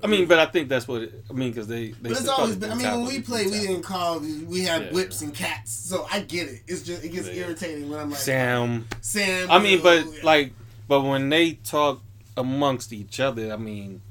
I 0.06 0.08
mean, 0.08 0.28
but 0.28 0.40
I 0.40 0.46
think 0.46 0.70
that's 0.70 0.88
what 0.88 1.02
it, 1.04 1.24
I 1.30 1.34
mean 1.34 1.50
because 1.52 1.68
they. 1.68 1.88
they 1.92 2.10
But 2.10 2.12
it's 2.14 2.28
always 2.28 2.56
been. 2.56 2.72
I 2.72 2.76
mean, 2.76 2.92
when 2.92 3.06
we 3.06 3.18
D 3.18 3.22
played, 3.24 3.48
we 3.48 3.60
didn't 3.60 3.82
call. 3.84 4.20
We 4.20 4.62
had 4.62 4.84
Yeah. 4.84 4.92
whips 4.94 5.22
and 5.22 5.34
cats, 5.34 5.72
so 5.74 6.08
I 6.12 6.22
get 6.22 6.48
it. 6.48 6.62
It's 6.68 6.84
just 6.84 7.04
it 7.04 7.10
gets 7.10 7.28
Yeah. 7.28 7.46
irritating 7.46 7.90
when 7.90 8.00
I'm 8.00 8.10
like 8.12 8.20
Sam. 8.20 8.88
Sam. 9.02 9.50
I 9.52 9.60
mean, 9.60 9.82
but 9.82 10.06
yeah. 10.06 10.20
like, 10.24 10.54
but 10.88 11.02
when 11.02 11.30
they 11.30 11.54
talk 11.54 12.02
amongst 12.38 12.94
each 12.94 13.20
other, 13.20 13.52
I 13.52 13.58
mean, 13.58 14.02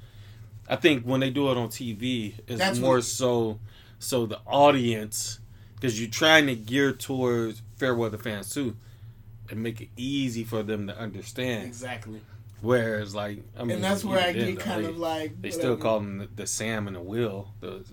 I 0.69 0.77
think 0.77 1.05
when 1.05 1.21
they 1.21 1.31
do 1.31 1.51
it 1.51 1.57
on 1.57 1.69
TV, 1.69 2.35
it's 2.47 2.59
That's 2.59 2.79
more 2.79 2.97
what- 2.97 3.05
so 3.05 3.61
so 3.99 4.27
the 4.27 4.41
audience 4.47 5.39
because 5.77 6.01
you're 6.01 6.11
trying 6.11 6.47
to 6.47 6.55
gear 6.55 6.93
towards 6.93 7.63
fair 7.77 7.95
weather 7.95 8.19
fans 8.19 8.53
too, 8.53 8.77
and 9.51 9.63
make 9.63 9.81
it 9.81 9.89
easy 9.97 10.43
for 10.45 10.63
them 10.63 10.87
to 10.89 10.99
understand. 10.99 11.67
exactly. 11.67 12.21
Whereas, 12.65 13.15
like, 13.15 13.43
I 13.59 13.63
mean, 13.65 13.77
and 13.77 13.85
that's 13.85 14.05
where 14.05 14.19
I 14.21 14.33
get 14.33 14.59
kind 14.59 14.85
they, 14.85 14.89
of 14.89 14.97
like 14.99 15.41
they 15.41 15.51
still 15.51 15.77
call 15.77 16.01
them 16.01 16.19
the, 16.19 16.29
the 16.35 16.47
Sam 16.47 16.87
and 16.87 16.97
the 16.97 17.01
Will, 17.01 17.49
the 17.61 17.85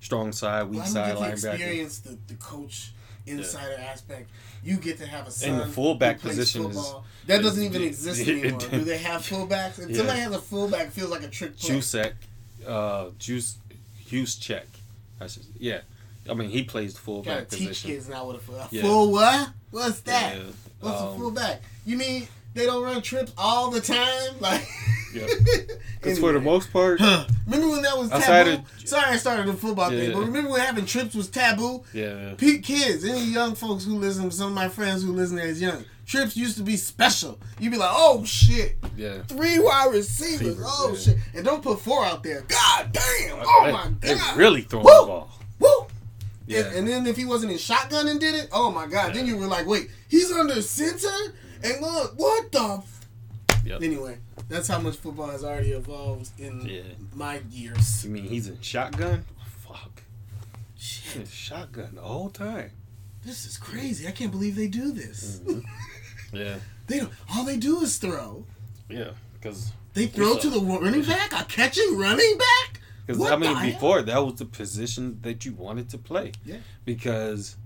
strong 0.00 0.32
side, 0.32 0.68
weak 0.68 0.78
Well, 0.80 0.88
side 0.88 1.14
don't 1.14 1.22
get 1.24 1.36
to 1.38 1.46
linebacker. 1.48 1.52
experience 1.54 1.98
the, 1.98 2.18
the 2.28 2.34
coach 2.34 2.92
insider 3.26 3.76
aspect. 3.80 4.30
You 4.62 4.76
get 4.76 4.98
to 4.98 5.06
have 5.06 5.26
a 5.26 5.30
son 5.30 5.50
And 5.50 5.60
the 5.60 5.66
fullback 5.66 6.20
position 6.20 6.66
is- 6.66 6.94
that 7.26 7.42
doesn't 7.42 7.62
even 7.64 7.82
it- 7.82 7.86
exist 7.86 8.20
it- 8.26 8.28
anymore. 8.28 8.60
Do 8.60 8.84
they 8.84 8.98
have 8.98 9.22
fullbacks? 9.22 9.78
If 9.78 9.90
Yeah. 9.90 9.96
somebody 9.98 10.20
has 10.20 10.32
a 10.34 10.40
fullback, 10.40 10.86
it 10.88 10.92
feels 10.92 11.10
like 11.10 11.22
a 11.22 11.28
trick 11.28 11.58
play. 11.58 11.76
Jusek, 11.76 12.12
uh, 12.66 13.10
Juice, 13.18 13.58
Juszczyk. 14.08 14.64
I 15.20 15.26
should, 15.26 15.44
yeah. 15.58 15.80
I 16.28 16.34
mean, 16.34 16.50
he 16.50 16.62
plays 16.62 16.94
the 16.94 16.98
Gotta 17.00 17.04
fullback 17.04 17.48
teach 17.48 17.58
position. 17.68 17.90
kids 17.90 18.08
now 18.08 18.26
what 18.26 18.36
a, 18.36 18.38
full, 18.38 18.54
a 18.56 18.68
Yeah. 18.70 18.82
full 18.82 19.10
what? 19.12 19.48
What's 19.70 20.00
that? 20.02 20.36
Yeah, 20.36 20.42
What's 20.80 21.00
a 21.00 21.04
um, 21.06 21.18
fullback? 21.18 21.62
You 21.84 21.96
mean 21.96 22.28
they 22.54 22.66
don't 22.66 22.82
run 22.82 23.02
trips 23.02 23.32
all 23.38 23.70
the 23.70 23.80
time? 23.80 24.38
Like, 24.40 24.66
Yeah. 25.14 25.26
Because 26.00 26.18
for 26.18 26.32
the 26.32 26.40
most 26.40 26.72
part, 26.72 26.98
Huh. 26.98 27.26
Remember 27.46 27.68
when 27.72 27.82
that 27.82 27.98
was 27.98 28.10
Outside 28.10 28.44
taboo? 28.44 28.62
of- 28.82 28.88
Sorry, 28.88 29.04
I 29.04 29.16
started 29.18 29.46
the 29.48 29.52
football 29.52 29.90
thing, 29.90 30.10
Yeah. 30.10 30.14
but 30.16 30.20
remember 30.20 30.50
when 30.50 30.60
having 30.62 30.86
trips 30.86 31.14
was 31.14 31.28
taboo? 31.28 31.84
yeah, 31.92 32.32
Pete 32.38 32.62
kids, 32.62 33.04
any 33.04 33.22
young 33.24 33.54
folks 33.54 33.84
who 33.84 33.96
listen, 33.98 34.30
some 34.30 34.48
of 34.48 34.54
my 34.54 34.68
friends 34.68 35.02
who 35.02 35.12
listen 35.12 35.38
as 35.38 35.60
young, 35.60 35.84
trips 36.06 36.36
used 36.38 36.56
to 36.56 36.62
be 36.62 36.76
special. 36.78 37.38
You'd 37.58 37.72
be 37.72 37.76
like, 37.76 37.90
oh 37.92 38.24
shit, 38.24 38.78
yeah. 38.96 39.22
three 39.28 39.58
wide 39.58 39.90
receivers, 39.92 40.56
Receivers, 40.56 40.64
oh 40.66 40.92
yeah. 40.94 40.98
shit, 41.00 41.16
and 41.34 41.44
don't 41.44 41.62
put 41.62 41.80
four 41.80 42.02
out 42.04 42.22
there. 42.22 42.40
God 42.48 42.90
damn, 42.92 43.36
oh 43.42 43.62
They- 43.66 43.72
my 43.72 43.90
they 44.00 44.14
god, 44.14 44.36
really 44.38 44.62
throwing 44.62 44.86
Woo! 44.86 45.00
the 45.00 45.06
ball. 45.06 45.30
woo. 45.58 45.86
Yeah, 46.46 46.60
And, 46.60 46.76
and 46.78 46.88
then 46.88 47.06
if 47.06 47.16
he 47.18 47.26
wasn't 47.26 47.52
in 47.52 47.58
shotgun 47.58 48.08
and 48.08 48.18
did 48.18 48.34
it, 48.34 48.48
oh 48.52 48.70
my 48.72 48.86
god, 48.86 49.12
then 49.14 49.26
you 49.26 49.36
were 49.36 49.46
like, 49.46 49.66
wait, 49.66 49.90
he's 50.08 50.32
under 50.32 50.62
center, 50.62 51.34
and 51.62 51.80
look, 51.80 52.14
what 52.18 52.50
the. 52.52 52.58
F-? 52.82 53.06
Yep. 53.64 53.82
Anyway, 53.82 54.18
that's 54.48 54.68
how 54.68 54.78
much 54.80 54.96
football 54.96 55.28
has 55.30 55.44
already 55.44 55.70
evolved 55.72 56.30
in 56.40 56.60
Yeah. 56.66 56.82
my 57.14 57.40
years. 57.50 58.04
You 58.04 58.10
mean 58.10 58.24
he's 58.24 58.48
in 58.48 58.60
shotgun? 58.62 59.24
Fuck. 59.66 60.02
Shit, 60.78 61.20
He's 61.22 61.34
shotgun 61.34 61.94
the 61.96 62.00
whole 62.00 62.30
time. 62.30 62.70
this 63.24 63.44
is 63.44 63.58
crazy. 63.58 64.08
I 64.08 64.12
can't 64.12 64.30
believe 64.30 64.56
they 64.56 64.66
do 64.68 64.92
this. 64.92 65.40
Mm-hmm. 65.44 65.60
Yeah, 66.32 66.56
They 66.86 67.00
don't, 67.00 67.12
all 67.34 67.44
they 67.44 67.56
do 67.56 67.80
is 67.80 67.98
throw. 67.98 68.44
yeah. 68.88 69.10
Because 69.34 69.72
They 69.94 70.06
throw 70.06 70.38
to 70.38 70.48
the 70.48 70.60
running 70.60 71.02
back, 71.02 71.32
a 71.32 71.44
catching 71.44 71.98
running 71.98 72.38
back. 72.38 72.80
Because 73.04 73.20
I 73.28 73.34
mean, 73.36 73.52
the 73.52 73.58
hell? 73.58 73.70
before 73.72 74.02
that 74.02 74.24
was 74.24 74.36
the 74.36 74.44
position 74.44 75.18
that 75.22 75.44
you 75.44 75.52
wanted 75.54 75.88
to 75.90 75.98
play. 75.98 76.30
Yeah. 76.46 76.58
Because 76.84 77.56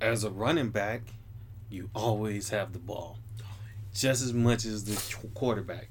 as 0.00 0.24
a 0.24 0.30
running 0.30 0.70
back, 0.70 1.02
you 1.70 1.90
always 1.94 2.48
have 2.50 2.72
the 2.72 2.78
ball, 2.78 3.18
just 3.94 4.22
as 4.22 4.32
much 4.32 4.64
as 4.64 4.84
the 4.84 5.28
quarterback. 5.34 5.88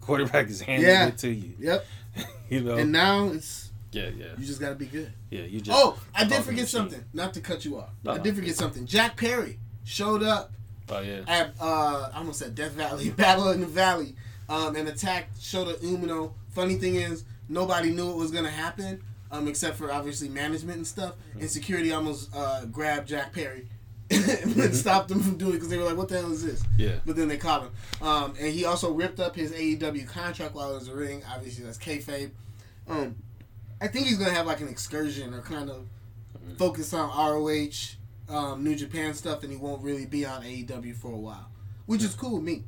Quarterback 0.00 0.48
is 0.48 0.60
handing 0.62 0.88
Yeah. 0.88 1.06
it 1.08 1.18
to 1.18 1.30
you. 1.30 1.52
Yep. 1.58 1.86
You 2.50 2.62
know. 2.62 2.76
And 2.76 2.90
now 2.90 3.28
it's 3.28 3.70
yeah, 3.92 4.08
yeah, 4.08 4.26
you 4.36 4.44
just 4.44 4.60
gotta 4.60 4.74
be 4.74 4.86
good. 4.86 5.12
yeah. 5.30 5.42
You 5.42 5.60
just. 5.60 5.78
Oh, 5.78 5.96
I 6.14 6.24
did 6.24 6.42
forget 6.42 6.66
something. 6.68 7.04
Not 7.12 7.32
to 7.34 7.40
cut 7.40 7.64
you 7.64 7.78
off. 7.78 7.90
No, 8.02 8.10
I 8.12 8.18
did 8.18 8.34
forget 8.34 8.56
something. 8.56 8.86
Jack 8.86 9.16
Perry 9.16 9.58
showed 9.84 10.22
up 10.24 10.50
Oh 10.88 11.00
yeah. 11.00 11.20
at 11.28 11.52
uh 11.60 12.10
I 12.12 12.18
almost 12.18 12.40
said 12.40 12.56
Death 12.56 12.72
Valley, 12.72 13.10
Battle 13.16 13.50
in 13.50 13.60
the 13.60 13.66
Valley, 13.68 14.16
um, 14.48 14.74
and 14.74 14.88
attacked 14.88 15.38
Shota 15.38 15.76
Umino. 15.78 16.32
Funny 16.50 16.74
thing 16.74 16.96
is, 16.96 17.22
nobody 17.48 17.90
knew 17.92 18.10
it 18.10 18.16
was 18.16 18.32
gonna 18.32 18.50
happen, 18.50 19.00
um, 19.30 19.46
except 19.46 19.76
for 19.76 19.92
obviously 19.92 20.28
management 20.28 20.78
and 20.78 20.86
stuff. 20.86 21.14
And 21.38 21.48
security 21.48 21.92
almost 21.92 22.30
uh, 22.34 22.64
grabbed 22.66 23.06
Jack 23.08 23.32
Perry 23.32 23.68
and 24.10 24.74
stopped 24.74 25.08
him 25.10 25.20
from 25.20 25.36
doing 25.36 25.52
it 25.52 25.54
because 25.54 25.68
they 25.68 25.78
were 25.78 25.84
like, 25.84 25.96
"What 25.96 26.08
the 26.08 26.20
hell 26.20 26.32
is 26.32 26.44
this?" 26.44 26.64
Yeah. 26.76 26.96
But 27.06 27.14
then 27.14 27.28
they 27.28 27.36
caught 27.36 27.62
him. 27.62 27.70
Um, 28.02 28.34
and 28.40 28.52
he 28.52 28.64
also 28.64 28.92
ripped 28.92 29.20
up 29.20 29.36
his 29.36 29.52
AEW 29.52 30.08
contract 30.08 30.54
while 30.54 30.70
he 30.70 30.74
was 30.74 30.88
in 30.88 30.94
the 30.94 31.00
ring. 31.00 31.22
Obviously, 31.32 31.64
that's 31.64 31.78
kayfabe. 31.78 32.30
Um, 32.88 33.16
I 33.80 33.86
think 33.86 34.06
he's 34.06 34.18
gonna 34.18 34.32
have 34.32 34.46
like 34.46 34.60
an 34.60 34.68
excursion 34.68 35.32
or 35.32 35.42
kind 35.42 35.70
of 35.70 35.86
focus 36.58 36.92
on 36.92 37.08
ROH, 37.08 38.34
um, 38.34 38.64
New 38.64 38.74
Japan 38.74 39.14
stuff, 39.14 39.44
and 39.44 39.52
he 39.52 39.56
won't 39.56 39.82
really 39.82 40.06
be 40.06 40.26
on 40.26 40.42
AEW 40.42 40.96
for 40.96 41.12
a 41.12 41.16
while, 41.16 41.48
which 41.86 42.02
is 42.02 42.14
cool 42.16 42.34
with 42.34 42.42
me. 42.44 42.64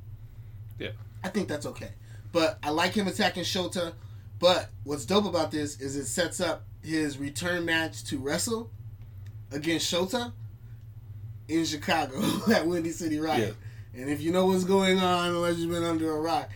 Yeah. 0.79 0.91
I 1.25 1.29
think 1.29 1.49
that's 1.49 1.67
okay. 1.67 1.91
But 2.31 2.59
I 2.63 2.71
like 2.71 2.93
him 2.93 3.09
attacking 3.09 3.43
Shota. 3.43 3.95
But 4.39 4.71
what's 4.85 5.05
dope 5.07 5.25
about 5.25 5.51
this 5.51 5.81
is 5.81 5.97
it 5.97 6.07
sets 6.07 6.41
up 6.41 6.65
his 6.83 7.19
return 7.19 7.65
match 7.65 8.05
to 8.05 8.19
wrestle 8.19 8.71
against 9.53 9.93
Shota 9.93 10.33
in 11.53 11.65
Chicago 11.65 12.21
at 12.53 12.67
Windy 12.67 12.91
City 12.91 13.19
Riot. 13.19 13.57
And 13.95 14.09
if 14.09 14.21
you 14.23 14.33
know 14.33 14.47
what's 14.47 14.65
going 14.65 14.99
on, 14.99 15.29
unless 15.29 15.59
you've 15.59 15.71
been 15.71 15.85
under 15.85 16.11
a 16.11 16.21
rock, 16.21 16.49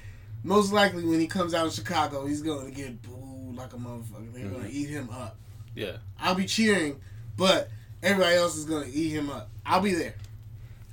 most 0.43 0.73
likely 0.73 1.05
when 1.05 1.21
he 1.21 1.27
comes 1.27 1.55
out 1.55 1.67
of 1.67 1.73
Chicago, 1.73 2.27
he's 2.27 2.43
going 2.43 2.67
to 2.67 2.73
get 2.73 3.03
booed 3.03 3.57
like 3.57 3.73
a 3.73 3.77
motherfucker. 3.77 4.33
They're 4.33 4.49
going 4.49 4.63
to 4.63 4.69
mm-hmm. 4.69 4.77
eat 4.77 4.89
him 4.89 5.11
up. 5.11 5.37
Yeah. 5.75 5.97
I'll 6.19 6.35
be 6.35 6.47
cheering, 6.47 7.01
but 7.37 7.69
everybody 8.03 8.37
else 8.37 8.57
is 8.57 8.65
going 8.65 8.91
to 8.91 8.97
eat 8.97 9.11
him 9.11 9.29
up. 9.29 9.51
I'll 9.65 9.81
be 9.81 9.93
there. 9.93 10.15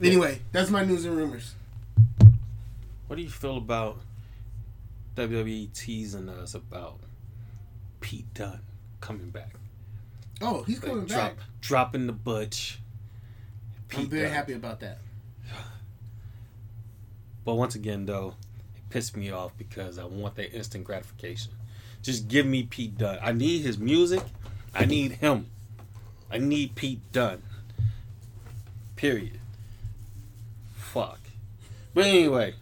Anyway, 0.01 0.41
that's 0.51 0.69
my 0.69 0.83
news 0.83 1.05
and 1.05 1.15
rumors. 1.15 1.55
What 3.07 3.15
do 3.15 3.21
you 3.21 3.29
feel 3.29 3.57
about 3.57 3.99
WWE 5.15 5.71
teasing 5.73 6.27
us 6.27 6.55
about 6.55 6.99
Pete 8.01 8.33
Dunne 8.33 8.59
coming 8.99 9.29
back? 9.29 9.53
Oh, 10.41 10.63
he's 10.63 10.81
Like, 10.81 10.89
coming 10.89 11.05
drop, 11.05 11.37
back. 11.37 11.45
dropping 11.61 12.07
the 12.07 12.13
butch. 12.13 12.79
I'm 13.97 14.07
very 14.09 14.23
Dunne. 14.23 14.31
happy 14.33 14.53
about 14.53 14.79
that. 14.81 14.99
But 17.45 17.55
once 17.55 17.75
again, 17.75 18.05
though, 18.05 18.35
it 18.75 18.89
pissed 18.89 19.17
me 19.17 19.29
off 19.29 19.51
because 19.57 19.99
I 19.99 20.05
want 20.05 20.35
that 20.35 20.55
instant 20.55 20.85
gratification. 20.85 21.51
Just 22.01 22.29
give 22.29 22.45
me 22.45 22.63
Pete 22.63 22.97
Dunne. 22.97 23.19
I 23.21 23.33
need 23.33 23.63
his 23.63 23.77
music. 23.77 24.21
I 24.73 24.85
need 24.85 25.13
him. 25.13 25.47
I 26.31 26.37
need 26.37 26.75
Pete 26.75 27.01
Dunne. 27.11 27.43
Period. 28.95 29.39
Fuck. 30.75 31.19
But 31.93 32.05
anyway, 32.05 32.55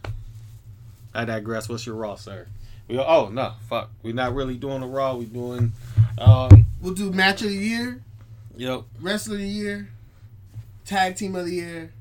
I 1.13 1.25
digress. 1.25 1.69
What's 1.69 1.85
your 1.85 1.95
Raw, 1.95 2.15
sir? 2.15 2.47
We 2.87 2.97
oh 2.99 3.29
no, 3.29 3.53
fuck. 3.69 3.91
We're 4.03 4.13
not 4.13 4.33
really 4.33 4.57
doing 4.57 4.81
a 4.83 4.87
Raw. 4.87 5.15
We're 5.15 5.25
doing, 5.27 5.73
um, 6.17 6.65
We'll 6.81 6.93
do 6.93 7.11
match 7.11 7.41
of 7.43 7.49
the 7.49 7.55
year, 7.55 8.01
yep, 8.57 8.81
wrestler 8.99 9.35
of 9.35 9.41
the 9.41 9.47
year, 9.47 9.89
tag 10.85 11.15
team 11.15 11.35
of 11.35 11.45
the 11.45 11.53
year, 11.53 11.93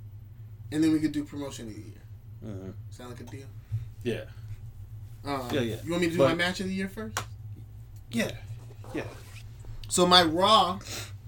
and 0.72 0.82
then 0.82 0.92
we 0.92 1.00
could 1.00 1.12
do 1.12 1.24
promotion 1.24 1.68
of 1.68 1.74
the 1.74 1.80
year. 1.80 2.00
mhm. 2.44 2.72
Sound 2.90 3.10
like 3.10 3.20
a 3.20 3.24
deal? 3.24 3.46
yeah. 4.02 4.22
Um, 5.24 5.48
Yeah, 5.52 5.60
yeah. 5.60 5.76
You 5.84 5.90
want 5.90 6.00
me 6.02 6.06
to 6.08 6.12
do 6.12 6.18
But- 6.18 6.28
my 6.30 6.34
match 6.34 6.60
of 6.60 6.66
the 6.68 6.74
year 6.74 6.88
first? 6.88 7.18
Yeah. 8.10 8.30
Yeah. 8.94 9.04
So 9.88 10.06
my 10.06 10.22
Raw 10.22 10.78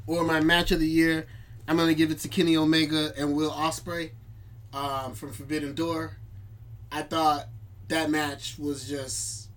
or 0.07 0.24
my 0.24 0.40
match 0.40 0.70
of 0.72 0.80
the 0.80 0.88
year, 0.88 1.26
I'm 1.68 1.76
gonna 1.76 1.92
give 1.94 2.11
it 2.11 2.18
to 2.20 2.28
Kenny 2.28 2.57
Omega 2.57 3.12
and 3.16 3.34
Will 3.34 3.50
Ospreay 3.50 4.11
um, 4.72 5.14
from 5.14 5.32
Forbidden 5.32 5.74
Door. 5.74 6.16
I 6.90 7.03
thought 7.03 7.48
that 7.88 8.11
match 8.11 8.57
was 8.59 8.88
just 8.88 9.48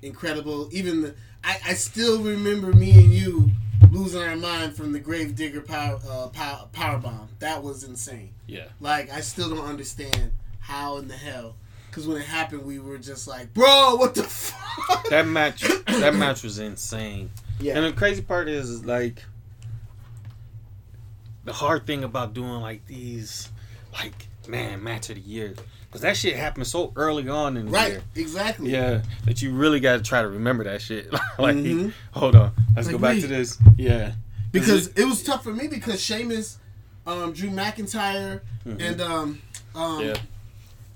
incredible. 0.00 0.68
Even 0.72 1.02
the, 1.02 1.14
I, 1.44 1.58
I 1.66 1.74
still 1.74 2.22
remember 2.22 2.72
me 2.72 2.92
and 2.92 3.12
you 3.12 3.51
losing 3.92 4.22
our 4.22 4.36
mind 4.36 4.74
from 4.74 4.92
the 4.92 4.98
Gravedigger 4.98 5.60
power 5.60 6.00
uh, 6.08 6.28
power, 6.28 6.68
power 6.72 6.98
bomb. 6.98 7.28
That 7.38 7.62
was 7.62 7.84
insane. 7.84 8.30
Yeah. 8.46 8.66
Like 8.80 9.10
I 9.12 9.20
still 9.20 9.50
don't 9.50 9.64
understand 9.66 10.32
how 10.60 10.96
in 10.98 11.08
the 11.08 11.14
hell. 11.16 11.56
Because 11.88 12.08
when 12.08 12.16
it 12.16 12.24
happened, 12.24 12.64
we 12.64 12.78
were 12.78 12.96
just 12.96 13.28
like, 13.28 13.52
"Bro, 13.52 13.96
what 13.96 14.14
the 14.14 14.22
fuck?" 14.22 15.08
That 15.10 15.26
match 15.26 15.60
that 15.86 16.14
match 16.14 16.42
was 16.42 16.58
insane. 16.58 17.30
yeah, 17.60 17.76
And 17.76 17.84
the 17.84 17.92
crazy 17.92 18.22
part 18.22 18.48
is, 18.48 18.70
is 18.70 18.84
like 18.86 19.22
the 21.44 21.52
hard 21.52 21.86
thing 21.86 22.02
about 22.02 22.32
doing 22.32 22.62
like 22.62 22.86
these 22.86 23.50
like 23.92 24.28
man 24.48 24.82
match 24.82 25.10
of 25.10 25.16
the 25.16 25.20
year 25.20 25.54
because 25.92 26.00
that 26.00 26.16
shit 26.16 26.34
happened 26.36 26.66
so 26.66 26.90
early 26.96 27.28
on 27.28 27.58
in 27.58 27.66
the 27.66 27.70
right, 27.70 27.92
year. 27.92 28.02
exactly. 28.14 28.70
Yeah, 28.72 29.02
that 29.26 29.42
you 29.42 29.52
really 29.52 29.78
got 29.78 29.98
to 29.98 30.02
try 30.02 30.22
to 30.22 30.28
remember 30.28 30.64
that 30.64 30.80
shit. 30.80 31.12
like, 31.38 31.54
Mhm. 31.56 31.92
hold 32.12 32.34
on, 32.34 32.50
let's 32.74 32.86
Like 32.88 32.94
go 32.96 32.98
back 32.98 33.16
me. 33.16 33.20
to 33.20 33.26
this. 33.26 33.58
Yeah, 33.76 34.12
because 34.52 34.86
it 34.88 35.04
was 35.04 35.22
tough 35.22 35.44
for 35.44 35.52
me 35.52 35.68
because 35.68 36.00
Sheamus, 36.02 36.56
um, 37.06 37.34
Drew 37.34 37.50
McIntyre, 37.50 38.40
Mhm. 38.66 38.80
and 38.80 39.00
um, 39.02 39.42
um, 39.74 40.00
Yeah. 40.02 40.16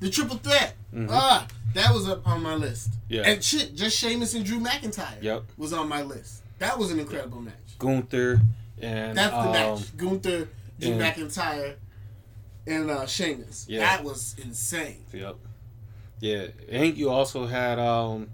the 0.00 0.08
triple 0.08 0.38
threat. 0.38 0.74
Mhm. 0.94 1.08
Ah, 1.10 1.46
that 1.74 1.92
was 1.92 2.08
up 2.08 2.26
on 2.26 2.42
my 2.42 2.54
list. 2.54 2.88
Yeah. 3.10 3.22
and 3.22 3.44
shit, 3.44 3.74
just 3.76 3.98
Sheamus 3.98 4.32
and 4.34 4.44
Drew 4.46 4.58
McIntyre. 4.60 5.22
Yep. 5.22 5.42
was 5.58 5.74
on 5.74 5.88
my 5.90 6.00
list. 6.02 6.42
That 6.58 6.78
was 6.78 6.90
an 6.90 6.98
incredible 6.98 7.42
match. 7.42 7.52
Gunther 7.78 8.40
and 8.80 9.16
That's 9.18 9.30
the 9.30 9.38
um, 9.38 9.52
match. 9.52 9.96
Gunther, 9.98 10.48
Drew 10.80 10.90
McIntyre, 10.92 11.74
and 12.66 12.90
uh, 12.90 13.06
Sheamus. 13.06 13.66
Yeah. 13.68 13.80
That 13.80 14.04
was 14.04 14.34
insane. 14.42 15.04
Yep. 15.12 15.36
Yeah, 16.20 16.46
I 16.68 16.70
think 16.72 16.96
you 16.96 17.10
also 17.10 17.46
had 17.46 17.78
um 17.78 18.28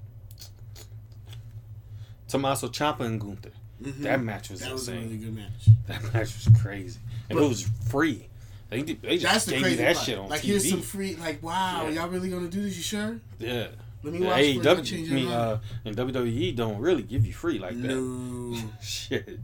Tommaso 2.28 2.68
Ciampa 2.68 3.00
and 3.00 3.20
Gunther. 3.20 3.50
Mhm. 3.82 3.98
That 4.02 4.22
match 4.22 4.50
was 4.50 4.60
That 4.60 4.72
was 4.72 4.88
a 4.88 4.92
really 4.94 5.16
good 5.18 5.34
match. 5.34 5.66
That 5.88 6.02
match 6.14 6.32
was 6.34 6.48
crazy, 6.60 7.00
and 7.28 7.38
But- 7.38 7.44
it 7.44 7.48
was 7.48 7.62
free. 7.88 8.28
They, 8.70 8.80
they 8.82 8.94
That's 9.18 9.22
just 9.22 9.46
the 9.46 9.52
gave 9.52 9.62
crazy 9.62 9.76
you 9.76 9.82
that 9.82 9.96
part. 9.96 10.06
shit 10.06 10.18
on 10.18 10.28
like, 10.30 10.40
TV. 10.40 10.44
here's 10.44 10.70
some 10.70 10.80
free. 10.80 11.14
Like, 11.16 11.42
wow, 11.42 11.88
Yeah. 11.88 11.90
y'all 12.02 12.08
really 12.08 12.30
gonna 12.30 12.48
do 12.48 12.62
this? 12.62 12.74
You 12.76 12.82
sure? 12.82 13.20
yeah. 13.38 13.66
Let 14.02 14.14
me 14.14 14.20
Yeah, 14.20 14.26
watch. 14.28 14.36
hey, 14.38 14.54
first, 14.56 14.66
I'll 14.66 14.74
W, 14.76 14.90
change 14.90 15.10
I 15.10 15.14
mean, 15.14 15.28
uh, 15.28 15.60
and 15.84 15.94
WWE 15.96 16.56
don't 16.56 16.78
really 16.78 17.02
give 17.02 17.26
you 17.26 17.32
free 17.34 17.58
like 17.58 17.80
that. 17.80 17.88
no. 17.88 18.56
Shit. 18.82 19.38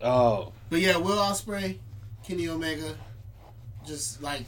Oh, 0.00 0.52
But 0.70 0.80
yeah, 0.80 0.96
Will 0.96 1.16
Ospreay, 1.18 1.76
Kenny 2.24 2.48
Omega, 2.48 2.96
just 3.88 4.22
like 4.22 4.44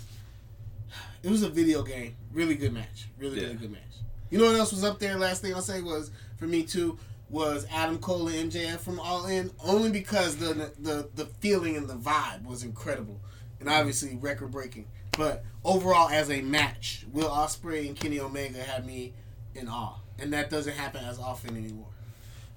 it 1.22 1.30
was 1.30 1.43
a 1.43 1.49
video 1.49 1.82
game. 1.82 2.14
Really 2.32 2.55
good 2.55 2.72
match. 2.72 3.09
Really, 3.18 3.36
Yeah. 3.41 3.47
really 3.49 3.57
good 3.57 3.72
match. 3.72 3.82
You 4.30 4.38
know 4.38 4.47
what 4.47 4.55
else 4.57 4.70
was 4.70 4.84
up 4.84 5.01
there? 5.01 5.16
Last 5.18 5.43
thing 5.43 5.53
I'll 5.55 5.61
say 5.62 5.82
was 5.82 6.12
for 6.36 6.47
me 6.47 6.62
too 6.62 6.99
was 7.28 7.66
Adam 7.72 7.99
Cole 7.99 8.28
and 8.28 8.51
MJF 8.53 8.78
from 8.80 8.99
All 9.01 9.26
In, 9.26 9.51
only 9.64 9.91
because 9.91 10.36
the 10.36 10.72
the 10.78 11.09
the 11.16 11.26
feeling 11.41 11.76
and 11.76 11.88
the 11.88 11.95
vibe 11.95 12.45
was 12.45 12.62
incredible, 12.62 13.20
and 13.59 13.68
obviously 13.68 14.16
record 14.16 14.51
breaking. 14.53 14.86
But 15.18 15.45
overall, 15.64 16.09
as 16.09 16.30
a 16.30 16.41
match, 16.41 17.05
Will 17.12 17.28
Ospreay 17.28 17.86
and 17.88 17.97
Kenny 17.97 18.18
Omega 18.20 18.62
had 18.62 18.86
me 18.86 19.12
in 19.55 19.68
awe, 19.68 19.97
and 20.18 20.32
that 20.32 20.51
doesn't 20.51 20.74
happen 20.74 21.05
as 21.05 21.18
often 21.18 21.57
anymore. 21.57 21.88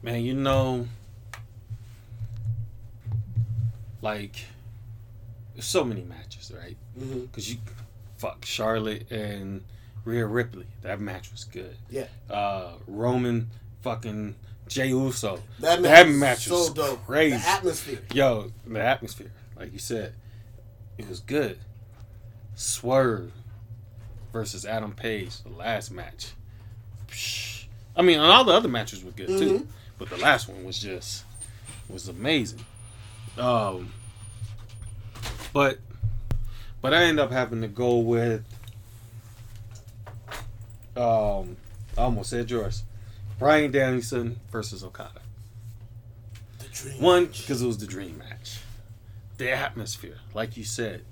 man, 0.03 0.23
you 0.23 0.33
know, 0.35 0.87
like, 4.01 4.45
so 5.59 5.83
many 5.83 6.03
matches, 6.03 6.51
right? 6.57 6.77
Mm-hmm. 6.99 7.21
Because 7.21 7.51
you, 7.51 7.57
fuck, 8.17 8.45
Charlotte 8.45 9.09
and 9.11 9.63
Rhea 10.05 10.25
Ripley. 10.25 10.65
That 10.81 10.99
match 10.99 11.31
was 11.31 11.43
good. 11.45 11.75
Yeah. 11.89 12.07
Uh, 12.29 12.73
Roman 12.87 13.49
fucking 13.81 14.35
Jey 14.67 14.87
Uso. 14.89 15.39
That 15.59 15.81
match, 15.81 15.91
That 15.91 16.07
was 16.07 16.15
match 16.17 16.45
so 16.47 16.73
dope. 16.73 17.05
crazy. 17.05 17.37
The 17.37 17.47
atmosphere. 17.47 17.99
Yo, 18.13 18.51
the 18.65 18.81
atmosphere, 18.81 19.31
like 19.57 19.71
you 19.73 19.79
said, 19.79 20.13
it 20.97 21.07
was 21.07 21.19
good. 21.19 21.59
Swerve 22.55 23.31
versus 24.31 24.65
Adam 24.65 24.93
Page, 24.93 25.41
the 25.43 25.49
last 25.49 25.91
match. 25.91 26.33
I 27.95 28.01
mean, 28.01 28.19
all 28.19 28.43
the 28.43 28.53
other 28.53 28.69
matches 28.69 29.03
were 29.03 29.11
good 29.11 29.27
too, 29.27 29.59
Mhm. 29.59 29.67
but 29.99 30.09
the 30.09 30.17
last 30.17 30.47
one 30.47 30.63
was 30.63 30.79
just 30.79 31.23
was 31.89 32.07
amazing. 32.07 32.65
Um, 33.37 33.91
but 35.53 35.79
but 36.81 36.93
I 36.93 37.03
end 37.03 37.19
up 37.19 37.31
having 37.31 37.61
to 37.61 37.67
go 37.67 37.97
with 37.97 38.43
um, 40.95 41.57
I 41.97 42.01
almost 42.01 42.29
said 42.29 42.51
yours, 42.51 42.83
Bryan 43.39 43.71
Danielson 43.71 44.39
versus 44.51 44.83
Okada. 44.83 45.21
The 46.59 46.67
dream. 46.67 47.01
One, 47.01 47.25
because 47.25 47.61
it 47.61 47.67
was 47.67 47.77
the 47.77 47.87
dream 47.87 48.17
match. 48.17 48.59
The 49.37 49.51
atmosphere, 49.51 50.17
like 50.33 50.57
you 50.57 50.63
said. 50.63 51.03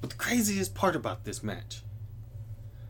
But 0.00 0.10
the 0.10 0.16
craziest 0.16 0.74
part 0.74 0.96
about 0.96 1.24
this 1.24 1.42
match 1.42 1.82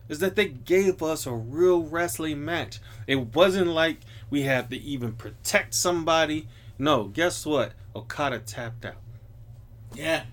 is 0.09 0.19
that 0.19 0.35
they 0.35 0.47
gave 0.47 1.03
us 1.03 1.25
a 1.25 1.33
real 1.33 1.83
wrestling 1.83 2.43
match. 2.43 2.79
It 3.05 3.35
wasn't 3.35 3.67
like 3.67 3.99
we 4.29 4.43
had 4.43 4.69
to 4.69 4.77
even 4.77 5.13
protect 5.13 5.73
somebody. 5.73 6.47
No, 6.79 7.05
guess 7.05 7.45
what? 7.45 7.73
Okada 7.95 8.39
tapped 8.39 8.85
out. 8.85 8.95
Yeah. 9.97 10.23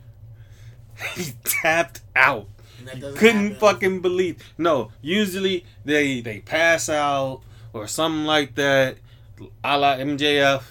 he 1.16 1.32
tapped 1.44 2.02
out. 2.14 2.46
And 2.78 3.02
that 3.02 3.16
Couldn't 3.16 3.42
happen. 3.52 3.58
fucking 3.58 4.00
believe. 4.00 4.42
No, 4.58 4.90
usually 5.00 5.64
they 5.84 6.20
they 6.20 6.40
pass 6.40 6.88
out 6.88 7.40
or 7.72 7.86
something 7.88 8.24
like 8.26 8.54
that, 8.56 8.98
a 9.64 9.78
la 9.78 9.96
MJF, 9.96 10.62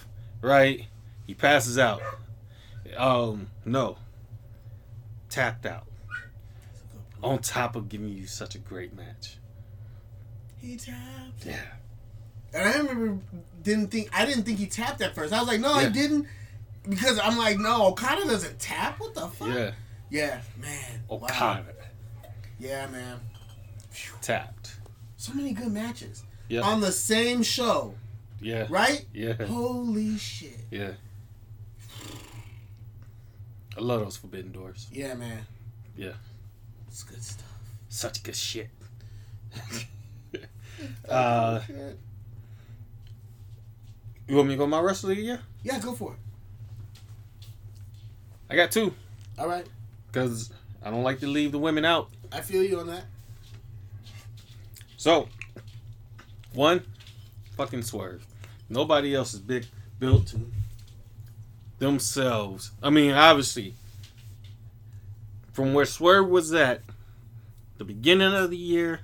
right? 0.42 0.86
He 1.28 1.34
passes 1.34 1.78
out. 1.78 2.02
Um, 2.96 3.48
no, 3.66 3.98
tapped 5.30 5.66
out. 5.66 5.86
On 7.24 7.40
top 7.40 7.76
of 7.76 7.88
giving 7.90 8.10
you 8.10 8.28
such 8.28 8.54
a 8.54 8.60
great 8.60 8.94
match. 8.96 9.38
He 10.62 10.76
tapped. 10.78 11.46
Yeah, 11.46 11.56
And 12.54 12.70
I 12.70 12.78
remember 12.78 13.22
didn't 13.64 13.88
think 13.92 14.10
I 14.14 14.26
didn't 14.26 14.44
think 14.44 14.60
he 14.60 14.68
tapped 14.68 15.02
at 15.02 15.16
first. 15.16 15.34
I 15.34 15.40
was 15.40 15.48
like, 15.48 15.60
no, 15.62 15.80
Yeah. 15.80 15.88
he 15.88 15.94
didn't. 15.94 16.28
Because 16.88 17.20
I'm 17.20 17.38
like, 17.38 17.58
no, 17.60 17.88
Okada 17.88 18.26
doesn't 18.26 18.60
tap. 18.60 19.00
What 19.00 19.14
the 19.14 19.28
fuck? 19.28 19.48
yeah. 19.50 19.72
Yeah, 20.10 20.42
man. 20.60 21.02
Wow. 21.10 21.18
Okada 21.24 21.66
Yeah, 22.60 22.88
man. 22.88 23.20
tapped. 24.22 24.76
So 25.18 25.34
many 25.34 25.54
good 25.54 25.72
matches 25.72 26.24
Yeah, 26.50 26.62
on 26.62 26.82
the 26.82 26.92
same 26.92 27.42
show, 27.44 27.96
yeah, 28.42 28.68
right? 28.70 29.06
yeah, 29.14 29.34
Holy 29.46 30.18
shit. 30.18 30.58
yeah. 30.70 30.92
I 33.78 33.82
love 33.82 34.02
those 34.02 34.18
forbidden 34.18 34.52
doors. 34.52 34.88
Yeah, 34.92 35.14
man. 35.16 35.40
Yeah. 35.98 36.12
It's 36.90 37.04
good 37.04 37.24
stuff. 37.24 37.48
Such 37.90 38.22
good 38.22 38.36
shit. 38.36 38.70
uh, 41.10 41.62
Shit. 41.62 41.98
you 44.28 44.36
want 44.36 44.48
me 44.50 44.54
to 44.56 44.58
go 44.60 44.68
my 44.68 44.82
the 44.82 45.16
year? 45.16 45.40
yeah, 45.64 45.80
go 45.80 45.94
for 45.94 46.14
it. 46.14 46.20
I 48.54 48.56
got 48.56 48.70
two 48.70 48.94
All 49.40 49.48
right. 49.48 49.66
because 50.12 50.52
I 50.84 50.92
don't 50.92 51.02
like 51.02 51.22
to 51.22 51.28
leave 51.28 51.52
the 51.52 51.58
women 51.58 51.86
out. 51.86 52.12
I 52.32 52.42
feel 52.42 52.62
you 52.62 52.80
on 52.80 52.86
that. 52.86 53.06
So, 54.96 55.28
one, 56.54 56.84
fucking 57.58 57.82
swerve. 57.82 58.28
Nobody 58.70 59.16
else 59.16 59.34
is 59.34 59.40
big 59.40 59.66
built 59.98 60.36
themselves. 61.80 62.70
I 62.84 62.92
mean, 62.92 63.14
obviously, 63.14 63.74
from 65.52 65.74
where 65.74 65.86
Swerve 65.86 66.30
was 66.30 66.54
at 66.54 66.82
the 67.80 67.84
beginning 67.84 68.36
of 68.36 68.52
the 68.52 68.58
year 68.58 69.00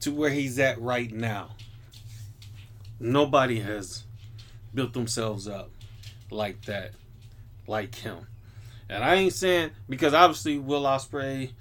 to 0.00 0.12
where 0.12 0.28
he's 0.28 0.58
at 0.58 0.78
right 0.78 1.10
now, 1.10 1.52
nobody 2.98 3.60
has 3.60 4.04
built 4.74 4.92
themselves 4.92 5.48
up 5.48 5.70
like 6.30 6.66
that, 6.66 6.92
like 7.66 7.94
him. 7.94 8.26
And 8.90 9.04
I 9.04 9.14
ain't 9.14 9.32
saying 9.32 9.70
because 9.88 10.12
obviously 10.12 10.58
Will 10.58 10.82
Ospreay, 10.82 11.52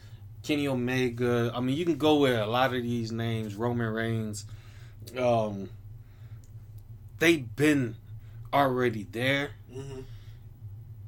Kenny 0.41 0.67
Omega. 0.67 1.51
I 1.53 1.59
mean, 1.59 1.77
you 1.77 1.85
can 1.85 1.97
go 1.97 2.17
with 2.17 2.37
a 2.37 2.47
lot 2.47 2.73
of 2.73 2.81
these 2.81 3.11
names. 3.11 3.53
Roman 3.53 3.93
Reigns. 3.93 4.45
Um, 5.15 5.69
they've 7.19 7.55
been 7.55 7.95
already 8.51 9.03
there. 9.11 9.51
Mm-hmm. 9.71 10.01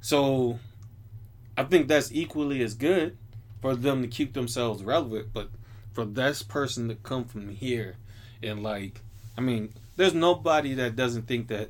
So 0.01 0.59
I 1.57 1.63
think 1.63 1.87
that's 1.87 2.11
equally 2.11 2.61
as 2.61 2.75
good 2.75 3.17
for 3.59 3.75
them 3.75 4.03
to 4.03 4.07
keep 4.07 4.33
themselves 4.33 4.83
relevant. 4.83 5.29
But 5.33 5.49
for 5.91 6.05
this 6.05 6.43
person 6.43 6.87
to 6.89 6.95
come 6.95 7.25
from 7.25 7.49
here 7.49 7.95
and 8.43 8.61
like, 8.61 9.01
I 9.35 9.41
mean, 9.41 9.73
there's 9.95 10.13
nobody 10.13 10.75
that 10.75 10.95
doesn't 10.95 11.27
think 11.27 11.47
that, 11.47 11.69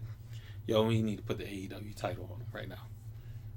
yo, 0.67 0.83
we 0.83 1.01
need 1.01 1.17
to 1.17 1.23
put 1.23 1.37
the 1.37 1.45
AEW 1.45 1.95
title 1.95 2.29
on 2.33 2.43
right 2.51 2.67
now. 2.67 2.90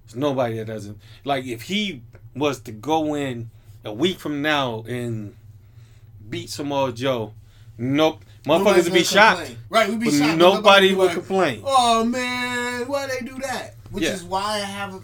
There's 0.07 0.17
nobody 0.17 0.59
that 0.59 0.67
doesn't 0.67 0.99
like 1.25 1.45
if 1.47 1.63
he 1.63 2.03
was 2.35 2.61
to 2.61 2.73
go 2.73 3.15
in 3.15 3.51
a 3.85 3.93
week 3.93 4.19
from 4.19 4.43
now 4.43 4.85
and 4.87 5.35
beat 6.29 6.51
Samoa 6.51 6.93
Joe, 6.93 7.33
nope, 7.79 8.23
motherfuckers 8.45 8.85
would 8.85 8.85
be 8.87 8.91
gonna 8.91 9.05
shocked. 9.05 9.57
Right, 9.69 9.89
we'd 9.91 10.01
be 10.01 10.11
shocked. 10.11 10.39
nobody 10.39 10.95
would 10.95 11.07
like, 11.07 11.15
complain. 11.15 11.63
Oh 11.65 12.05
man, 12.05 12.87
why 12.89 13.07
they 13.07 13.25
do 13.27 13.39
that? 13.41 13.75
Which 13.91 14.05
Yeah. 14.05 14.11
is 14.13 14.25
why 14.25 14.43
I 14.57 14.59
have 14.61 14.95
a. 14.95 15.01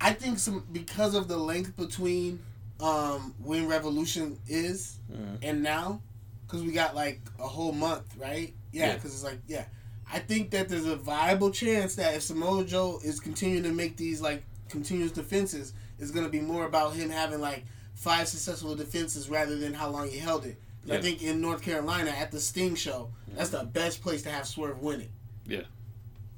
I 0.00 0.12
think 0.12 0.38
some 0.38 0.64
because 0.72 1.14
of 1.14 1.28
the 1.28 1.36
length 1.36 1.76
between 1.76 2.40
um 2.80 3.34
when 3.42 3.66
Revolution 3.68 4.38
is 4.48 4.98
Mhm. 5.12 5.38
and 5.42 5.62
now, 5.62 6.00
because 6.46 6.62
we 6.62 6.72
got 6.72 6.94
like 6.94 7.20
a 7.38 7.46
whole 7.46 7.72
month, 7.72 8.04
right? 8.18 8.52
Yeah, 8.72 8.88
Yeah. 8.88 8.94
because 8.94 9.14
it's 9.14 9.22
like 9.24 9.38
yeah. 9.46 9.64
I 10.12 10.18
think 10.18 10.50
that 10.50 10.68
there's 10.68 10.84
a 10.86 10.96
viable 10.96 11.50
chance 11.50 11.94
that 11.94 12.14
if 12.14 12.22
Samoa 12.22 12.64
Joe 12.64 13.00
is 13.02 13.18
continuing 13.18 13.62
to 13.64 13.72
make 13.72 13.96
these 13.96 14.20
like 14.20 14.42
continuous 14.68 15.12
defenses, 15.12 15.72
it's 15.98 16.10
gonna 16.10 16.28
be 16.28 16.40
more 16.40 16.66
about 16.66 16.94
him 16.94 17.08
having 17.10 17.40
like 17.40 17.64
five 17.94 18.28
successful 18.28 18.74
defenses 18.74 19.28
rather 19.30 19.56
than 19.56 19.72
how 19.74 19.88
long 19.88 20.08
he 20.10 20.18
held 20.18 20.44
it. 20.44 20.56
'Cause 20.82 20.96
I 20.98 21.00
think 21.00 21.22
in 21.22 21.40
North 21.40 21.62
Carolina 21.62 22.10
at 22.10 22.30
the 22.32 22.40
Sting 22.40 22.74
show, 22.74 23.10
that's 23.36 23.50
the 23.50 23.64
best 23.64 24.02
place 24.02 24.22
to 24.22 24.30
have 24.30 24.46
Swerve 24.48 24.80
win 24.82 25.00
it. 25.02 25.10
Yeah. 25.46 25.62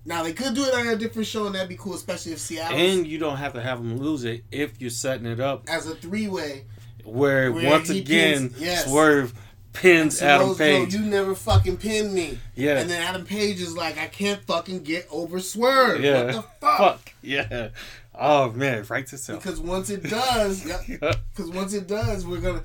Now 0.05 0.22
they 0.22 0.35
could 0.35 0.55
do 0.55 0.64
it 0.64 0.75
on 0.75 0.87
a 0.87 0.97
different 0.97 1.27
show, 1.27 1.47
and 1.47 1.55
that'd 1.55 1.68
be 1.68 1.77
cool, 1.77 1.95
especially 1.95 2.33
if 2.33 2.39
Seattle 2.39 2.77
And 2.77 3.07
you 3.07 3.16
don't 3.18 3.39
have 3.39 3.55
to 3.55 3.62
have 3.62 3.79
him 3.79 3.97
lose 3.97 4.25
it 4.25 4.45
if 4.53 4.79
you're 4.81 4.91
setting 4.91 5.25
it 5.27 5.41
up 5.41 5.64
as 5.66 5.87
a 5.87 5.95
three 5.95 6.29
way. 6.29 6.66
where, 7.05 7.51
Where 7.53 7.70
once 7.70 7.89
again 7.91 8.51
pins- 8.51 8.61
yes. 8.61 8.85
Swerve 8.87 9.33
pins 9.75 10.22
Adam 10.22 10.55
Page. 10.55 10.95
you 10.95 11.01
never 11.01 11.35
fucking 11.35 11.77
pinned 11.77 12.14
me. 12.14 12.39
yeah. 12.55 12.79
And 12.79 12.89
then 12.89 13.03
Adam 13.03 13.25
Page 13.27 13.61
is 13.61 13.77
like, 13.77 13.99
I 13.99 14.07
can't 14.07 14.41
fucking 14.45 14.83
get 14.85 15.07
over 15.11 15.39
Swerve. 15.41 16.03
yeah. 16.03 16.25
What 16.25 16.35
the 16.35 16.43
fuck? 16.61 16.79
Fuck. 16.79 17.12
Yeah. 17.22 17.68
Oh 18.14 18.51
man, 18.53 18.85
right 18.89 19.07
to 19.09 19.18
self. 19.18 19.43
Because 19.43 19.61
once 19.61 19.91
it 19.91 20.03
does, 20.05 20.64
because 20.89 21.51
once 21.51 21.75
it 21.75 21.87
does, 21.89 22.25
we're 22.25 22.41
gonna, 22.41 22.62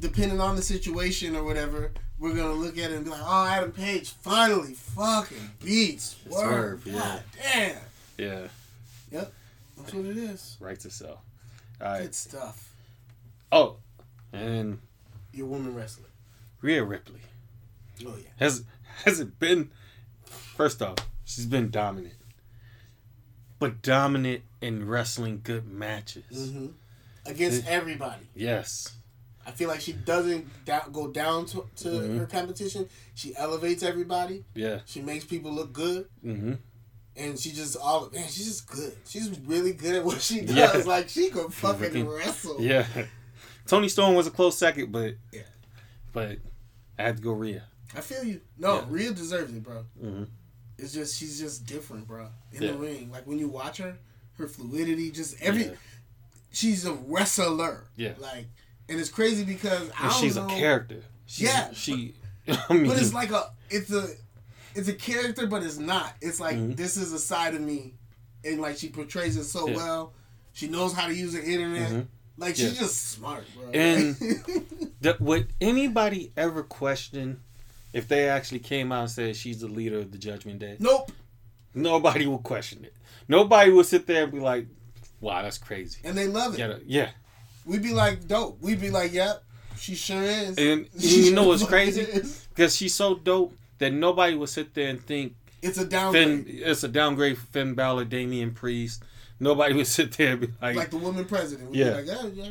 depending 0.00 0.40
on 0.40 0.54
the 0.56 0.62
situation 0.62 1.34
or 1.36 1.42
whatever, 1.44 1.90
we're 2.20 2.34
gonna 2.34 2.52
look 2.54 2.78
at 2.78 2.90
it 2.92 2.96
and 2.96 3.04
be 3.04 3.10
like, 3.10 3.20
oh, 3.24 3.46
Adam 3.46 3.72
Page 3.72 4.10
finally 4.10 4.74
fucking 4.74 5.50
beats 5.64 6.16
Swerve. 6.28 6.82
Swerve, 6.82 6.86
yeah. 6.86 6.92
God 6.98 7.22
damn. 7.42 7.76
yeah. 8.16 8.46
Yep. 9.10 9.32
That's 9.78 9.92
what 9.94 10.06
it 10.06 10.16
is. 10.16 10.56
Right 10.60 10.78
to 10.80 10.90
self. 10.90 11.18
All 11.80 11.88
right. 11.88 12.02
Good 12.02 12.14
stuff. 12.14 12.70
Oh, 13.50 13.76
and 14.32 14.78
You're 15.32 15.46
a 15.46 15.50
woman 15.50 15.74
wrestler. 15.74 16.06
Rhea 16.62 16.82
Ripley 16.82 17.20
Oh 18.06 18.14
yeah. 18.16 18.28
has 18.38 18.64
has 19.04 19.20
it 19.20 19.38
been? 19.38 19.70
First 20.24 20.80
off, 20.82 20.96
she's 21.24 21.46
been 21.46 21.70
dominant, 21.70 22.14
but 23.58 23.82
dominant 23.82 24.42
in 24.60 24.86
wrestling 24.88 25.40
good 25.42 25.66
matches. 25.66 26.24
Mm-hmm. 26.32 26.66
Against 27.26 27.66
everybody. 27.66 28.26
Yes. 28.34 28.96
I 29.46 29.50
feel 29.50 29.68
like 29.68 29.80
she 29.80 29.92
doesn't 29.92 30.46
go 30.92 31.08
down 31.08 31.46
to, 31.46 31.66
to 31.76 31.88
Mhm. 31.88 32.18
her 32.18 32.26
competition. 32.26 32.88
She 33.14 33.34
elevates 33.36 33.82
everybody. 33.82 34.44
Yeah. 34.54 34.80
She 34.86 35.02
makes 35.02 35.24
people 35.24 35.52
look 35.52 35.72
good. 35.72 36.08
Mm-hmm. 36.24 36.54
And 37.16 37.38
she 37.38 37.50
just 37.52 37.76
all 37.76 38.08
man, 38.12 38.24
she's 38.28 38.46
just 38.46 38.66
good. 38.68 38.96
She's 39.08 39.30
really 39.40 39.72
good 39.72 39.96
at 39.96 40.04
what 40.04 40.20
she 40.20 40.40
does. 40.46 40.54
Yeah. 40.56 40.82
Like 40.86 41.08
she 41.08 41.30
can 41.30 41.50
fucking 41.50 42.06
wrestle. 42.08 42.60
Yeah. 42.60 42.86
Toni 43.66 43.88
Storm 43.88 44.14
was 44.14 44.26
a 44.26 44.30
close 44.30 44.56
second, 44.58 44.92
but 44.92 45.14
Yeah. 45.32 45.42
but 46.12 46.38
I 46.98 47.02
had 47.04 47.16
to 47.18 47.22
go 47.22 47.32
Rhea. 47.32 47.64
I 47.94 48.00
feel 48.00 48.24
you. 48.24 48.40
No, 48.58 48.76
Yeah. 48.76 48.84
Rhea 48.88 49.12
deserves 49.12 49.54
it, 49.54 49.62
bro. 49.62 49.84
Mm-hmm. 50.02 50.24
It's 50.78 50.92
just 50.92 51.18
she's 51.18 51.38
just 51.38 51.66
different, 51.66 52.06
bro. 52.08 52.28
In 52.52 52.62
Yeah. 52.62 52.72
the 52.72 52.78
ring, 52.78 53.10
like 53.10 53.26
when 53.26 53.38
you 53.38 53.48
watch 53.48 53.78
her, 53.78 53.96
her 54.38 54.46
fluidity, 54.48 55.10
just 55.10 55.40
every. 55.42 55.64
Yeah. 55.66 55.70
She's 56.50 56.84
a 56.84 56.92
wrestler. 56.92 57.84
Yeah. 57.96 58.12
Like, 58.18 58.46
and 58.88 59.00
it's 59.00 59.08
crazy 59.10 59.44
because 59.44 59.90
I 59.98 60.08
don't 60.08 60.20
she's 60.20 60.36
know, 60.36 60.46
a 60.46 60.48
character. 60.48 61.02
She's, 61.26 61.48
Yeah, 61.48 61.72
She. 61.72 62.14
I 62.48 62.72
mean, 62.74 62.86
but 62.88 62.98
it's 63.00 63.14
like 63.14 63.30
a 63.30 63.52
it's 63.70 63.92
a 63.92 64.08
it's 64.74 64.88
a 64.88 64.94
character, 64.94 65.46
but 65.46 65.62
it's 65.62 65.78
not. 65.78 66.14
It's 66.20 66.40
like 66.40 66.56
Mhm. 66.56 66.76
this 66.76 66.96
is 66.96 67.12
a 67.12 67.18
side 67.18 67.54
of 67.54 67.60
me, 67.60 67.94
and 68.44 68.60
like 68.60 68.76
she 68.78 68.88
portrays 68.88 69.36
it 69.36 69.44
so 69.44 69.66
well. 69.66 70.14
She 70.52 70.66
knows 70.68 70.92
how 70.92 71.06
to 71.06 71.14
use 71.14 71.32
the 71.34 71.42
internet. 71.44 71.90
Mhm. 71.92 72.06
Like 72.38 72.56
she's 72.56 72.78
just 72.78 73.10
smart, 73.12 73.44
bro. 73.54 73.70
And- 73.72 74.16
Th- 75.02 75.18
would 75.20 75.48
anybody 75.60 76.32
ever 76.36 76.62
question 76.62 77.40
if 77.92 78.06
they 78.08 78.28
actually 78.28 78.60
came 78.60 78.92
out 78.92 79.00
and 79.02 79.10
said 79.10 79.36
she's 79.36 79.60
the 79.60 79.66
leader 79.68 79.98
of 79.98 80.12
the 80.12 80.18
Judgment 80.18 80.58
Day? 80.60 80.76
nope. 80.78 81.10
Nobody 81.74 82.26
will 82.26 82.38
question 82.38 82.84
it. 82.84 82.92
Nobody 83.28 83.70
will 83.70 83.84
sit 83.84 84.06
there 84.06 84.24
and 84.24 84.32
be 84.32 84.40
like, 84.40 84.66
"Wow, 85.22 85.40
that's 85.42 85.56
crazy." 85.56 86.00
And 86.04 86.16
they 86.18 86.26
love 86.26 86.52
it. 86.54 86.58
Yeah, 86.60 86.74
yeah. 86.84 87.10
We'd 87.64 87.82
be 87.82 87.94
like, 87.94 88.26
dope. 88.28 88.60
We'd 88.60 88.80
be 88.80 88.90
like, 88.90 89.12
yep, 89.12 89.42
she 89.78 89.94
sure 89.94 90.22
is. 90.22 90.58
And 90.58 90.86
She 90.98 91.26
you 91.28 91.34
know 91.34 91.44
what's 91.48 91.64
crazy? 91.64 92.04
Because 92.50 92.76
she's 92.76 92.92
so 92.94 93.14
dope 93.14 93.54
that 93.78 93.92
nobody 93.92 94.34
will 94.34 94.46
sit 94.48 94.74
there 94.74 94.88
and 94.88 95.02
think 95.02 95.34
It's 95.62 95.78
a 95.78 95.86
downgrade. 95.86 96.44
Finn. 96.44 96.58
It's 96.62 96.82
a 96.84 96.88
downgrade 96.88 97.38
for 97.38 97.46
Finn 97.46 97.72
Balor, 97.74 98.04
Damian 98.04 98.52
Priest. 98.52 99.02
Nobody 99.42 99.74
would 99.74 99.88
sit 99.88 100.12
there 100.12 100.32
and 100.32 100.40
be 100.40 100.48
like, 100.62 100.76
like 100.76 100.90
the 100.90 100.98
woman 100.98 101.24
president. 101.24 101.70
We'd 101.70 101.80
Yeah. 101.80 101.90
like, 101.94 102.06
oh, 102.10 102.30
yeah, 102.32 102.44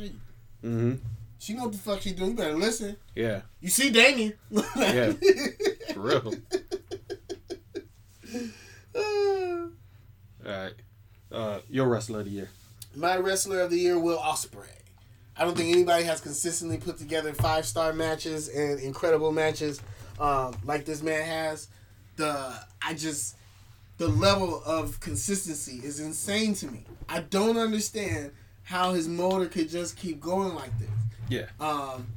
mm-hmm. 0.62 0.94
she 1.38 1.54
know 1.54 1.62
what 1.62 1.72
the 1.72 1.78
fuck 1.78 2.02
she 2.02 2.12
doing. 2.12 2.32
You 2.32 2.36
better 2.36 2.52
listen. 2.54 2.96
"Yeah, 3.14 3.40
You 3.60 3.70
see 3.70 3.88
Damian. 3.88 4.34
Yeah. 4.76 5.12
for 5.94 6.00
real." 6.00 6.34
All 8.94 9.70
right, 10.44 10.72
uh, 11.32 11.60
your 11.70 11.88
wrestler 11.88 12.18
of 12.20 12.26
the 12.26 12.30
year. 12.30 12.50
My 12.94 13.16
wrestler 13.16 13.60
of 13.60 13.70
the 13.70 13.78
year, 13.78 13.98
Will 13.98 14.18
Ospreay. 14.18 14.66
I 15.34 15.44
don't 15.44 15.56
think 15.56 15.72
anybody 15.72 16.04
has 16.04 16.20
consistently 16.20 16.76
put 16.76 16.98
together 16.98 17.32
five 17.32 17.64
star 17.64 17.94
matches 17.94 18.48
and 18.48 18.78
incredible 18.80 19.32
matches 19.32 19.80
um, 20.20 20.54
like 20.64 20.84
this 20.84 21.02
man 21.02 21.24
has. 21.24 21.68
The 22.16 22.52
I 22.82 22.92
just 22.92 23.36
the 24.02 24.08
level 24.08 24.60
of 24.66 24.98
consistency 24.98 25.80
is 25.84 26.00
insane 26.00 26.54
to 26.54 26.66
me. 26.66 26.82
I 27.08 27.20
don't 27.20 27.56
understand 27.56 28.32
how 28.64 28.94
his 28.94 29.06
motor 29.06 29.46
could 29.46 29.68
just 29.68 29.96
keep 29.96 30.20
going 30.20 30.56
like 30.56 30.76
this. 30.80 30.88
Yeah. 31.28 31.46
Um, 31.60 32.08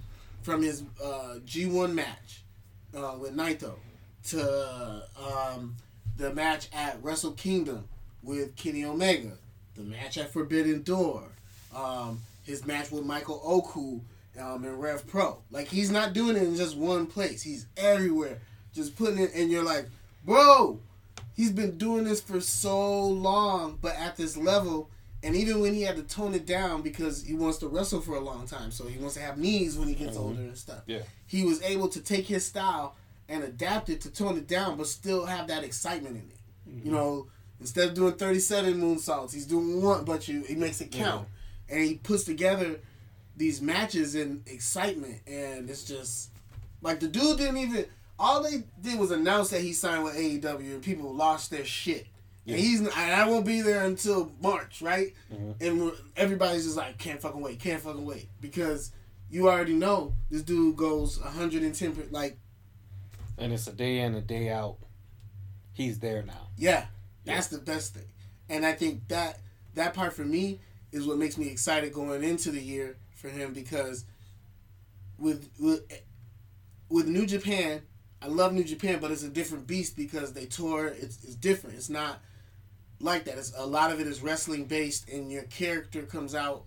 from 0.42 0.64
his 0.64 0.82
uh, 1.00 1.36
G1 1.46 1.94
match 1.94 2.42
uh, 2.98 3.14
with 3.20 3.36
Naito 3.38 3.76
to 4.30 5.04
um, 5.16 5.76
the 6.18 6.34
match 6.34 6.70
at 6.74 6.98
Wrestle 7.04 7.34
Kingdom 7.34 7.88
with 8.24 8.56
Kenny 8.56 8.84
Omega, 8.84 9.34
the 9.76 9.84
match 9.84 10.18
at 10.18 10.34
Forbidden 10.34 10.82
Door, 10.82 11.22
um, 11.76 12.20
his 12.46 12.66
match 12.66 12.90
with 12.90 13.06
Michael 13.06 13.40
Oku 13.46 14.00
um, 14.42 14.66
in 14.66 14.76
Rev 14.80 15.06
Pro. 15.06 15.38
Like 15.52 15.68
he's 15.68 15.92
not 15.92 16.14
doing 16.14 16.36
it 16.36 16.42
in 16.42 16.56
just 16.56 16.76
one 16.76 17.06
place. 17.06 17.44
He's 17.44 17.68
everywhere, 17.78 18.40
just 18.74 18.96
putting 18.96 19.20
it. 19.20 19.36
And 19.36 19.52
you're 19.52 19.64
like, 19.64 19.86
bro, 20.26 20.80
he's 21.36 21.52
been 21.52 21.78
doing 21.78 22.04
this 22.06 22.22
for 22.22 22.40
so 22.42 23.06
long, 23.06 23.78
but 23.82 23.96
at 23.96 24.16
this 24.18 24.36
level. 24.38 24.90
And 25.24 25.36
even 25.36 25.60
when 25.60 25.74
he 25.74 25.82
had 25.82 25.96
to 25.96 26.04
tone 26.04 26.34
it 26.36 26.46
down 26.46 26.82
because 26.84 27.24
he 27.24 27.34
wants 27.34 27.58
to 27.60 27.68
wrestle 27.68 28.00
for 28.02 28.16
a 28.16 28.20
long 28.20 28.46
time, 28.48 28.70
so 28.72 28.86
he 28.86 29.00
wants 29.00 29.16
to 29.16 29.22
have 29.22 29.38
knees 29.40 29.78
when 29.78 29.88
he 29.88 29.96
gets 29.96 30.16
Mhm. 30.16 30.22
older 30.22 30.42
and 30.42 30.58
stuff. 30.58 30.84
Yeah. 30.86 31.02
He 31.26 31.44
was 31.44 31.62
able 31.64 31.88
to 31.90 32.00
take 32.00 32.28
his 32.28 32.46
style 32.46 32.96
and 33.28 33.44
adapt 33.44 33.90
it 33.90 34.02
to 34.02 34.10
tone 34.12 34.38
it 34.38 34.48
down, 34.48 34.78
but 34.78 34.88
still 34.88 35.26
have 35.26 35.48
that 35.48 35.64
excitement 35.64 36.16
in 36.16 36.30
it. 36.30 36.84
You 36.86 36.92
know, 36.92 37.28
instead 37.60 37.88
of 37.90 37.94
doing 37.96 38.14
37 38.14 38.80
moonsaults, 38.80 39.34
he's 39.34 39.46
doing 39.48 39.82
one, 39.82 40.04
but 40.06 40.28
you 40.28 40.44
he 40.44 40.56
makes 40.56 40.80
it 40.82 40.92
count. 40.92 41.28
And 41.70 41.84
he 41.84 41.96
puts 41.96 42.24
together 42.24 42.80
these 43.36 43.62
matches 43.62 44.14
in 44.14 44.44
excitement, 44.46 45.22
and 45.28 45.70
it's 45.70 45.84
just 45.84 46.30
like 46.82 47.00
the 47.00 47.08
dude 47.08 47.38
didn't 47.38 47.58
even. 47.58 47.86
All 48.18 48.42
they 48.44 48.64
did 48.82 48.98
was 49.00 49.12
announce 49.12 49.50
that 49.50 49.62
he 49.62 49.74
signed 49.74 50.04
with 50.04 50.16
AEW, 50.16 50.60
and 50.76 50.82
people 50.82 51.14
lost 51.14 51.52
their 51.52 51.66
shit. 51.66 52.08
Yeah. 52.46 52.56
And 52.56 52.64
he's 52.64 52.80
and 52.80 52.90
I 52.92 53.28
won't 53.28 53.46
be 53.46 53.62
there 53.62 53.84
until 53.86 54.32
March, 54.42 54.82
right? 54.82 55.14
Mhm. 55.34 55.56
And 55.62 55.92
everybody's 56.16 56.64
just 56.66 56.78
like, 56.78 56.98
can't 56.98 57.20
fucking 57.22 57.42
wait, 57.42 57.60
can't 57.60 57.82
fucking 57.82 58.06
wait, 58.06 58.30
because 58.40 58.92
you 59.30 59.50
already 59.50 59.74
know 59.74 60.14
this 60.30 60.44
dude 60.44 60.78
goes 60.78 61.20
110. 61.20 62.08
Like, 62.12 62.38
And 63.38 63.52
it's 63.52 63.68
a 63.68 63.74
day 63.74 64.00
in, 64.00 64.14
a 64.16 64.22
day 64.22 64.50
out. 64.50 64.78
He's 65.74 66.00
there 66.00 66.24
now. 66.24 66.48
yeah, 66.58 66.86
that's 67.26 67.48
the 67.48 67.58
best 67.58 67.94
thing. 67.96 68.06
And 68.48 68.66
I 68.66 68.72
think 68.74 69.08
that 69.10 69.40
that 69.74 69.94
part 69.94 70.14
for 70.14 70.24
me 70.24 70.62
is 70.94 71.06
what 71.06 71.18
makes 71.18 71.38
me 71.38 71.50
excited 71.50 71.92
going 71.92 72.24
into 72.24 72.52
the 72.52 72.62
year 72.62 72.96
for 73.16 73.28
him 73.28 73.52
because 73.54 74.06
with 75.18 75.50
with 75.60 75.82
with 76.90 77.08
New 77.08 77.26
Japan, 77.26 77.82
I 78.26 78.28
love 78.28 78.54
New 78.54 78.64
Japan, 78.64 78.98
but 79.00 79.12
it's 79.12 79.22
a 79.22 79.30
different 79.30 79.68
beast 79.68 79.96
because 79.96 80.34
they 80.34 80.48
tour. 80.48 80.88
It's 80.88 81.24
it's 81.24 81.36
different. 81.36 81.76
It's 81.76 81.92
not 81.92 82.20
like 83.00 83.26
that. 83.26 83.38
It's 83.38 83.54
a 83.56 83.66
lot 83.66 83.92
of 83.92 84.00
it 84.00 84.08
is 84.08 84.22
wrestling 84.22 84.66
based, 84.66 85.08
and 85.10 85.32
your 85.32 85.44
character 85.44 86.02
comes 86.02 86.34
out 86.34 86.64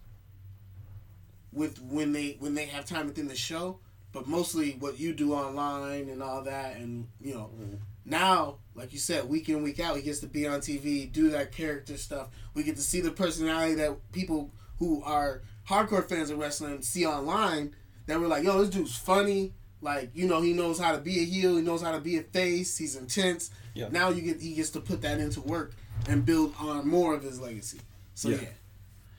with 1.52 1.82
when 1.82 2.12
they 2.12 2.36
when 2.38 2.54
they 2.54 2.66
have 2.66 2.84
time 2.84 3.06
within 3.06 3.26
the 3.26 3.34
show, 3.34 3.80
but 4.12 4.28
mostly 4.28 4.76
what 4.78 5.00
you 5.00 5.12
do 5.12 5.34
online 5.34 6.09
and 6.09 6.22
all 6.22 6.42
that, 6.44 6.76
and 6.76 7.09
you 7.20 7.34
know, 7.34 7.50
mm-hmm. 7.52 7.74
now 8.04 8.59
like 8.76 8.92
you 8.92 8.98
said, 9.00 9.28
week 9.28 9.48
in 9.48 9.64
week 9.64 9.80
out, 9.80 9.96
he 9.96 10.02
gets 10.02 10.20
to 10.20 10.28
be 10.28 10.46
on 10.46 10.61
TV, 10.61 11.11
do 11.11 11.30
that 11.30 11.50
character 11.50 11.96
stuff. 11.96 12.28
We 12.54 12.62
get 12.62 12.76
to 12.76 12.82
see 12.82 13.00
the 13.00 13.11
personality 13.11 13.74
that 13.74 14.12
people 14.12 14.52
who 14.78 15.02
are 15.02 15.42
hardcore 15.68 16.09
fans 16.09 16.30
of 16.30 16.38
wrestling 16.38 16.82
see 16.82 17.04
online. 17.04 17.74
That 18.06 18.20
we're 18.20 18.28
like, 18.28 18.44
yo, 18.44 18.61
this 18.61 18.70
dude's 18.70 18.96
funny. 18.96 19.54
Like 19.81 20.11
you 20.14 20.26
know, 20.26 20.41
he 20.41 20.53
knows 20.53 20.79
how 20.79 20.93
to 20.93 20.99
be 20.99 21.20
a 21.20 21.24
heel. 21.24 21.57
He 21.57 21.62
knows 21.62 21.83
how 21.83 21.93
to 21.93 22.01
be 22.01 22.18
a 22.18 22.22
face. 22.22 22.76
He's 22.76 22.97
intense. 22.97 23.51
Yeah. 23.74 23.89
Now 23.91 24.09
you 24.11 24.22
get 24.22 24.41
he 24.41 24.55
gets 24.55 24.70
to 24.70 24.81
put 24.81 25.03
that 25.03 25.18
into 25.20 25.41
work 25.41 25.72
and 26.09 26.24
build 26.26 26.55
on 26.59 26.87
more 26.89 27.14
of 27.14 27.22
his 27.22 27.41
legacy. 27.41 27.81
So 28.14 28.31
yeah, 28.31 28.39
Yeah. 28.43 28.49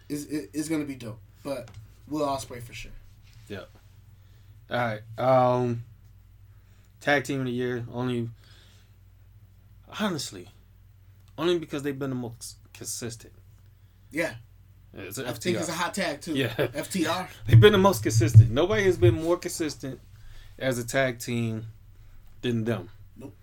it's, 0.10 0.24
it, 0.26 0.50
it's 0.54 0.68
gonna 0.70 0.84
be 0.86 0.96
dope. 0.96 1.20
But 1.44 1.70
we'll 2.10 2.28
Ospreay 2.28 2.62
for 2.62 2.74
sure. 2.74 2.92
Yeah. 3.48 3.64
All 4.70 4.78
right. 4.78 5.02
Um, 5.18 5.84
tag 7.00 7.24
team 7.24 7.40
of 7.40 7.46
the 7.46 7.52
year. 7.54 7.86
Only, 7.94 8.30
honestly, 10.00 10.50
only 11.38 11.58
because 11.60 11.84
they've 11.84 11.98
been 11.98 12.10
the 12.10 12.16
most 12.16 12.58
consistent. 12.74 13.34
Yeah, 14.12 14.34
It's 14.94 15.20
I 15.20 15.24
a 15.24 15.34
think 15.34 15.58
FTR. 15.58 15.60
it's 15.60 15.70
a 15.70 15.74
hot 15.74 15.94
tag 15.94 16.22
too. 16.22 16.34
Yeah. 16.36 16.50
FTR. 16.50 17.28
They've 17.48 17.60
been 17.60 17.74
the 17.74 17.78
most 17.78 18.02
consistent. 18.04 18.50
Nobody 18.52 18.84
has 18.84 18.98
been 18.98 19.14
more 19.16 19.38
consistent 19.38 20.00
as 20.60 20.78
a 20.78 20.86
tag 20.86 21.20
team 21.20 21.68
than 22.42 22.64
them. 22.64 22.90
Nope. 23.18 23.34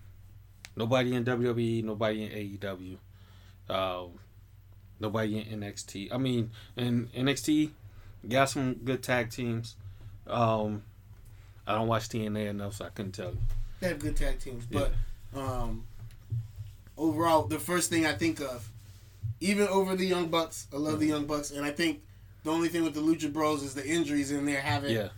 Nobody 0.75 1.15
in 1.15 1.25
WWE, 1.25 1.83
nobody 1.83 2.23
in 2.23 2.59
AEW, 2.59 2.97
um, 3.69 4.11
nobody 4.99 5.39
in 5.39 5.59
NXT. 5.59 6.13
I 6.13 6.17
mean, 6.17 6.51
in 6.75 7.07
NXT, 7.15 7.71
got 8.27 8.49
some 8.49 8.75
good 8.75 9.03
tag 9.03 9.31
teams. 9.31 9.75
Um, 10.27 10.83
I 11.65 11.75
don't 11.75 11.87
watch 11.87 12.09
TNA 12.09 12.47
enough, 12.47 12.75
so 12.75 12.85
I 12.85 12.89
couldn't 12.89 13.13
tell 13.13 13.31
you. 13.31 13.39
They 13.79 13.89
have 13.89 13.99
good 13.99 14.15
tag 14.15 14.39
teams, 14.39 14.65
but 14.65 14.91
um, 15.35 15.85
overall, 16.97 17.43
the 17.43 17.59
first 17.59 17.89
thing 17.89 18.05
I 18.05 18.13
think 18.13 18.39
of, 18.39 18.71
even 19.39 19.67
over 19.67 19.95
the 19.95 20.05
Young 20.05 20.29
Bucks, 20.29 20.67
I 20.73 20.77
love 20.77 20.99
the 20.99 21.07
Young 21.07 21.25
Bucks, 21.25 21.51
and 21.51 21.63
I 21.63 21.71
think 21.71 22.01
the 22.43 22.51
only 22.51 22.69
thing 22.69 22.83
with 22.83 22.93
the 22.93 23.01
Lucha 23.01 23.31
Bros 23.31 23.61
is 23.61 23.75
the 23.75 23.85
injuries 23.85 24.31
in 24.31 24.45
there 24.45 24.61
haven't 24.61 24.91
Yeah, 24.91 25.09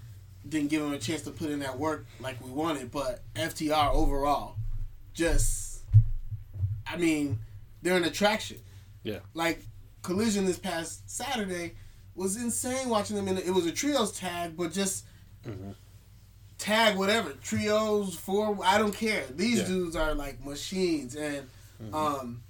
didn't 0.47 0.69
give 0.69 0.81
them 0.81 0.93
a 0.93 0.97
chance 0.99 1.21
to 1.23 1.31
put 1.31 1.49
in 1.49 1.59
that 1.59 1.77
work 1.77 2.05
like 2.19 2.43
we 2.43 2.49
wanted. 2.51 2.91
But 2.91 3.21
FTR 3.35 3.93
overall, 3.93 4.55
just, 5.13 5.81
I 6.87 6.97
mean, 6.97 7.39
they're 7.81 7.97
an 7.97 8.05
attraction. 8.05 8.57
Yeah. 9.03 9.19
Like 9.33 9.63
Collision 10.01 10.45
this 10.45 10.57
past 10.59 11.09
Saturday 11.09 11.73
was 12.15 12.35
insane 12.41 12.89
watching 12.89 13.15
them. 13.15 13.27
In 13.27 13.37
it 13.37 13.51
was 13.53 13.65
a 13.65 13.71
trios 13.71 14.11
tag, 14.11 14.55
but 14.57 14.71
just 14.71 15.05
Mhm. 15.45 15.73
tag 16.57 16.97
whatever 16.97 17.31
trios 17.33 18.15
four. 18.15 18.57
I 18.63 18.77
don't 18.77 18.93
care. 18.93 19.25
These 19.29 19.59
Yeah. 19.59 19.65
dudes 19.67 19.95
are 19.95 20.13
like 20.13 20.43
machines, 20.43 21.15
and 21.15 21.47
um, 21.93 22.43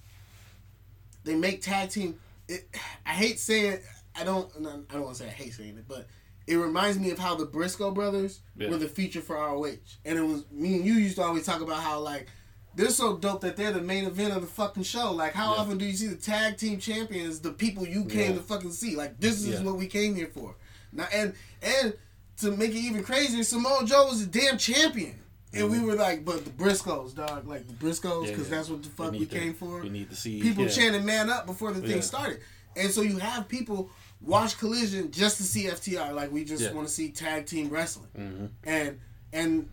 they 1.23 1.35
make 1.35 1.61
tag 1.61 1.89
team. 1.91 2.19
It, 2.47 2.67
I 3.05 3.11
hate 3.13 3.39
saying. 3.39 3.79
I 4.15 4.23
don't. 4.23 4.51
I 4.57 4.61
don't 4.93 5.03
want 5.03 5.15
to 5.17 5.23
say 5.23 5.27
I 5.27 5.31
hate 5.31 5.53
saying 5.53 5.77
it, 5.77 5.85
but 5.87 6.07
it 6.50 6.58
reminds 6.58 6.97
me 7.00 7.12
of 7.12 7.20
how 7.20 7.36
the 7.36 7.45
Briscoe 7.45 7.91
brothers 7.91 8.41
Yeah. 8.58 8.70
were 8.70 8.78
the 8.78 8.88
feature 8.89 9.22
for 9.22 9.36
ROH, 9.38 9.78
and 10.06 10.18
it 10.18 10.22
was 10.24 10.43
me 10.52 10.76
and 10.76 10.86
you 10.86 10.93
used 10.95 11.16
to 11.18 11.24
always 11.24 11.45
talk 11.45 11.62
about 11.62 11.82
how 11.82 12.00
like 12.00 12.28
they're 12.76 12.89
so 12.89 13.18
dope 13.18 13.41
that 13.41 13.58
they're 13.58 13.72
the 13.74 13.82
main 13.82 14.06
event 14.06 14.34
of 14.34 14.41
the 14.41 14.47
fucking 14.47 14.84
show. 14.84 15.12
Like, 15.12 15.34
how 15.34 15.54
Yeah. 15.54 15.62
often 15.62 15.78
do 15.78 15.86
you 15.86 15.93
see 15.97 16.08
the 16.08 16.16
tag 16.16 16.58
team 16.58 16.80
champions, 16.80 17.39
the 17.39 17.52
people 17.52 17.86
you 17.86 18.06
came 18.06 18.32
Yeah. 18.32 18.38
to 18.38 18.43
fucking 18.43 18.72
see? 18.72 18.95
Like, 18.95 19.20
this 19.20 19.43
is 19.45 19.60
what 19.62 19.76
we 19.76 19.88
came 19.88 20.16
here 20.16 20.30
for. 20.34 20.56
Now, 20.93 21.08
and 21.12 21.34
and 21.62 21.93
to 22.41 22.52
make 22.56 22.72
it 22.72 22.78
even 22.78 23.04
crazier, 23.04 23.43
Samoa 23.43 23.84
Joe 23.86 24.08
was 24.08 24.22
a 24.22 24.28
damn 24.28 24.58
champion. 24.58 25.16
And 25.52 25.70
we 25.72 25.80
were 25.80 25.95
like, 25.95 26.24
but 26.24 26.45
the 26.45 26.52
Briscoes, 26.52 27.14
dog, 27.16 27.47
like 27.47 27.68
the 27.68 27.74
Briscoes, 27.74 28.26
Mm-hmm. 28.26 28.32
Because 28.32 28.50
that's 28.50 28.70
what 28.70 28.84
the 28.84 28.89
fuck 28.89 29.12
we, 29.12 29.26
to- 29.26 29.39
came 29.39 29.56
for. 29.56 29.82
We 29.82 29.89
need 29.89 30.10
to 30.12 30.16
see 30.16 30.39
People 30.41 30.68
chanting 30.68 31.04
"man 31.06 31.30
up" 31.30 31.47
before 31.47 31.72
the 31.74 31.82
thing 31.86 32.02
started, 32.04 32.39
and 32.76 32.91
so 32.91 33.02
you 33.02 33.18
have 33.18 33.47
people 33.50 33.89
watch 34.22 34.57
Collision 34.57 35.11
just 35.11 35.38
to 35.38 35.43
see 35.43 35.65
FTR. 35.67 36.13
Like 36.13 36.32
we 36.32 36.43
just 36.43 36.63
Yeah. 36.63 36.74
want 36.74 36.88
to 36.88 36.93
see 36.93 37.09
tag 37.09 37.45
team 37.45 37.70
wrestling, 37.70 38.09
Mhm. 38.17 38.49
and 38.63 38.99
and 39.32 39.70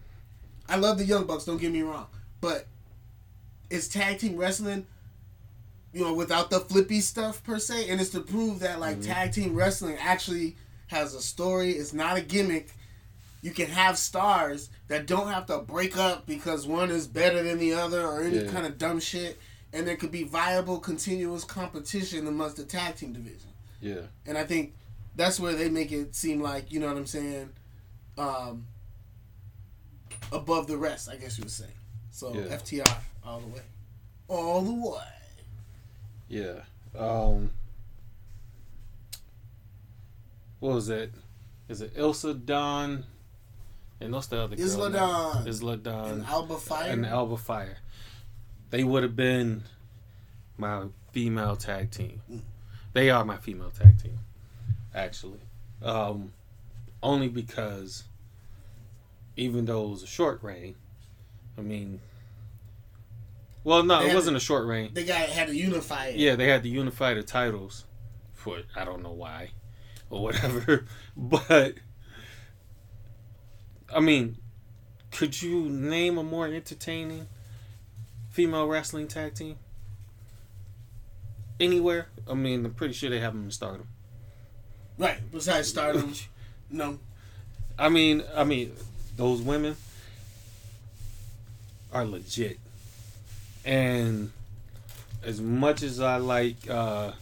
I 0.69 0.77
love 0.77 0.99
the 0.99 1.05
Young 1.05 1.27
Bucks. 1.27 1.45
Don't 1.45 1.59
get 1.59 1.73
me 1.73 1.83
wrong, 1.83 2.07
but 2.41 2.67
it's 3.71 3.89
tag 3.89 4.19
team 4.19 4.37
wrestling. 4.37 4.87
You 5.93 6.05
know, 6.05 6.13
without 6.15 6.51
the 6.51 6.61
flippy 6.61 7.01
stuff 7.01 7.43
per 7.43 7.59
se, 7.59 7.89
and 7.89 8.01
it's 8.01 8.11
to 8.11 8.21
prove 8.21 8.59
that 8.61 8.79
like 8.81 8.99
Mm-hmm. 8.99 9.11
tag 9.13 9.33
team 9.33 9.55
wrestling 9.55 9.97
actually 9.99 10.57
has 10.89 11.15
a 11.15 11.23
story. 11.23 11.73
It's 11.73 11.93
not 11.93 12.17
a 12.17 12.21
gimmick. 12.21 12.71
You 13.43 13.51
can 13.53 13.69
have 13.71 13.97
stars 13.99 14.69
that 14.89 15.07
don't 15.07 15.29
have 15.33 15.47
to 15.47 15.59
break 15.59 15.97
up 15.97 16.27
because 16.27 16.67
one 16.67 16.91
is 16.91 17.07
better 17.07 17.43
than 17.43 17.59
the 17.59 17.73
other 17.73 18.07
or 18.07 18.23
any 18.23 18.45
Yeah. 18.45 18.51
kind 18.51 18.67
of 18.67 18.77
dumb 18.79 19.01
shit. 19.01 19.39
And 19.73 19.87
there 19.87 19.97
could 19.97 20.11
be 20.13 20.25
viable, 20.25 20.79
continuous 20.79 21.45
competition 21.45 22.27
amongst 22.27 22.57
the 22.57 22.65
tag 22.65 22.97
team 22.97 23.13
division. 23.13 23.51
Yeah, 23.81 24.03
And 24.27 24.37
I 24.39 24.45
think 24.45 24.75
that's 25.15 25.39
where 25.39 25.55
they 25.55 25.69
make 25.69 25.93
it 25.93 26.15
seem 26.15 26.41
like, 26.41 26.73
you 26.73 26.81
know 26.81 26.87
what 26.89 26.97
I'm 26.97 27.07
saying, 27.07 27.51
um, 28.19 28.67
above 30.33 30.67
the 30.67 30.77
rest, 30.77 31.09
I 31.09 31.17
guess 31.17 31.37
you 31.39 31.45
would 31.45 31.51
say. 31.51 31.69
So 32.11 32.33
Yeah. 32.35 32.57
FTR 32.57 32.97
all 33.25 33.41
the 33.41 33.49
way. 33.49 33.63
All 34.29 34.63
the 34.63 34.73
way. 34.91 35.03
yeah. 36.29 36.61
Um, 36.99 37.51
what 40.61 40.75
was 40.75 40.87
that? 40.87 41.11
Is 41.69 41.81
it 41.83 41.93
Isla 41.97 42.35
Dawn? 42.35 43.05
And 44.01 44.13
what's 44.13 44.27
the 44.29 44.41
other 44.41 44.57
girl? 44.57 44.65
Isla 44.67 44.89
name? 44.91 44.99
Dawn. 44.99 45.49
Isla 45.49 45.77
Dawn. 45.77 46.11
And 46.11 46.27
Alba 46.27 46.57
Fyre. 46.59 46.91
and 46.91 47.07
Alba 47.07 47.37
Fyre. 47.37 47.77
They 48.71 48.85
would 48.85 49.03
have 49.03 49.17
been 49.17 49.63
my 50.57 50.85
female 51.13 51.57
tag 51.57 51.91
team. 51.91 52.21
They 52.97 53.11
are 53.11 53.27
my 53.27 53.37
female 53.37 53.69
tag 53.69 54.03
team, 54.03 54.19
actually. 54.95 55.41
Um, 55.83 56.33
only 57.03 57.29
because, 57.29 58.05
even 59.37 59.67
though 59.67 59.85
it 59.85 59.91
was 59.91 60.03
a 60.03 60.07
short 60.07 60.43
reign, 60.43 60.77
I 61.59 61.61
mean, 61.61 62.01
well, 63.65 63.83
no, 63.83 64.03
They 64.03 64.13
it 64.13 64.15
wasn't 64.15 64.39
a 64.39 64.41
short 64.41 64.67
reign. 64.67 64.95
they 64.95 65.05
got 65.05 65.29
had 65.29 65.49
to 65.49 65.55
unify 65.55 66.07
it. 66.07 66.17
Yeah, 66.17 66.37
they 66.37 66.49
had 66.49 66.63
to 66.63 66.71
unify 66.71 67.13
the 67.13 67.23
titles 67.23 67.85
for 68.33 68.61
I 68.75 68.87
don't 68.87 69.03
know 69.03 69.13
why 69.13 69.51
or 70.09 70.23
whatever. 70.23 70.87
But 71.19 71.75
I 73.95 74.01
mean, 74.01 74.39
could 75.11 75.43
you 75.43 75.69
name 75.69 76.17
a 76.17 76.23
more 76.23 76.47
entertaining 76.47 77.27
female 78.31 78.67
wrestling 78.67 79.07
tag 79.07 79.35
team? 79.35 79.57
Anywhere? 81.59 82.09
I 82.29 82.35
mean, 82.35 82.65
I'm 82.67 82.75
pretty 82.75 82.95
sure 82.95 83.09
they 83.11 83.21
have 83.21 83.33
them 83.33 83.45
in 83.45 83.51
Stardom. 83.51 83.89
Right. 84.99 85.19
Besides 85.33 85.69
Stardom, 85.69 86.13
no. 86.71 86.99
I 87.79 87.89
mean, 87.89 88.23
I 88.35 88.45
mean, 88.45 88.73
those 89.17 89.41
women 89.43 89.77
are 91.93 92.05
legit. 92.05 92.59
And 93.65 94.33
as 95.25 95.41
much 95.41 95.83
as 95.83 96.01
I 96.01 96.17
like 96.19 96.57
uh 96.71 97.13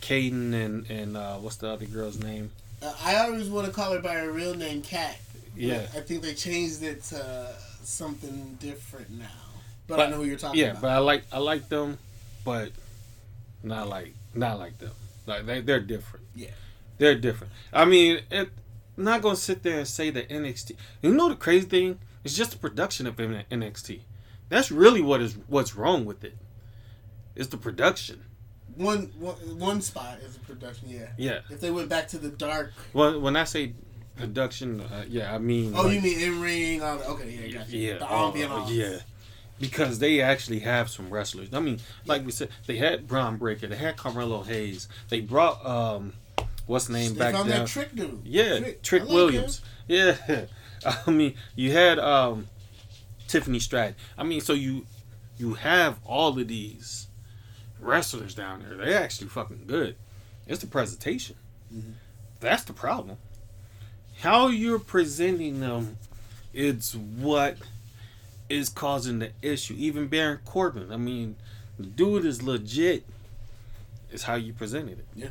Kayden 0.00 0.52
and 0.54 0.90
and 0.90 1.16
uh 1.16 1.36
what's 1.36 1.56
the 1.56 1.68
other 1.68 1.86
girl's 1.86 2.18
name? 2.18 2.50
Uh, 2.82 2.92
I 3.04 3.16
always 3.18 3.48
want 3.48 3.66
to 3.66 3.72
call 3.72 3.92
her 3.92 4.00
by 4.00 4.14
her 4.14 4.30
real 4.32 4.54
name, 4.54 4.82
Kat. 4.82 5.18
Yeah. 5.56 5.86
I 5.94 6.00
think 6.00 6.22
they 6.22 6.34
changed 6.34 6.82
it 6.82 7.02
to 7.04 7.54
something 7.84 8.56
different 8.60 9.10
now. 9.10 9.26
But, 9.86 10.00
I 10.00 10.10
know 10.10 10.16
who 10.16 10.24
you're 10.24 10.38
talking 10.38 10.58
Yeah, 10.58 10.70
about. 10.70 10.82
but 10.82 10.90
I 10.90 10.98
like 10.98 11.24
I 11.32 11.38
like 11.38 11.68
them, 11.68 11.98
but 12.44 12.70
not 13.62 13.88
like 13.88 14.14
not 14.34 14.58
like 14.58 14.78
them. 14.78 14.92
Like 15.26 15.46
they 15.46 15.60
they're 15.60 15.80
different. 15.80 16.26
Yeah. 16.34 16.50
They're 16.98 17.14
different. 17.14 17.52
I 17.72 17.84
mean, 17.84 18.20
it, 18.30 18.50
I'm 18.96 19.04
not 19.04 19.22
gonna 19.22 19.36
sit 19.36 19.62
there 19.62 19.78
and 19.78 19.88
say 19.88 20.10
that 20.10 20.28
NXT. 20.28 20.76
You 21.02 21.14
know 21.14 21.28
the 21.28 21.36
crazy 21.36 21.66
thing? 21.66 21.98
It's 22.24 22.36
just 22.36 22.52
the 22.52 22.58
production 22.58 23.06
of 23.06 23.16
NXT. 23.16 24.00
That's 24.48 24.70
really 24.70 25.00
what 25.00 25.20
is 25.20 25.36
what's 25.48 25.74
wrong 25.74 26.04
with 26.04 26.22
it. 26.24 26.36
It's 27.34 27.48
the 27.48 27.56
production. 27.56 28.22
one, 28.76 29.10
one 29.18 29.34
one 29.58 29.80
spot 29.80 30.18
is 30.20 30.36
a 30.36 30.40
production. 30.40 30.88
Yeah. 30.90 31.08
Yeah. 31.16 31.40
If 31.50 31.60
they 31.60 31.70
went 31.70 31.88
back 31.88 32.08
to 32.08 32.18
the 32.18 32.28
dark. 32.28 32.72
Well, 32.92 33.20
when 33.20 33.36
I 33.36 33.44
say 33.44 33.72
production, 34.16 34.80
uh, 34.82 35.04
yeah, 35.08 35.34
I 35.34 35.38
mean. 35.38 35.74
Oh, 35.74 35.82
like- 35.82 35.94
you 35.94 36.00
mean 36.02 36.20
in 36.20 36.40
ring? 36.40 36.82
All 36.82 36.98
the, 36.98 37.06
okay, 37.08 37.30
yeah, 37.48 37.58
got 37.58 37.68
you. 37.70 37.80
Yeah, 37.88 37.98
The 37.98 38.04
ambiance. 38.06 38.68
yeah. 38.74 38.98
Because 39.62 39.98
they 40.00 40.20
actually 40.20 40.58
have 40.60 40.90
some 40.90 41.08
wrestlers. 41.08 41.48
I 41.54 41.60
mean, 41.60 41.78
like 42.04 42.26
we 42.26 42.32
said, 42.32 42.48
they 42.66 42.76
had 42.76 43.06
Bron 43.06 43.36
Breakker, 43.36 43.68
they 43.68 43.76
had 43.76 43.96
Carmelo 43.96 44.42
Hayes, 44.42 44.88
they 45.08 45.20
brought 45.20 45.64
um, 45.64 46.12
what's 46.66 46.86
the 46.88 46.92
name 46.94 47.14
They 47.14 47.18
back 47.20 47.34
down? 47.34 47.48
that 47.48 47.68
trick 47.68 47.94
dude. 47.94 48.20
Yeah, 48.24 48.58
Trick, 48.82 49.04
like 49.04 49.12
Williams. 49.12 49.60
Yeah, 49.86 50.16
I 51.06 51.10
mean, 51.10 51.34
you 51.54 51.70
had 51.70 51.98
um, 52.00 52.48
Tiffany 53.28 53.60
Stratton. 53.60 53.94
I 54.18 54.24
mean, 54.24 54.40
so 54.40 54.52
you 54.52 54.84
you 55.38 55.54
have 55.54 55.98
all 56.04 56.38
of 56.38 56.48
these 56.48 57.06
wrestlers 57.80 58.34
down 58.34 58.62
there. 58.62 58.76
They're 58.76 59.02
actually 59.02 59.28
fucking 59.28 59.64
good. 59.66 59.94
It's 60.46 60.60
the 60.60 60.66
presentation. 60.66 61.36
Mhm. 61.72 61.94
That's 62.40 62.64
the 62.64 62.72
problem. 62.72 63.18
how 64.22 64.48
you're 64.48 64.78
presenting 64.80 65.60
them 65.60 65.96
it's 66.52 66.94
what 66.94 67.56
is 68.52 68.68
causing 68.68 69.18
the 69.18 69.30
issue. 69.40 69.74
Even 69.78 70.08
Baron 70.08 70.40
Corbin, 70.44 70.92
I 70.92 70.98
mean, 70.98 71.36
the 71.78 71.86
dude 71.86 72.26
is 72.26 72.42
legit. 72.42 73.04
It's 74.10 74.24
how 74.24 74.34
you 74.34 74.52
presented 74.52 74.98
it. 74.98 75.06
Yeah. 75.14 75.28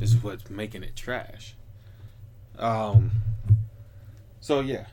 Is 0.00 0.16
what's 0.16 0.50
making 0.50 0.82
it 0.82 0.96
trash. 0.96 1.54
Um. 2.58 3.12
So 4.40 4.58
yeah, 4.60 4.86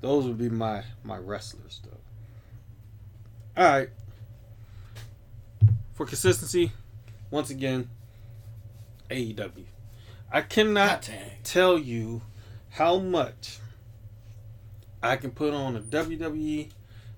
those 0.00 0.24
would 0.24 0.38
be 0.38 0.48
my 0.48 0.84
my 1.04 1.18
wrestlers 1.18 1.82
though. 1.84 3.62
All 3.62 3.68
right. 3.68 3.90
For 5.92 6.06
consistency, 6.06 6.72
once 7.30 7.50
again, 7.50 7.90
AEW. 9.10 9.64
I 10.32 10.40
cannot 10.40 11.10
tell 11.44 11.78
you 11.78 12.22
how 12.70 12.98
much 12.98 13.58
I 15.02 15.16
can 15.16 15.30
put 15.30 15.54
on 15.54 15.76
a 15.76 15.80
WWE 15.80 16.70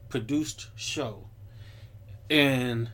produced 0.08 0.68
show 0.76 1.28
and 2.28 2.90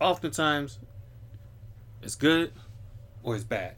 oftentimes 0.00 0.78
it's 2.02 2.14
good 2.14 2.52
or 3.22 3.34
it's 3.34 3.44
bad. 3.44 3.74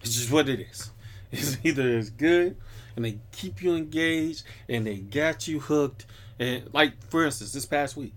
It's 0.00 0.14
just 0.14 0.30
what 0.30 0.48
it 0.48 0.60
is. 0.60 0.90
It's 1.30 1.58
either 1.62 1.98
it's 1.98 2.08
good 2.08 2.56
and 2.96 3.04
they 3.04 3.18
keep 3.32 3.62
you 3.62 3.76
engaged 3.76 4.44
and 4.66 4.86
they 4.86 4.96
got 4.96 5.46
you 5.46 5.60
hooked 5.60 6.06
and 6.38 6.72
like 6.72 6.94
for 7.10 7.22
instance 7.26 7.52
this 7.52 7.66
past 7.66 7.98
week 7.98 8.14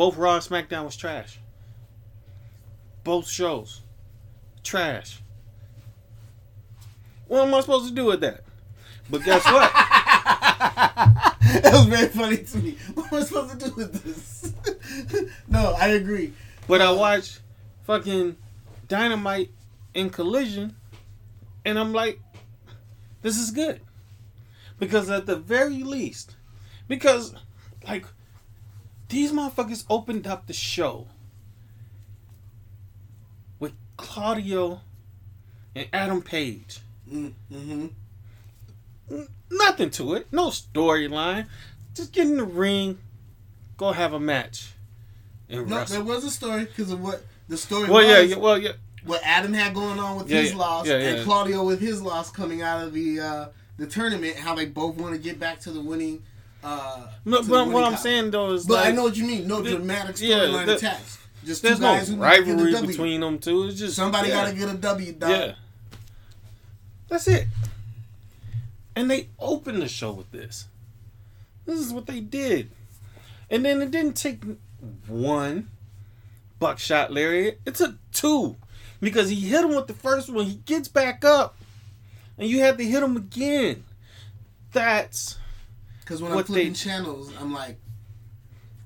both 0.00 0.16
Raw 0.16 0.36
and 0.36 0.42
SmackDown 0.42 0.84
was 0.84 0.96
trash. 0.96 1.40
Both 3.04 3.28
shows 3.28 3.82
trash. 4.62 5.20
What 7.30 7.46
am 7.46 7.54
I 7.54 7.60
supposed 7.60 7.86
to 7.86 7.94
do 7.94 8.06
with 8.06 8.22
that? 8.22 8.42
But 9.08 9.22
guess 9.22 9.44
what? 9.44 9.72
that 11.62 11.70
was 11.70 11.86
very 11.86 12.08
funny 12.08 12.38
to 12.38 12.58
me. 12.58 12.76
What 12.94 13.12
am 13.12 13.20
I 13.20 13.22
supposed 13.22 13.60
to 13.60 13.68
do 13.68 13.74
with 13.76 14.02
this? 14.02 14.52
no, 15.48 15.76
I 15.78 15.90
agree. 15.90 16.32
But 16.66 16.80
I 16.80 16.90
watched 16.90 17.38
fucking 17.84 18.34
Dynamite 18.88 19.50
in 19.94 20.10
Collision, 20.10 20.74
and 21.64 21.78
I'm 21.78 21.92
like, 21.92 22.18
this 23.22 23.38
is 23.38 23.52
good. 23.52 23.80
Because 24.80 25.08
at 25.08 25.26
the 25.26 25.36
very 25.36 25.84
least, 25.84 26.34
because, 26.88 27.32
like, 27.86 28.06
these 29.08 29.30
motherfuckers 29.30 29.84
opened 29.88 30.26
up 30.26 30.48
the 30.48 30.52
show 30.52 31.06
with 33.60 33.74
Claudio 33.96 34.80
and 35.76 35.86
Adam 35.92 36.22
Page. 36.22 36.80
Mm-hmm. 37.12 37.86
Nothing 39.50 39.90
to 39.90 40.14
it. 40.14 40.26
No 40.32 40.48
storyline. 40.48 41.46
Just 41.94 42.12
get 42.12 42.26
in 42.26 42.36
the 42.36 42.44
ring, 42.44 42.98
go 43.76 43.90
have 43.92 44.12
a 44.12 44.20
match, 44.20 44.72
No, 45.48 45.62
wrestle. 45.62 45.96
there 45.96 46.04
was 46.04 46.24
a 46.24 46.30
story 46.30 46.64
because 46.64 46.92
of 46.92 47.02
what 47.02 47.24
the 47.48 47.56
story 47.56 47.84
Well, 47.90 47.94
was. 47.94 48.06
yeah, 48.06 48.20
yeah, 48.20 48.36
well, 48.36 48.56
yeah. 48.58 48.72
what 49.04 49.20
Adam 49.24 49.52
had 49.52 49.74
going 49.74 49.98
on 49.98 50.18
with 50.18 50.30
Yeah, 50.30 50.42
his 50.42 50.52
yeah, 50.52 50.56
loss 50.56 50.88
and. 50.88 51.24
Claudio 51.24 51.64
with 51.64 51.80
his 51.80 52.00
loss 52.00 52.30
coming 52.30 52.62
out 52.62 52.84
of 52.84 52.92
the 52.94 53.18
uh, 53.20 53.46
the 53.76 53.86
tournament. 53.88 54.36
How 54.36 54.54
they 54.54 54.66
both 54.66 54.96
want 54.96 55.14
to 55.14 55.18
get 55.20 55.40
back 55.40 55.58
to 55.60 55.72
the 55.72 55.80
winning. 55.80 56.22
Uh, 56.62 57.08
No, 57.24 57.42
but 57.42 57.68
what 57.68 57.82
I'm 57.84 57.96
saying 57.96 58.30
though 58.30 58.52
is, 58.52 58.66
But 58.66 58.74
like, 58.74 58.86
I 58.86 58.92
know 58.92 59.02
what 59.04 59.16
you 59.16 59.26
mean. 59.26 59.48
No 59.48 59.60
the- 59.62 59.70
dramatic 59.72 60.14
storyline 60.16 60.68
attached. 60.76 61.18
Just 61.44 61.62
there's 61.62 61.76
two 61.78 61.82
no 61.82 61.94
guys 61.94 62.08
who 62.08 62.16
need 62.16 62.22
to 62.22 62.28
get 62.44 62.48
a 62.48 62.52
rivalry 62.52 62.86
between 62.86 63.20
them 63.22 63.38
two. 63.38 63.64
It's 63.64 63.78
just 63.78 63.96
Somebody 63.96 64.28
got 64.28 64.48
to 64.48 64.54
get 64.54 64.68
a 64.68 64.74
W. 64.74 65.12
Dog. 65.12 65.30
Yeah, 65.30 65.52
that's 67.10 67.28
it. 67.28 67.46
And 68.96 69.10
they 69.10 69.28
opened 69.38 69.82
the 69.82 69.88
show 69.88 70.12
with 70.12 70.30
this. 70.32 70.66
This 71.66 71.78
is 71.78 71.92
what 71.92 72.06
they 72.06 72.20
did, 72.20 72.70
and 73.50 73.64
then 73.64 73.80
it 73.82 73.90
didn't 73.90 74.14
take 74.16 74.42
one 75.06 75.68
buckshot 76.58 77.12
lariat. 77.12 77.60
It 77.66 77.74
took 77.76 77.96
two 78.12 78.56
because 79.00 79.28
he 79.28 79.36
hit 79.36 79.64
him 79.64 79.74
with 79.76 79.86
the 79.86 79.92
first 79.94 80.30
one. 80.30 80.46
He 80.46 80.54
gets 80.56 80.88
back 80.88 81.24
up, 81.24 81.56
and 82.38 82.48
you 82.48 82.60
had 82.60 82.78
to 82.78 82.84
hit 82.84 83.02
him 83.02 83.16
again. 83.16 83.84
That's 84.72 85.38
Because 86.00 86.22
when 86.22 86.32
I'm 86.32 86.44
flipping 86.44 86.68
they- 86.72 86.74
channels, 86.74 87.32
I'm 87.38 87.52
like, 87.52 87.78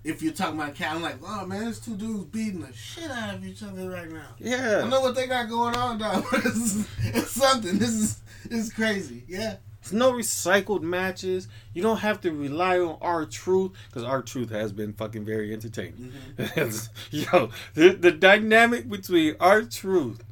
if 0.04 0.22
you're 0.22 0.32
talking 0.32 0.60
about 0.60 0.74
cat, 0.74 0.94
I'm 0.94 1.02
like, 1.02 1.16
oh 1.26 1.46
man, 1.46 1.64
there's 1.64 1.80
two 1.80 1.96
dudes 1.96 2.24
beating 2.26 2.60
the 2.60 2.72
shit 2.72 3.10
out 3.10 3.34
of 3.34 3.44
each 3.44 3.62
other 3.62 3.88
right 3.88 4.10
now. 4.10 4.28
Yeah. 4.38 4.82
I 4.84 4.88
know 4.88 5.00
what 5.00 5.14
they 5.14 5.26
got 5.26 5.48
going 5.48 5.74
on, 5.74 5.98
dog. 5.98 6.24
it's, 6.32 6.86
it's 7.02 7.30
something. 7.30 7.78
This 7.78 7.90
is 7.90 8.20
it's 8.50 8.72
crazy. 8.72 9.24
Yeah. 9.26 9.56
It's 9.80 9.92
no 9.92 10.12
recycled 10.12 10.80
matches. 10.80 11.48
You 11.74 11.82
don't 11.82 11.98
have 11.98 12.20
to 12.22 12.32
rely 12.32 12.78
on 12.78 12.96
R-Truth 13.02 13.72
because 13.88 14.02
R-Truth 14.02 14.50
has 14.50 14.72
been 14.72 14.94
fucking 14.94 15.26
very 15.26 15.52
entertaining. 15.52 16.12
Mm-hmm. 16.38 16.96
Yo, 17.10 17.50
the, 17.74 17.90
the 17.90 18.10
dynamic 18.10 18.88
between 18.88 19.36
R-Truth 19.38 20.24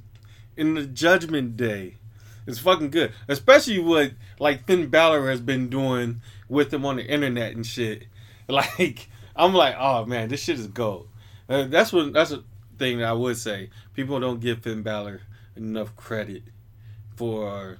and 0.56 0.76
the 0.76 0.86
Judgment 0.86 1.58
Day 1.58 1.96
is 2.46 2.58
fucking 2.60 2.90
good, 2.90 3.12
especially 3.28 3.78
what 3.78 4.12
like 4.38 4.66
Finn 4.66 4.88
Balor 4.88 5.28
has 5.28 5.40
been 5.40 5.68
doing 5.68 6.22
with 6.48 6.72
him 6.72 6.86
on 6.86 6.96
the 6.96 7.06
internet 7.06 7.54
and 7.54 7.66
shit. 7.66 8.04
Like 8.48 9.08
I'm 9.34 9.54
like, 9.54 9.74
oh 9.78 10.04
man, 10.04 10.28
this 10.28 10.42
shit 10.42 10.58
is 10.58 10.66
gold. 10.66 11.08
Uh, 11.48 11.64
that's 11.64 11.92
what 11.92 12.12
that's 12.12 12.30
a 12.32 12.42
thing 12.78 12.98
that 12.98 13.08
I 13.08 13.12
would 13.12 13.36
say. 13.36 13.70
People 13.94 14.20
don't 14.20 14.40
give 14.40 14.62
Finn 14.62 14.82
Balor 14.82 15.20
enough 15.56 15.94
credit 15.96 16.42
for 17.16 17.78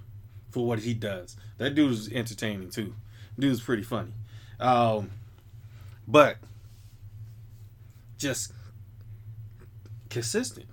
for 0.50 0.66
what 0.66 0.80
he 0.80 0.94
does. 0.94 1.36
That 1.58 1.74
dude 1.74 1.92
is 1.92 2.08
entertaining 2.12 2.70
too. 2.70 2.94
Dude's 3.38 3.60
pretty 3.60 3.82
funny. 3.82 4.12
Um, 4.60 5.10
but 6.06 6.36
just 8.18 8.52
consistent. 10.10 10.66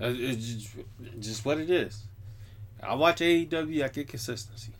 Uh, 0.00 0.12
just, 0.12 0.68
just 1.20 1.44
what 1.44 1.58
it 1.58 1.70
is. 1.70 2.02
I 2.82 2.94
watch 2.94 3.20
AEW. 3.20 3.84
I 3.84 3.88
get 3.88 4.08
consistency. 4.08 4.72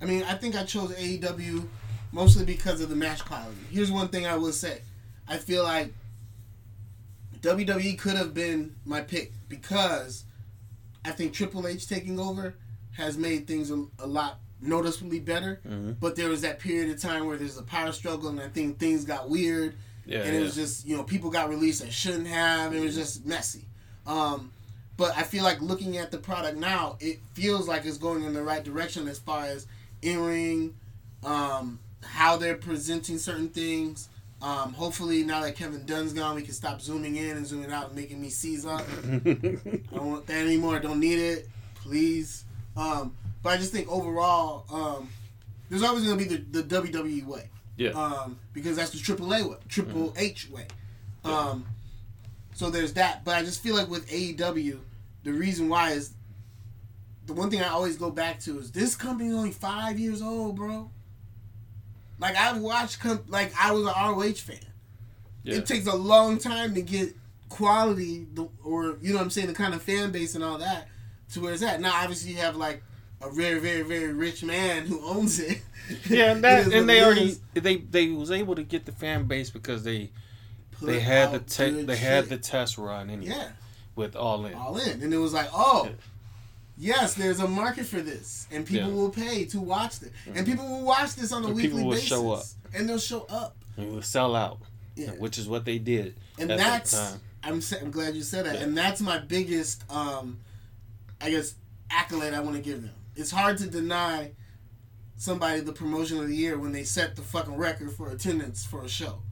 I 0.00 0.04
mean, 0.04 0.22
I 0.22 0.34
think 0.34 0.54
I 0.54 0.62
chose 0.62 0.92
AEW 0.92 1.66
mostly 2.12 2.44
because 2.44 2.80
of 2.80 2.88
the 2.88 2.96
match 2.96 3.24
quality. 3.24 3.56
Here's 3.70 3.90
one 3.90 4.08
thing 4.08 4.26
I 4.26 4.36
will 4.36 4.52
say. 4.52 4.82
I 5.28 5.36
feel 5.38 5.64
like 5.64 5.92
WWE 7.40 7.98
could 7.98 8.16
have 8.16 8.34
been 8.34 8.74
my 8.84 9.00
pick 9.00 9.32
because 9.48 10.24
I 11.04 11.10
think 11.10 11.32
Triple 11.32 11.66
H 11.66 11.88
taking 11.88 12.18
over 12.18 12.54
has 12.96 13.16
made 13.16 13.46
things 13.46 13.70
a, 13.70 13.84
a 13.98 14.06
lot 14.06 14.40
noticeably 14.60 15.20
better. 15.20 15.60
Mhm. 15.66 15.96
But 16.00 16.16
there 16.16 16.28
was 16.28 16.40
that 16.42 16.58
period 16.58 16.90
of 16.90 17.00
time 17.00 17.26
where 17.26 17.36
there's 17.36 17.58
a 17.58 17.62
power 17.62 17.92
struggle, 17.92 18.28
and 18.28 18.40
I 18.40 18.48
think 18.48 18.78
things 18.78 19.04
got 19.04 19.28
weird. 19.28 19.74
Yeah, 20.06 20.20
and 20.20 20.36
it 20.36 20.38
yeah. 20.38 20.44
was 20.44 20.54
just 20.54 20.86
you 20.86 20.96
know 20.96 21.02
people 21.02 21.30
got 21.30 21.48
released 21.48 21.82
that 21.82 21.92
shouldn't 21.92 22.28
have. 22.28 22.74
It 22.74 22.80
was 22.80 22.94
just 22.94 23.26
messy. 23.26 23.66
Um, 24.06 24.52
but 24.96 25.16
I 25.16 25.22
feel 25.22 25.44
like 25.44 25.60
looking 25.60 25.98
at 25.98 26.10
the 26.10 26.18
product 26.18 26.56
now, 26.56 26.96
it 27.00 27.18
feels 27.34 27.68
like 27.68 27.84
it's 27.84 27.98
going 27.98 28.22
in 28.22 28.32
the 28.32 28.42
right 28.42 28.64
direction 28.64 29.08
as 29.08 29.18
far 29.18 29.44
as 29.44 29.66
in 30.00 30.20
ring, 30.20 30.74
um, 31.24 31.78
how 32.06 32.36
they're 32.36 32.56
presenting 32.56 33.18
certain 33.18 33.48
things. 33.48 34.08
Um, 34.42 34.74
hopefully, 34.74 35.22
now 35.24 35.40
that 35.42 35.56
Kevin 35.56 35.84
Dunn's 35.86 36.12
gone, 36.12 36.34
we 36.36 36.42
can 36.42 36.52
stop 36.52 36.80
zooming 36.80 37.16
in 37.16 37.36
and 37.36 37.46
zooming 37.46 37.72
out 37.72 37.86
and 37.86 37.96
making 37.96 38.20
me 38.20 38.28
seize 38.28 38.66
up. 38.66 38.80
I 39.04 39.14
don't 39.94 40.10
want 40.10 40.26
that 40.26 40.44
anymore. 40.46 40.76
I 40.76 40.78
don't 40.78 41.00
need 41.00 41.18
it. 41.18 41.48
Please. 41.76 42.44
Um, 42.76 43.16
but 43.42 43.50
I 43.50 43.56
just 43.56 43.72
think 43.72 43.88
overall, 43.88 44.64
um, 44.70 45.08
there's 45.70 45.82
always 45.82 46.04
going 46.04 46.18
to 46.18 46.24
be 46.24 46.36
the, 46.36 46.62
the 46.62 46.82
WWE 46.82 47.24
way. 47.26 47.48
Yeah. 47.76 47.90
Um, 47.90 48.38
because 48.52 48.76
that's 48.76 48.90
the 48.90 48.98
Triple 48.98 49.32
A 49.32 49.48
way, 49.48 49.56
Triple 49.68 50.14
H 50.16 50.50
way. 50.50 50.66
Um, 51.24 51.66
so 52.54 52.70
there's 52.70 52.94
that. 52.94 53.24
But 53.24 53.36
I 53.36 53.42
just 53.42 53.62
feel 53.62 53.74
like 53.74 53.88
with 53.88 54.08
AEW, 54.08 54.78
the 55.24 55.32
reason 55.32 55.68
why 55.68 55.90
is 55.90 56.12
the 57.26 57.32
one 57.32 57.50
thing 57.50 57.60
I 57.60 57.68
always 57.68 57.96
go 57.96 58.10
back 58.10 58.40
to 58.40 58.58
is 58.58 58.70
this 58.70 58.94
company 58.94 59.30
is 59.30 59.34
only 59.34 59.50
five 59.50 59.98
years 59.98 60.22
old, 60.22 60.56
bro. 60.56 60.90
Like 62.18 62.36
I've 62.36 62.58
watched, 62.58 63.00
com- 63.00 63.24
like 63.28 63.52
I 63.60 63.72
was 63.72 63.82
an 63.82 63.92
ROH 63.96 64.32
fan. 64.34 64.58
Yeah. 65.42 65.56
It 65.56 65.66
takes 65.66 65.86
a 65.86 65.94
long 65.94 66.38
time 66.38 66.74
to 66.74 66.82
get 66.82 67.14
quality, 67.48 68.26
the, 68.34 68.48
or 68.64 68.96
you 69.00 69.10
know 69.10 69.16
what 69.16 69.22
I'm 69.24 69.30
saying, 69.30 69.46
the 69.48 69.54
kind 69.54 69.74
of 69.74 69.82
fan 69.82 70.10
base 70.10 70.34
and 70.34 70.42
all 70.42 70.58
that 70.58 70.88
to 71.32 71.40
where 71.40 71.52
it's 71.52 71.62
at. 71.62 71.80
Now, 71.80 71.92
obviously, 71.94 72.32
you 72.32 72.38
have 72.38 72.56
like 72.56 72.82
a 73.22 73.30
very, 73.30 73.58
very, 73.60 73.82
very 73.82 74.12
rich 74.12 74.42
man 74.44 74.86
who 74.86 75.00
owns 75.06 75.38
it. 75.38 75.60
yeah, 76.08 76.30
and 76.32 76.38
It 76.38 76.42
that 76.42 76.66
is 76.66 76.72
and 76.74 76.88
they 76.88 76.98
it 76.98 77.04
already 77.04 77.20
is. 77.26 77.40
they 77.54 77.76
they 77.76 78.08
was 78.08 78.30
able 78.30 78.54
to 78.56 78.62
get 78.62 78.86
the 78.86 78.92
fan 78.92 79.24
base 79.24 79.50
because 79.50 79.84
they 79.84 80.10
Put 80.72 80.86
they 80.86 81.00
had 81.00 81.30
the 81.30 81.36
out 81.36 81.46
te- 81.46 81.70
good 81.70 81.86
they 81.86 81.96
had 81.96 82.28
the 82.28 82.36
test 82.38 82.76
run 82.76 83.08
anyway 83.08 83.34
yeah. 83.36 83.48
with 83.94 84.16
all 84.16 84.44
in. 84.46 84.54
all 84.54 84.76
in. 84.78 85.02
And 85.02 85.12
it 85.14 85.18
was 85.18 85.32
like, 85.32 85.48
oh, 85.52 85.86
Yeah. 85.88 85.92
Yes, 86.78 87.14
there's 87.14 87.40
a 87.40 87.48
market 87.48 87.86
for 87.86 88.00
this, 88.00 88.46
and 88.50 88.66
people 88.66 88.82
Yeah. 88.88 88.92
Mm-hmm. 88.92 88.96
will 88.96 89.10
pay 89.10 89.44
to 89.46 89.60
watch 89.60 90.00
this, 90.00 90.10
and 90.34 90.46
people 90.46 90.66
will 90.68 90.84
watch 90.84 91.14
this 91.14 91.32
on 91.32 91.44
a 91.44 91.48
weekly 91.48 91.52
basis 91.52 91.52
And 91.52 91.56
weekly 91.64 91.68
people 91.78 91.84
will 91.88 91.94
basis, 91.94 92.08
show 92.08 92.32
up. 92.32 92.44
and 92.74 92.88
they'll 92.88 92.98
show 92.98 93.26
up. 93.28 93.56
It 93.76 93.90
will 93.90 94.02
sell 94.02 94.34
out, 94.36 94.58
Yeah. 94.94 95.10
which 95.12 95.38
is 95.38 95.48
what 95.48 95.64
they 95.64 95.78
did. 95.78 96.16
And 96.38 96.50
at 96.50 96.58
that 96.58 96.70
that's, 96.84 96.92
time. 96.92 97.20
I'm 97.42 97.60
sa- 97.60 97.76
I'm 97.76 97.90
glad 97.90 98.14
you 98.14 98.22
said 98.22 98.46
that, 98.46 98.56
and 98.56 98.76
that's 98.76 99.00
my 99.00 99.18
biggest, 99.18 99.84
um, 99.90 100.38
I 101.20 101.30
guess, 101.30 101.54
accolade 101.90 102.34
I 102.34 102.40
want 102.40 102.56
to 102.56 102.62
give 102.62 102.82
them. 102.82 102.94
It's 103.14 103.30
hard 103.30 103.56
to 103.58 103.66
deny 103.66 104.32
somebody 105.16 105.60
the 105.60 105.72
promotion 105.72 106.18
of 106.18 106.26
the 106.28 106.36
year 106.36 106.58
when 106.58 106.72
they 106.72 106.82
set 106.84 107.16
the 107.16 107.22
fucking 107.22 107.56
record 107.56 107.90
for 107.92 108.10
attendance 108.10 108.64
for 108.66 108.82
a 108.84 108.88
show, 108.88 109.22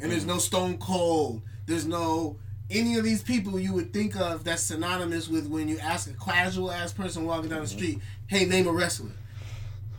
and 0.00 0.10
there's 0.10 0.24
no 0.24 0.38
Stone 0.38 0.78
Cold, 0.78 1.42
there's 1.66 1.86
no 1.86 2.38
any 2.70 2.96
of 2.96 3.04
these 3.04 3.22
people 3.22 3.58
you 3.58 3.72
would 3.72 3.92
think 3.92 4.16
of 4.16 4.44
that's 4.44 4.62
synonymous 4.62 5.28
with 5.28 5.46
when 5.48 5.68
you 5.68 5.78
ask 5.78 6.10
a 6.10 6.14
casual 6.24 6.70
ass 6.70 6.92
person 6.92 7.26
walking 7.26 7.50
down 7.50 7.60
the 7.60 7.66
mm-hmm. 7.66 7.76
street, 7.76 7.98
"Hey, 8.26 8.44
name 8.44 8.66
a 8.66 8.72
wrestler." 8.72 9.10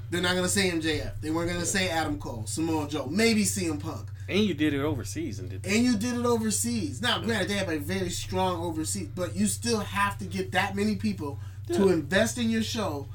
They're 0.10 0.22
not 0.22 0.36
gonna 0.36 0.50
say 0.50 0.70
MJF. 0.70 1.20
They 1.22 1.32
weren't 1.32 1.52
gonna 1.52 1.66
say 1.66 1.90
Adam 1.90 2.20
Cole, 2.20 2.46
Samoa 2.46 2.88
Joe, 2.88 3.08
maybe 3.08 3.44
CM 3.44 3.80
Punk. 3.80 4.08
And 4.28 4.40
you 4.40 4.54
did 4.54 4.74
it 4.74 4.82
overseas 4.82 5.40
and 5.40 5.50
did. 5.50 5.66
And 5.66 5.84
you 5.84 5.98
did 5.98 6.18
it 6.18 6.26
overseas. 6.26 7.02
Now, 7.02 7.20
granted, 7.20 7.50
they 7.50 7.56
have 7.56 7.70
a 7.70 7.78
very 7.78 8.10
strong 8.10 8.64
overseas, 8.64 9.10
but 9.14 9.36
you 9.36 9.46
still 9.46 9.82
have 9.82 10.18
to 10.18 10.26
get 10.26 10.52
that 10.54 10.76
many 10.76 10.96
people 10.96 11.40
to 11.68 11.90
invest 11.90 12.38
in 12.38 12.50
your 12.50 12.64
show. 12.64 13.08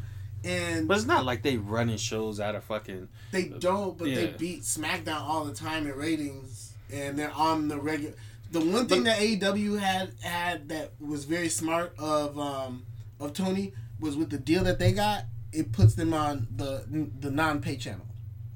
And 0.44 0.88
But 0.88 0.96
it's 0.98 1.06
not 1.06 1.24
like 1.24 1.42
they 1.42 1.56
running 1.56 1.96
shows 1.96 2.40
out 2.40 2.54
of 2.54 2.64
fucking. 2.64 3.08
they 3.32 3.44
don't, 3.44 3.98
but 3.98 4.06
they 4.06 4.28
beat 4.38 4.62
SmackDown 4.62 5.20
all 5.20 5.44
the 5.44 5.54
time 5.54 5.86
in 5.86 5.94
ratings, 5.94 6.72
and 6.92 7.18
they're 7.18 7.32
on 7.32 7.68
the 7.68 7.78
regular. 7.78 8.14
The 8.50 8.60
one 8.60 8.86
thing 8.88 9.04
But- 9.04 9.16
that 9.16 9.20
AEW 9.20 9.78
had 9.78 10.12
had 10.20 10.68
that 10.70 10.92
was 11.00 11.24
very 11.24 11.48
smart 11.48 11.94
of 11.98 12.38
um, 12.38 12.84
of 13.20 13.32
Tony 13.32 13.72
was 14.00 14.16
with 14.16 14.30
the 14.30 14.38
deal 14.38 14.64
that 14.64 14.78
they 14.78 14.92
got. 14.92 15.24
It 15.52 15.72
puts 15.72 15.94
them 15.94 16.12
on 16.14 16.48
the 16.56 16.84
the 17.20 17.30
non 17.30 17.60
pay 17.60 17.76
channel, 17.76 18.06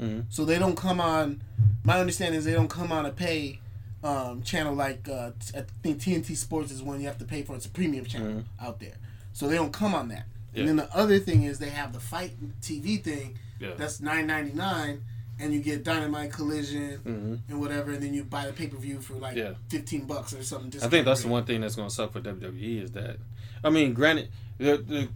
Mhm. 0.01 0.25
so 0.31 0.45
they 0.45 0.59
don't 0.59 0.77
come 0.77 1.01
on. 1.01 1.43
My 1.85 2.01
understanding 2.01 2.39
is 2.39 2.45
they 2.45 2.53
don't 2.55 2.69
come 2.71 2.91
on 2.93 3.07
a 3.07 3.11
pay 3.11 3.61
um, 4.03 4.43
channel 4.43 4.75
like 4.75 5.09
uh, 5.09 5.31
I 5.55 5.65
think 5.83 6.01
TNT 6.01 6.37
Sports 6.37 6.71
is 6.71 6.83
one 6.83 7.01
you 7.01 7.07
have 7.07 7.19
to 7.19 7.25
pay 7.25 7.43
for. 7.43 7.55
It's 7.57 7.67
a 7.67 7.71
premium 7.71 8.05
channel 8.05 8.29
Mhm. 8.29 8.45
out 8.61 8.79
there, 8.81 8.97
so 9.33 9.49
they 9.49 9.55
don't 9.57 9.73
come 9.73 9.95
on 9.95 10.09
that. 10.09 10.27
Yeah. 10.53 10.61
And 10.61 10.69
then 10.69 10.77
the 10.77 10.95
other 10.97 11.19
thing 11.19 11.43
is 11.45 11.59
they 11.59 11.71
have 11.71 11.93
the 11.93 12.01
Fite 12.01 12.37
TV 12.61 12.97
thing 12.99 13.39
Yeah. 13.61 13.71
that's 13.77 14.01
nine 14.01 14.27
ninety 14.27 14.53
nine, 14.53 15.03
and 15.41 15.53
you 15.53 15.61
get 15.61 15.83
Dynamite 15.85 16.33
Collision 16.33 16.97
hmm 16.99 17.35
and 17.49 17.61
whatever, 17.61 17.93
and 17.93 18.03
then 18.03 18.15
you 18.15 18.25
buy 18.25 18.47
the 18.47 18.53
pay 18.53 18.67
per 18.69 18.77
view 18.77 19.01
for 19.01 19.15
like 19.15 19.37
Yeah. 19.37 19.55
fifteen 19.69 20.07
bucks 20.07 20.33
or 20.33 20.43
something. 20.43 20.81
I 20.83 20.89
think 20.89 21.05
that's 21.07 21.23
the 21.23 21.29
one 21.29 21.45
thing 21.45 21.61
that's 21.61 21.77
gonna 21.77 21.91
suck 21.91 22.13
for 22.13 22.21
WWE 22.21 22.83
is 22.83 22.93
that. 22.93 23.17
I 23.63 23.71
mean, 23.71 23.95
granted, 23.95 24.29
the, 24.59 24.77
the 24.77 25.09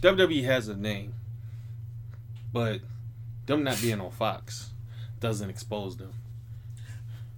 WWE 0.00 0.44
has 0.44 0.68
a 0.68 0.76
name, 0.76 1.14
but 2.52 2.80
them 3.46 3.64
not 3.64 3.80
being 3.80 4.00
on 4.00 4.10
Fox 4.10 4.70
doesn't 5.20 5.50
expose 5.50 5.96
them. 5.96 6.12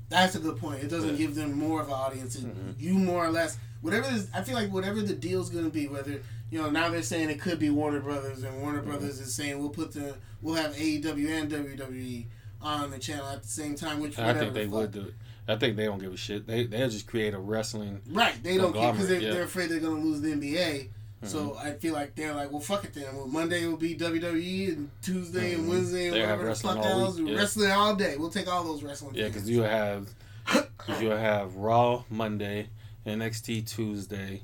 That's 0.09 0.35
a 0.35 0.39
good 0.39 0.59
point. 0.59 0.83
It 0.85 0.89
doesn't 0.89 1.13
Yeah. 1.13 1.17
give 1.17 1.35
them 1.35 1.59
more 1.59 1.81
of 1.81 1.89
an 1.89 1.95
audience. 1.95 2.37
Mhm. 2.37 2.75
You 2.79 2.95
more 2.95 3.25
or 3.27 3.31
less 3.31 3.57
whatever. 3.81 4.07
Is, 4.09 4.29
I 4.35 4.43
feel 4.43 4.55
like 4.55 4.71
whatever 4.73 5.03
the 5.03 5.15
deal's 5.15 5.51
gonna 5.51 5.71
be, 5.71 5.89
whether 5.89 6.21
you 6.51 6.61
know 6.61 6.71
now 6.71 6.89
they're 6.91 7.03
saying 7.03 7.31
it 7.31 7.41
could 7.41 7.59
be 7.59 7.71
Warner 7.71 8.01
Brothers, 8.01 8.43
and 8.43 8.61
Warner 8.61 8.81
Mm-hmm. 8.81 8.91
Brothers 8.91 9.21
is 9.21 9.35
saying 9.35 9.59
we'll 9.59 9.71
put 9.71 9.93
the 9.93 10.17
we'll 10.43 10.55
have 10.55 10.75
AEW 10.77 11.29
and 11.29 11.51
WWE 11.51 12.27
on 12.63 12.91
the 12.91 12.99
channel 12.99 13.29
at 13.29 13.43
the 13.43 13.49
same 13.49 13.75
time. 13.75 14.01
Which 14.01 14.19
I 14.19 14.35
think 14.35 14.55
they 14.55 14.67
would 14.67 14.93
do 14.93 15.03
it. 15.03 15.15
I 15.47 15.57
think 15.57 15.77
they 15.77 15.85
don't 15.85 15.99
give 15.99 16.13
a 16.13 16.17
shit. 16.17 16.47
They 16.47 16.65
they'll 16.65 16.89
just 16.89 17.07
create 17.07 17.35
a 17.35 17.39
wrestling. 17.39 18.01
Right, 18.11 18.43
they 18.43 18.57
don't 18.57 18.73
care 18.75 18.93
because 18.93 19.09
they're, 19.09 19.21
yeah. 19.21 19.33
they're 19.33 19.43
afraid 19.45 19.69
they're 19.71 19.81
gonna 19.81 20.01
lose 20.01 20.21
the 20.21 20.33
NBA. 20.33 20.89
So 21.25 21.51
Mm-hmm. 21.51 21.67
I 21.69 21.73
feel 21.73 21.95
like 21.95 22.15
they're 22.15 22.35
like, 22.35 22.51
well, 22.51 22.61
fuck 22.61 22.85
it 22.85 22.93
then. 22.93 23.15
Well, 23.17 23.27
Monday 23.27 23.67
will 23.67 23.79
be 23.79 23.95
WWE, 23.97 24.69
and 24.69 24.91
Tuesday 25.01 25.55
and 25.55 25.65
Mhm. 25.65 25.69
Wednesday 25.71 26.07
and 26.07 26.15
They 26.17 26.21
whatever 26.21 26.43
the 26.43 26.49
wrestling 26.49 26.77
fuck 26.77 26.85
all 26.87 27.01
else, 27.01 27.19
yeah. 27.19 27.37
wrestling 27.37 27.71
all 27.71 27.95
day. 27.97 28.17
We'll 28.19 28.29
take 28.31 28.47
all 28.47 28.63
those 28.65 28.83
wrestling. 28.83 29.15
Yeah, 29.15 29.29
because 29.29 29.49
you 29.49 29.63
have 29.63 30.09
you 31.01 31.09
have 31.11 31.57
Raw 31.57 32.05
Monday, 32.11 32.69
NXT 33.07 33.67
Tuesday, 33.71 34.43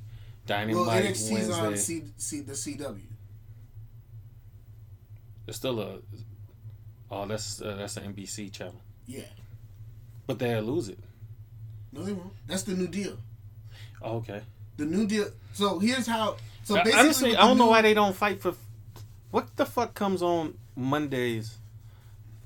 Dynamite 0.51 0.75
well, 0.85 1.03
NXT's 1.03 1.51
on 1.51 1.77
C, 1.77 2.03
C, 2.17 2.41
the 2.41 2.55
CW. 2.55 2.99
It's 5.47 5.59
still 5.59 5.79
a 5.79 5.99
oh 7.09 7.25
that's 7.27 7.63
uh, 7.63 7.77
that's 7.79 7.97
an 7.99 8.13
NBC 8.13 8.51
channel, 8.51 8.75
Yeah, 9.07 9.23
but 10.27 10.41
they'll 10.41 10.63
lose 10.63 10.89
it. 10.89 10.99
no, 11.93 12.03
they 12.03 12.13
won't. 12.13 12.33
That's 12.49 12.65
the 12.65 12.73
new 12.75 12.89
deal. 12.89 13.17
Oh, 14.03 14.17
okay. 14.17 14.43
The 14.77 14.87
new 14.87 15.07
deal. 15.07 15.29
So 15.53 15.79
here's 15.79 16.09
how. 16.09 16.37
So 16.65 16.77
I- 16.77 16.83
basically, 16.83 16.99
honestly, 17.01 17.37
I 17.37 17.43
don't 17.47 17.59
know 17.59 17.67
why 17.67 17.83
they 17.83 17.95
don't 17.95 18.17
fight 18.17 18.43
for. 18.43 18.55
What 19.31 19.57
the 19.57 19.67
fuck 19.67 19.95
comes 19.95 20.21
on 20.21 20.59
Mondays 20.75 21.59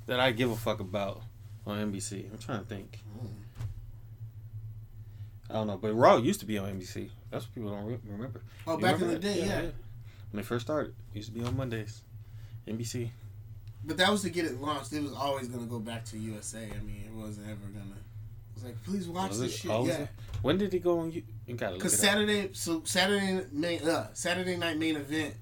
that 0.05 0.21
I 0.21 0.33
give 0.33 0.51
a 0.51 0.57
fuck 0.57 0.81
about 0.81 1.23
on 1.67 1.91
NBC? 1.91 2.31
I'm 2.31 2.37
trying 2.37 2.61
to 2.61 2.67
think. 2.67 2.99
I 5.51 5.55
don't 5.55 5.67
know, 5.67 5.77
but 5.77 5.93
Raw 5.95 6.17
used 6.17 6.41
to 6.41 6.47
be 6.47 6.59
on 6.59 6.81
NBC. 6.81 7.11
That's 7.31 7.45
what 7.45 7.55
people 7.55 7.71
don't 7.71 7.85
re- 7.85 7.99
remember. 8.09 8.43
Oh, 8.67 8.77
You 8.77 8.83
back 8.83 9.01
in 9.01 9.09
the 9.09 9.19
day, 9.19 9.45
yeah. 9.45 9.61
When 9.61 9.73
they 10.33 10.43
first 10.43 10.65
started, 10.67 10.95
it 11.13 11.17
used 11.17 11.29
to 11.33 11.39
be 11.39 11.45
on 11.45 11.57
Mondays. 11.57 12.03
NBC. 12.67 13.11
But 13.85 13.99
that 13.99 14.11
was 14.11 14.23
to 14.23 14.31
get 14.31 14.47
it 14.47 14.61
launched. 14.61 14.93
It 14.95 15.03
was 15.03 15.13
always 15.13 15.49
gonna 15.49 15.67
go 15.67 15.79
back 15.79 16.05
to 16.07 16.19
USA. 16.19 16.61
I 16.63 16.83
mean, 16.83 17.05
it 17.07 17.13
wasn't 17.15 17.47
ever 17.49 17.61
gonna. 17.73 17.85
It 17.95 18.55
was 18.55 18.65
like, 18.65 18.83
please 18.85 19.07
watch 19.07 19.31
Was 19.31 19.41
this 19.41 19.55
it? 19.55 19.59
shit. 19.59 19.71
Yeah. 19.71 19.93
it? 20.05 20.09
When 20.41 20.57
did 20.57 20.73
it 20.73 20.79
go 20.83 21.01
on? 21.01 21.13
You, 21.13 21.23
you 21.47 21.55
gotta 21.57 21.73
look 21.73 21.81
Because 21.81 21.93
it 22.03 22.07
up. 22.07 22.13
Saturday, 22.15 22.49
so 22.55 22.81
Saturday 22.85 23.45
main, 23.53 23.83
uh, 23.87 24.09
Saturday 24.15 24.57
night 24.57 24.79
main 24.79 24.97
event 24.97 25.35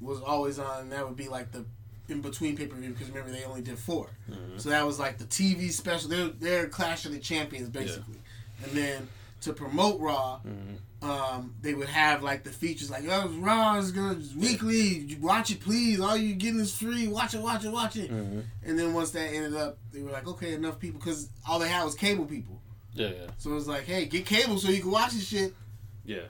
was 0.00 0.20
always 0.22 0.58
on. 0.58 0.88
That 0.88 1.06
would 1.06 1.16
be 1.16 1.28
like 1.28 1.52
the 1.52 1.66
in 2.08 2.22
between 2.22 2.56
pay 2.56 2.66
per 2.66 2.76
view 2.76 2.90
because 2.90 3.08
remember 3.10 3.30
they 3.32 3.44
only 3.44 3.62
did 3.62 3.78
4 3.78 4.10
Mhm. 4.30 4.60
so 4.60 4.68
that 4.68 4.84
was 4.86 4.98
like 4.98 5.16
the 5.18 5.24
TV 5.24 5.70
special. 5.70 6.08
They're 6.08 6.28
they're 6.28 6.68
Clash 6.68 7.04
of 7.06 7.12
the 7.12 7.18
Champions 7.18 7.68
basically, 7.70 8.18
and 8.62 8.72
then 8.72 9.08
to 9.44 9.52
promote 9.52 10.00
Raw, 10.00 10.40
Mhm. 10.44 10.78
um, 11.08 11.54
they 11.60 11.74
would 11.74 11.88
have 11.88 12.22
like 12.22 12.44
the 12.44 12.50
features 12.50 12.90
like 12.90 13.04
oh 13.08 13.28
Raw 13.38 13.76
is 13.78 13.92
gonna 13.92 14.18
weekly. 14.36 15.16
Watch 15.20 15.50
it 15.50 15.60
please. 15.60 16.00
All 16.00 16.16
you 16.16 16.34
getting 16.34 16.60
is 16.60 16.74
free. 16.74 17.08
Watch 17.08 17.34
it, 17.34 17.40
watch 17.42 17.64
it, 17.64 17.70
watch 17.72 17.96
it. 17.96 18.10
Mhm. 18.10 18.44
And 18.64 18.78
then 18.78 18.92
once 18.94 19.10
that 19.12 19.28
ended 19.32 19.54
up, 19.54 19.78
they 19.92 20.02
were 20.02 20.10
like 20.10 20.26
okay 20.26 20.54
enough 20.54 20.78
people 20.78 20.98
because 21.00 21.28
all 21.48 21.58
they 21.58 21.68
had 21.68 21.84
was 21.84 21.94
cable 21.94 22.24
people. 22.26 22.60
Yeah, 22.94 23.08
yeah, 23.08 23.26
So 23.38 23.50
it 23.50 23.54
was 23.54 23.66
like 23.68 23.84
hey 23.84 24.06
get 24.06 24.24
cable 24.26 24.58
so 24.58 24.68
you 24.70 24.80
can 24.82 24.90
watch 24.90 25.12
this 25.12 25.26
shit. 25.26 25.54
yeah. 26.04 26.28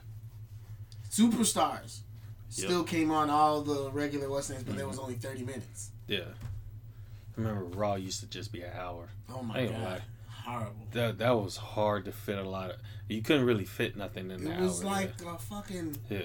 Superstars 1.11 2.01
still 2.49 2.85
came 2.85 3.11
on 3.11 3.31
all 3.31 3.62
the 3.62 3.91
regular 3.93 4.29
Western, 4.31 4.62
but 4.62 4.77
there 4.77 4.87
was 4.87 4.97
Mm-hmm. 4.97 5.05
only 5.05 5.17
thirty 5.19 5.43
minutes. 5.45 5.91
yeah. 6.09 6.21
I 7.37 7.41
remember 7.41 7.65
Raw 7.65 7.97
used 7.97 8.21
to 8.21 8.27
just 8.27 8.53
be 8.53 8.62
an 8.62 8.73
hour. 8.79 9.09
Oh 9.29 9.43
my 9.43 9.67
god, 9.67 9.81
lie. 9.83 10.01
Horrible! 10.45 10.86
That 10.92 11.18
that 11.18 11.30
was 11.36 11.57
hard 11.57 12.05
to 12.07 12.12
fit 12.12 12.38
a 12.38 12.42
lot 12.49 12.70
of. 12.70 12.76
You 13.09 13.22
couldn't 13.22 13.45
really 13.47 13.64
fit 13.64 13.97
nothing 13.97 14.30
in 14.30 14.45
there. 14.45 14.59
It 14.59 14.61
was 14.62 14.82
hour, 14.84 14.90
like 14.90 15.12
a 15.26 15.38
fucking. 15.38 15.97
yeah. 16.09 16.18
yeah. 16.18 16.24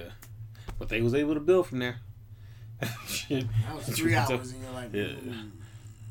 But 0.78 0.88
they 0.88 1.02
was 1.02 1.14
able 1.14 1.34
to 1.34 1.40
build 1.40 1.66
from 1.66 1.80
there. 1.80 1.96
Shit. 3.06 3.46
That 3.66 3.76
was 3.76 3.84
three 3.98 4.14
hours, 4.14 4.52
and 4.52 4.62
you're 4.62 4.72
like, 4.72 4.92
Yeah. 4.94 5.02
mm, 5.32 5.50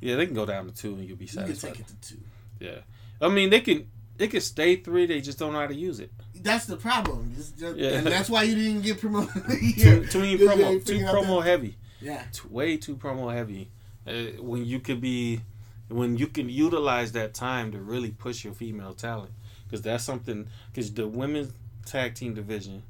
Yeah, 0.02 0.16
they 0.16 0.26
can 0.28 0.36
go 0.36 0.46
down 0.46 0.68
to 0.68 0.72
two 0.74 0.94
and 0.94 1.06
you'll 1.08 1.18
be 1.18 1.26
satisfied. 1.28 1.70
you 1.70 1.76
can 1.76 1.86
take 1.86 1.96
it 1.98 2.02
to 2.04 2.14
two. 2.16 2.22
Yeah. 2.60 2.78
I 3.22 3.30
mean, 3.30 3.50
they 3.50 3.62
can. 3.62 3.88
It 4.20 4.28
could 4.32 4.44
stay 4.44 4.76
three. 4.76 5.06
They 5.06 5.22
just 5.22 5.40
don't 5.40 5.54
know 5.54 5.60
how 5.60 5.68
to 5.68 5.74
use 5.76 6.00
it. 6.00 6.12
That's 6.36 6.66
the 6.66 6.76
problem, 6.78 7.34
It's 7.38 7.52
just- 7.52 7.78
Yeah. 7.78 7.90
and 7.98 8.08
that's 8.08 8.30
why 8.30 8.44
you 8.44 8.56
didn't 8.56 8.82
get 8.82 9.00
promoted. 9.00 9.44
Too, 9.78 10.06
too 10.08 10.20
many 10.20 10.38
promo. 10.38 10.86
Too 10.86 11.00
promo 11.00 11.44
heavy. 11.44 11.76
Yeah, 12.02 12.24
T- 12.32 12.48
way 12.50 12.78
too 12.78 12.96
promo 12.96 13.34
heavy. 13.34 13.70
Uh, 14.08 14.42
when 14.42 14.64
you 14.66 14.80
could 14.80 15.02
be, 15.02 15.42
when 15.90 16.18
you 16.18 16.28
can 16.28 16.50
utilize 16.50 17.12
that 17.14 17.34
time 17.34 17.72
to 17.72 17.80
really 17.80 18.12
push 18.12 18.44
your 18.44 18.54
female 18.54 18.94
talent, 18.94 19.32
because 19.66 19.82
that's 19.82 20.04
something. 20.04 20.48
Because 20.72 20.94
the 20.94 21.08
women's 21.08 21.54
tag 21.86 22.16
team 22.16 22.34
division 22.34 22.84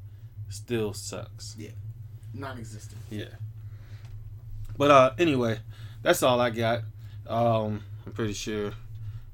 still 0.49 0.93
sucks. 0.93 1.55
Yeah 1.57 1.71
non-existent. 2.33 3.01
Yeah. 3.09 3.25
But 4.77 4.91
uh, 4.91 5.11
anyway, 5.17 5.59
that's 6.01 6.23
all 6.23 6.39
I 6.39 6.49
got. 6.49 6.83
Um, 7.27 7.83
I'm 8.05 8.13
pretty 8.13 8.33
sure 8.33 8.71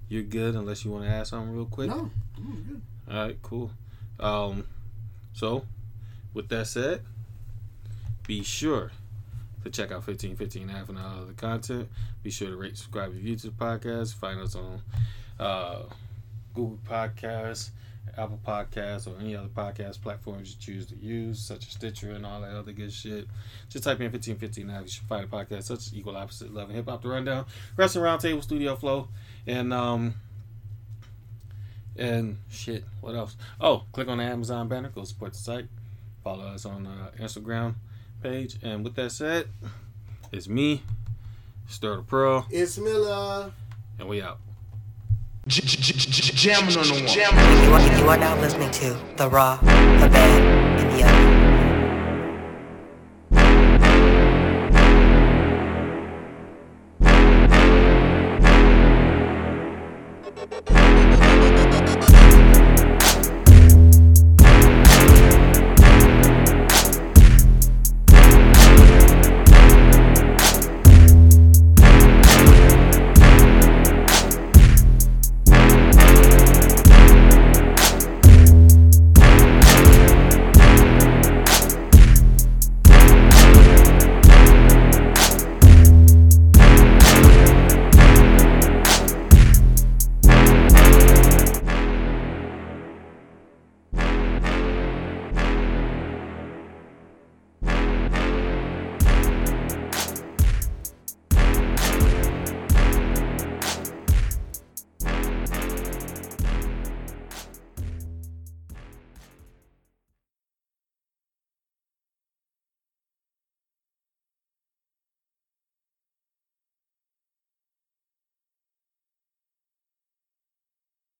you're 0.09 0.23
good, 0.23 0.55
unless 0.55 0.83
you 0.83 0.91
want 0.91 1.05
to 1.05 1.09
add 1.09 1.27
something 1.27 1.55
real 1.55 1.65
quick. 1.65 1.89
No, 1.89 2.09
mm, 2.39 2.67
good. 2.67 2.81
All 3.09 3.27
right, 3.27 3.37
cool. 3.41 3.71
Um, 4.19 4.65
so, 5.33 5.65
with 6.33 6.49
that 6.49 6.67
said, 6.67 7.01
be 8.25 8.43
sure 8.43 8.91
to 9.65 9.71
check 9.71 9.91
out 9.91 10.07
1515 10.07 10.69
Half 10.69 10.89
and 10.89 10.97
all 10.97 11.23
other 11.23 11.33
content. 11.33 11.89
Be 12.23 12.29
sure 12.29 12.49
to 12.49 12.55
rate, 12.55 12.77
subscribe, 12.77 13.11
review 13.11 13.35
to 13.35 13.47
the 13.47 13.53
podcast. 13.53 14.13
Find 14.15 14.39
us 14.39 14.55
on 14.55 14.81
uh, 15.39 15.83
Google 16.53 16.79
Podcasts, 16.87 17.71
Apple 18.15 18.39
Podcasts, 18.45 19.07
or 19.07 19.19
any 19.19 19.35
other 19.35 19.47
podcast 19.47 20.01
platforms 20.01 20.51
you 20.51 20.73
choose 20.73 20.85
to 20.87 20.95
use, 20.95 21.39
such 21.39 21.67
as 21.67 21.73
Stitcher 21.73 22.11
and 22.11 22.25
all 22.25 22.41
that 22.41 22.51
other 22.51 22.71
good 22.71 22.93
shit. 22.93 23.27
Just 23.67 23.83
type 23.83 23.99
in 23.99 24.11
1515 24.11 24.69
Half. 24.69 24.83
You 24.83 24.87
should 24.87 25.03
find 25.05 25.25
a 25.25 25.27
podcast 25.27 25.63
such 25.63 25.79
as 25.79 25.95
Equal 25.95 26.15
Opposite 26.15 26.53
Love 26.53 26.69
and 26.69 26.75
Hip 26.75 26.87
Hop, 26.87 27.01
The 27.01 27.09
Rundown, 27.09 27.45
Wrestling 27.75 28.05
Roundtable, 28.05 28.43
Studio 28.43 28.75
Flow, 28.75 29.07
and 29.47 29.73
um, 29.73 30.13
and 31.97 32.37
shit, 32.51 32.83
what 33.01 33.15
else? 33.15 33.35
Oh, 33.59 33.85
click 33.93 34.07
on 34.09 34.19
the 34.19 34.25
Amazon 34.25 34.67
banner, 34.67 34.89
go 34.89 35.03
support 35.05 35.33
the 35.33 35.39
site. 35.39 35.65
Follow 36.23 36.45
us 36.45 36.65
on 36.65 36.85
uh, 36.85 37.11
Instagram 37.19 37.75
page. 38.25 38.57
And 38.63 38.83
with 38.83 38.95
that 38.95 39.11
said, 39.11 39.47
it's 40.31 40.47
me, 40.47 40.81
Sterldapearl, 41.69 42.45
It's 42.49 42.77
Miller. 42.77 43.51
and 43.99 44.07
we 44.09 44.21
out. 44.21 44.39
Jamming 45.47 46.75
on 46.75 46.87
the 46.87 46.93
one. 46.93 47.03
You 47.13 47.71
are, 47.73 47.99
you 48.01 48.07
are 48.09 48.17
now 48.17 48.39
listening 48.41 48.71
to 48.71 48.97
The 49.17 49.29
Raw, 49.29 49.57
The 49.57 49.65
Bad, 50.09 50.79
and 50.81 50.91
The 50.99 51.03
Ugly. 51.05 51.34